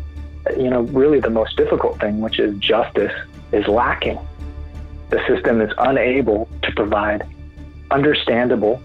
you 0.56 0.70
know, 0.70 0.80
really 0.84 1.20
the 1.20 1.30
most 1.30 1.58
difficult 1.58 2.00
thing, 2.00 2.22
which 2.22 2.38
is 2.38 2.56
justice 2.56 3.12
is 3.52 3.68
lacking. 3.68 4.18
The 5.10 5.22
system 5.26 5.60
is 5.60 5.70
unable 5.76 6.48
to 6.62 6.72
provide 6.72 7.26
understandable, 7.90 8.80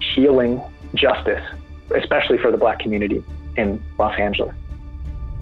healing 0.00 0.60
justice 0.96 1.44
especially 1.90 2.38
for 2.38 2.50
the 2.50 2.56
black 2.56 2.78
community 2.78 3.22
in 3.56 3.82
Los 3.98 4.18
Angeles. 4.18 4.54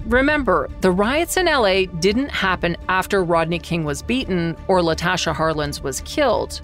Remember, 0.06 0.68
the 0.80 0.90
riots 0.90 1.36
in 1.36 1.46
LA 1.46 1.84
didn't 2.00 2.30
happen 2.30 2.76
after 2.88 3.22
Rodney 3.22 3.60
King 3.60 3.84
was 3.84 4.02
beaten 4.02 4.56
or 4.66 4.80
Latasha 4.80 5.32
Harlins 5.34 5.82
was 5.82 6.00
killed. 6.00 6.60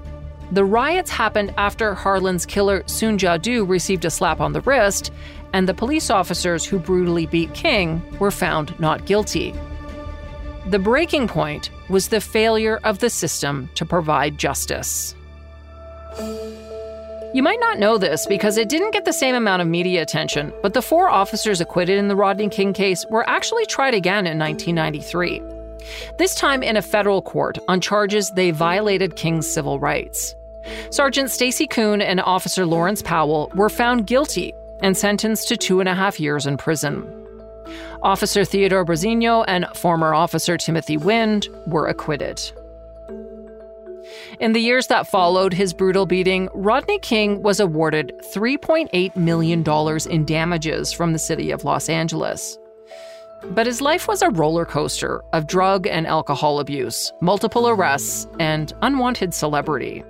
The 0.50 0.64
riots 0.64 1.10
happened 1.10 1.54
after 1.56 1.94
Harlins' 1.94 2.46
killer 2.46 2.82
Soon 2.86 3.18
Ja 3.18 3.36
Du 3.36 3.64
received 3.64 4.04
a 4.04 4.10
slap 4.10 4.40
on 4.40 4.54
the 4.54 4.62
wrist, 4.62 5.12
and 5.52 5.68
the 5.68 5.74
police 5.74 6.10
officers 6.10 6.64
who 6.64 6.78
brutally 6.78 7.26
beat 7.26 7.52
King 7.54 8.02
were 8.18 8.30
found 8.30 8.78
not 8.80 9.04
guilty. 9.04 9.54
The 10.66 10.78
breaking 10.78 11.28
point 11.28 11.70
was 11.88 12.08
the 12.08 12.20
failure 12.20 12.80
of 12.82 12.98
the 12.98 13.10
system 13.10 13.70
to 13.74 13.86
provide 13.86 14.36
justice. 14.36 15.14
You 17.34 17.42
might 17.42 17.60
not 17.60 17.78
know 17.78 17.98
this 17.98 18.26
because 18.26 18.56
it 18.56 18.70
didn't 18.70 18.92
get 18.92 19.04
the 19.04 19.12
same 19.12 19.34
amount 19.34 19.60
of 19.60 19.68
media 19.68 20.00
attention, 20.00 20.50
but 20.62 20.72
the 20.72 20.80
four 20.80 21.10
officers 21.10 21.60
acquitted 21.60 21.98
in 21.98 22.08
the 22.08 22.16
Rodney 22.16 22.48
King 22.48 22.72
case 22.72 23.04
were 23.10 23.28
actually 23.28 23.66
tried 23.66 23.92
again 23.92 24.26
in 24.26 24.38
1993. 24.38 25.42
This 26.16 26.34
time 26.34 26.62
in 26.62 26.78
a 26.78 26.82
federal 26.82 27.20
court 27.20 27.58
on 27.68 27.82
charges 27.82 28.30
they 28.30 28.50
violated 28.50 29.16
King's 29.16 29.46
civil 29.46 29.78
rights. 29.78 30.34
Sergeant 30.88 31.30
Stacey 31.30 31.66
Koon 31.66 32.00
and 32.00 32.20
Officer 32.20 32.64
Lawrence 32.64 33.02
Powell 33.02 33.52
were 33.54 33.70
found 33.70 34.06
guilty 34.06 34.54
and 34.80 34.96
sentenced 34.96 35.48
to 35.48 35.56
two 35.58 35.80
and 35.80 35.88
a 35.88 35.94
half 35.94 36.18
years 36.18 36.46
in 36.46 36.56
prison. 36.56 37.06
Officer 38.02 38.44
Theodore 38.44 38.86
Briseno 38.86 39.44
and 39.46 39.66
former 39.74 40.14
officer 40.14 40.56
Timothy 40.56 40.96
Wind 40.96 41.48
were 41.66 41.88
acquitted. 41.88 42.40
In 44.40 44.52
the 44.52 44.60
years 44.60 44.86
that 44.86 45.08
followed 45.08 45.52
his 45.52 45.72
brutal 45.72 46.06
beating, 46.06 46.48
Rodney 46.54 47.00
King 47.00 47.42
was 47.42 47.58
awarded 47.58 48.12
$3.8 48.32 49.16
million 49.16 49.64
in 50.10 50.24
damages 50.24 50.92
from 50.92 51.12
the 51.12 51.18
city 51.18 51.50
of 51.50 51.64
Los 51.64 51.88
Angeles. 51.88 52.56
But 53.50 53.66
his 53.66 53.80
life 53.80 54.06
was 54.06 54.22
a 54.22 54.30
roller 54.30 54.64
coaster 54.64 55.24
of 55.32 55.48
drug 55.48 55.88
and 55.88 56.06
alcohol 56.06 56.60
abuse, 56.60 57.12
multiple 57.20 57.68
arrests, 57.68 58.28
and 58.38 58.72
unwanted 58.82 59.34
celebrity. 59.34 60.04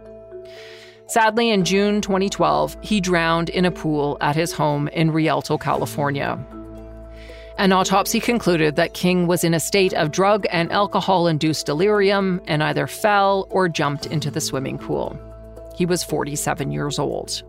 Sadly, 1.07 1.49
in 1.49 1.65
June 1.65 2.03
2012, 2.03 2.77
he 2.83 3.01
drowned 3.01 3.49
in 3.49 3.65
a 3.65 3.71
pool 3.71 4.19
at 4.21 4.37
his 4.37 4.53
home 4.53 4.89
in 4.89 5.11
Rialto, 5.11 5.57
California. 5.57 6.39
An 7.59 7.73
autopsy 7.73 8.21
concluded 8.21 8.77
that 8.77 8.95
King 8.95 9.27
was 9.27 9.43
in 9.43 9.53
a 9.53 9.59
state 9.59 9.93
of 9.93 10.13
drug 10.13 10.47
and 10.53 10.71
alcohol 10.71 11.27
induced 11.27 11.67
delirium 11.67 12.41
and 12.47 12.63
either 12.63 12.87
fell 12.87 13.49
or 13.51 13.69
jumped 13.69 14.07
into 14.07 14.31
the 14.31 14.41
swimming 14.41 14.79
pool. 14.79 15.19
He 15.75 15.85
was 15.85 16.05
47 16.05 16.71
years 16.71 17.01
old. 17.01 17.43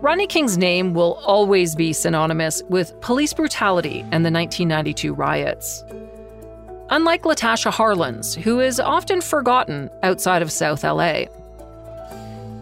Rodney 0.00 0.26
King's 0.26 0.56
name 0.56 0.94
will 0.94 1.20
always 1.26 1.74
be 1.74 1.92
synonymous 1.92 2.62
with 2.70 2.98
police 3.02 3.34
brutality 3.34 4.00
and 4.10 4.24
the 4.24 4.30
1992 4.30 5.12
riots. 5.12 5.84
Unlike 6.88 7.24
Latasha 7.24 7.70
Harlins, 7.70 8.34
who 8.34 8.60
is 8.60 8.80
often 8.80 9.20
forgotten 9.20 9.90
outside 10.02 10.40
of 10.40 10.50
South 10.50 10.84
LA. 10.84 11.24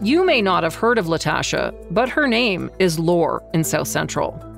You 0.01 0.25
may 0.25 0.41
not 0.41 0.63
have 0.63 0.75
heard 0.75 0.97
of 0.97 1.05
Latasha, 1.05 1.73
but 1.91 2.09
her 2.09 2.27
name 2.27 2.69
is 2.77 2.99
lore 2.99 3.41
in 3.53 3.63
South 3.63 3.87
Central. 3.87 4.50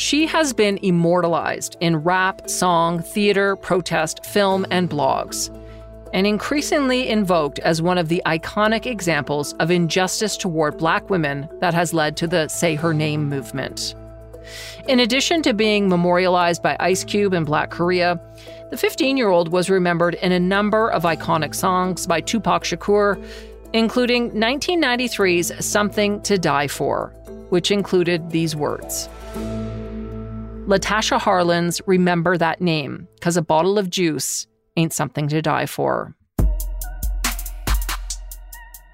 She 0.00 0.24
has 0.28 0.54
been 0.54 0.78
immortalized 0.78 1.76
in 1.80 1.98
rap, 1.98 2.48
song, 2.48 3.02
theater, 3.02 3.54
protest, 3.54 4.24
film, 4.24 4.64
and 4.70 4.88
blogs. 4.88 5.54
and 6.14 6.26
increasingly 6.26 7.08
invoked 7.08 7.58
as 7.58 7.82
one 7.82 7.98
of 7.98 8.08
the 8.08 8.22
iconic 8.24 8.86
examples 8.86 9.52
of 9.60 9.70
injustice 9.70 10.38
toward 10.38 10.78
black 10.78 11.10
women 11.10 11.48
that 11.60 11.74
has 11.74 11.92
led 11.92 12.16
to 12.16 12.26
the 12.26 12.48
Say 12.48 12.74
Her 12.76 12.94
Name 12.94 13.28
movement. 13.28 13.94
In 14.88 15.00
addition 15.00 15.42
to 15.42 15.52
being 15.52 15.88
memorialized 15.88 16.62
by 16.62 16.78
Ice 16.80 17.04
Cube 17.04 17.34
in 17.34 17.44
Black 17.44 17.70
Korea, 17.70 18.18
the 18.70 18.78
15 18.78 19.18
year 19.18 19.28
old 19.28 19.52
was 19.52 19.68
remembered 19.68 20.14
in 20.14 20.32
a 20.32 20.40
number 20.40 20.90
of 20.90 21.02
iconic 21.02 21.54
songs 21.54 22.06
by 22.06 22.22
Tupac 22.22 22.64
Shakur, 22.64 23.22
including 23.74 24.30
1993's 24.30 25.64
Something 25.64 26.22
to 26.22 26.38
Die 26.38 26.68
For, 26.68 27.12
which 27.50 27.70
included 27.70 28.30
these 28.30 28.56
words 28.56 29.10
Latasha 30.70 31.18
Harlins, 31.18 31.82
remember 31.84 32.38
that 32.38 32.60
name, 32.60 33.08
because 33.16 33.36
a 33.36 33.42
bottle 33.42 33.76
of 33.76 33.90
juice 33.90 34.46
ain't 34.76 34.92
something 34.92 35.26
to 35.26 35.42
die 35.42 35.66
for. 35.66 36.14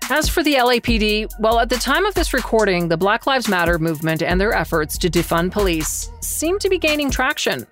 As 0.09 0.27
for 0.27 0.43
the 0.43 0.55
LAPD, 0.55 1.29
well, 1.39 1.59
at 1.59 1.69
the 1.69 1.77
time 1.77 2.07
of 2.07 2.15
this 2.15 2.33
recording, 2.33 2.89
the 2.89 2.97
Black 2.97 3.27
Lives 3.27 3.47
Matter 3.47 3.79
movement 3.79 4.23
and 4.23 4.41
their 4.41 4.55
efforts 4.55 4.97
to 4.97 5.11
defund 5.11 5.53
police 5.53 6.11
seem 6.23 6.59
to 6.61 6.71
be 6.71 6.79
gaining 6.79 7.11
traction. 7.11 7.67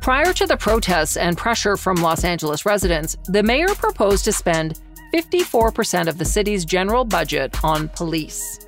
Prior 0.00 0.32
to 0.34 0.46
the 0.46 0.56
protests 0.56 1.16
and 1.16 1.36
pressure 1.36 1.76
from 1.76 1.96
Los 1.96 2.22
Angeles 2.22 2.64
residents, 2.64 3.16
the 3.24 3.42
mayor 3.42 3.74
proposed 3.74 4.24
to 4.26 4.32
spend 4.32 4.78
54% 5.12 6.06
of 6.06 6.16
the 6.16 6.24
city's 6.24 6.64
general 6.64 7.04
budget 7.04 7.64
on 7.64 7.88
police. 7.88 8.61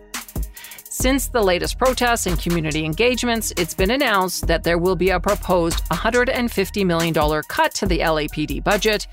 Since 0.96 1.26
the 1.26 1.42
latest 1.42 1.76
protests 1.76 2.26
and 2.26 2.38
community 2.38 2.84
engagements, 2.84 3.52
it's 3.56 3.74
been 3.74 3.90
announced 3.90 4.46
that 4.46 4.62
there 4.62 4.78
will 4.78 4.94
be 4.94 5.10
a 5.10 5.18
proposed 5.18 5.84
$150 5.86 6.86
million 6.86 7.42
cut 7.48 7.74
to 7.74 7.86
the 7.86 7.98
LAPD 7.98 8.62
budget 8.62 9.08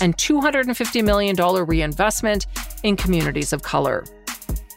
and 0.00 0.16
$250 0.16 1.04
million 1.04 1.36
reinvestment 1.36 2.46
in 2.84 2.96
communities 2.96 3.52
of 3.52 3.62
color. 3.62 4.02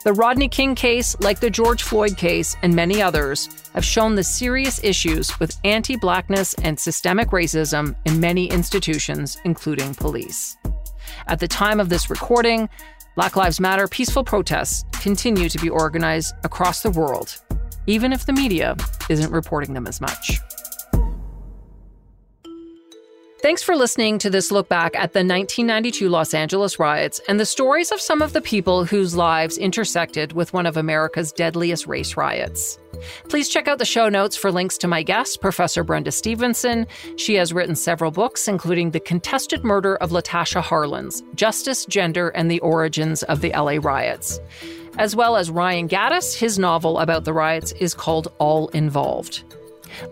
The 0.04 0.12
Rodney 0.12 0.50
King 0.50 0.76
case, 0.76 1.18
like 1.22 1.40
the 1.40 1.50
George 1.50 1.84
Floyd 1.84 2.18
case 2.18 2.58
and 2.62 2.76
many 2.76 3.02
others, 3.02 3.70
have 3.74 3.86
shown 3.86 4.16
the 4.16 4.24
serious 4.24 4.84
issues 4.84 5.40
with 5.40 5.58
anti 5.64 5.96
blackness 5.96 6.56
and 6.56 6.78
systemic 6.78 7.30
racism 7.30 7.96
in 8.06 8.20
many 8.20 8.48
institutions, 8.48 9.38
including 9.46 9.96
police. 9.96 10.58
At 11.28 11.40
the 11.40 11.48
time 11.48 11.80
of 11.80 11.88
this 11.88 12.10
recording, 12.10 12.68
Black 13.20 13.36
Lives 13.36 13.60
Matter 13.60 13.86
peaceful 13.86 14.24
protests 14.24 14.86
continue 15.02 15.50
to 15.50 15.58
be 15.58 15.70
organized 15.70 16.34
across 16.46 16.84
the 16.84 16.90
world, 16.90 17.44
even 17.86 18.14
if 18.14 18.26
the 18.26 18.32
media 18.32 18.78
isn't 19.10 19.30
reporting 19.30 19.74
them 19.74 19.88
as 19.88 20.00
much. 20.00 20.40
Thanks 23.42 23.62
for 23.62 23.76
listening 23.76 24.20
to 24.20 24.30
this 24.30 24.52
look 24.52 24.70
back 24.70 24.96
at 24.96 25.12
the 25.12 25.20
1992 25.20 26.08
Los 26.08 26.34
Angeles 26.34 26.80
riots 26.80 27.20
and 27.28 27.38
the 27.38 27.46
stories 27.46 27.92
of 27.92 28.00
some 28.00 28.22
of 28.22 28.32
the 28.32 28.40
people 28.40 28.86
whose 28.86 29.18
lives 29.18 29.58
intersected 29.58 30.32
with 30.32 30.54
one 30.54 30.66
of 30.66 30.78
America's 30.78 31.34
deadliest 31.34 31.88
race 31.88 32.16
riots. 32.16 32.80
Please 33.28 33.50
check 33.50 33.68
out 33.68 33.78
the 33.78 33.86
show 33.86 34.10
notes 34.10 34.36
for 34.36 34.52
links 34.52 34.78
to 34.80 34.88
my 34.88 35.04
guest, 35.04 35.42
Professor 35.42 35.84
Brenda 35.84 36.12
Stevenson. 36.12 36.88
She 37.18 37.36
has 37.36 37.54
written 37.54 37.76
several 37.76 38.12
books, 38.12 38.48
including 38.48 38.92
The 38.92 39.00
Contested 39.00 39.64
Murder 39.64 39.96
of 39.98 40.12
Latasha 40.12 40.62
Harlins 40.62 41.24
Justice, 41.36 41.86
Gender, 41.86 42.30
and 42.30 42.50
the 42.50 42.60
Origins 42.60 43.24
of 43.24 43.42
the 43.42 43.52
LA 43.52 43.78
Riots. 43.82 44.40
As 44.98 45.16
well 45.16 45.38
as 45.38 45.50
Ryan 45.50 45.88
Gattis, 45.88 46.38
his 46.38 46.60
novel 46.60 47.00
about 47.00 47.24
the 47.24 47.34
riots 47.34 47.72
is 47.74 47.94
called 47.94 48.32
All 48.38 48.68
Involved. 48.70 49.44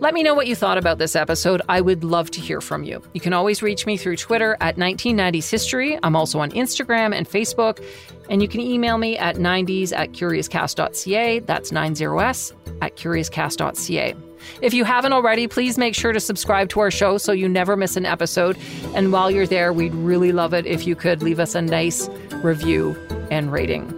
Let 0.00 0.14
me 0.14 0.22
know 0.22 0.34
what 0.34 0.46
you 0.46 0.56
thought 0.56 0.78
about 0.78 0.98
this 0.98 1.16
episode. 1.16 1.62
I 1.68 1.80
would 1.80 2.04
love 2.04 2.30
to 2.32 2.40
hear 2.40 2.60
from 2.60 2.84
you. 2.84 3.02
You 3.12 3.20
can 3.20 3.32
always 3.32 3.62
reach 3.62 3.86
me 3.86 3.96
through 3.96 4.16
Twitter 4.16 4.56
at 4.60 4.76
1990s 4.76 5.50
History. 5.50 5.98
I'm 6.02 6.16
also 6.16 6.40
on 6.40 6.50
Instagram 6.50 7.14
and 7.14 7.28
Facebook. 7.28 7.84
And 8.28 8.42
you 8.42 8.48
can 8.48 8.60
email 8.60 8.98
me 8.98 9.16
at 9.16 9.36
90s 9.36 9.92
at 9.92 10.12
curiouscast.ca. 10.12 11.40
That's 11.40 11.70
90s 11.70 12.52
at 12.82 12.96
curiouscast.ca. 12.96 14.14
If 14.62 14.74
you 14.74 14.84
haven't 14.84 15.12
already, 15.12 15.46
please 15.46 15.78
make 15.78 15.94
sure 15.94 16.12
to 16.12 16.20
subscribe 16.20 16.68
to 16.70 16.80
our 16.80 16.90
show 16.90 17.18
so 17.18 17.32
you 17.32 17.48
never 17.48 17.76
miss 17.76 17.96
an 17.96 18.06
episode. 18.06 18.56
And 18.94 19.12
while 19.12 19.30
you're 19.30 19.46
there, 19.46 19.72
we'd 19.72 19.94
really 19.94 20.32
love 20.32 20.54
it 20.54 20.66
if 20.66 20.86
you 20.86 20.94
could 20.94 21.22
leave 21.22 21.40
us 21.40 21.54
a 21.54 21.62
nice 21.62 22.08
review 22.42 22.96
and 23.30 23.52
rating. 23.52 23.94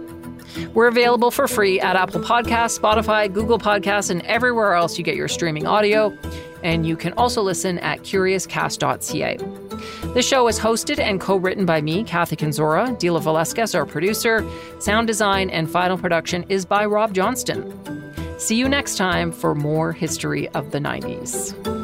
We're 0.73 0.87
available 0.87 1.31
for 1.31 1.47
free 1.47 1.79
at 1.79 1.95
Apple 1.95 2.21
Podcasts, 2.21 2.79
Spotify, 2.79 3.31
Google 3.31 3.59
Podcasts, 3.59 4.09
and 4.09 4.21
everywhere 4.23 4.73
else 4.73 4.97
you 4.97 5.03
get 5.03 5.15
your 5.15 5.27
streaming 5.27 5.65
audio. 5.65 6.17
And 6.63 6.85
you 6.85 6.95
can 6.95 7.13
also 7.13 7.41
listen 7.41 7.79
at 7.79 8.01
curiouscast.ca. 8.01 9.37
The 10.13 10.21
show 10.21 10.49
is 10.49 10.59
hosted 10.59 10.99
and 10.99 11.21
co 11.21 11.37
written 11.37 11.65
by 11.65 11.79
me, 11.79 12.03
Kathy 12.03 12.35
Kenzora. 12.35 12.99
Dila 12.99 13.21
Velasquez, 13.21 13.73
our 13.73 13.85
producer. 13.85 14.45
Sound 14.79 15.07
design 15.07 15.49
and 15.49 15.71
final 15.71 15.97
production 15.97 16.43
is 16.49 16.65
by 16.65 16.85
Rob 16.85 17.13
Johnston. 17.13 17.73
See 18.37 18.57
you 18.57 18.67
next 18.67 18.97
time 18.97 19.31
for 19.31 19.55
more 19.55 19.93
history 19.93 20.49
of 20.49 20.71
the 20.71 20.79
90s. 20.79 21.80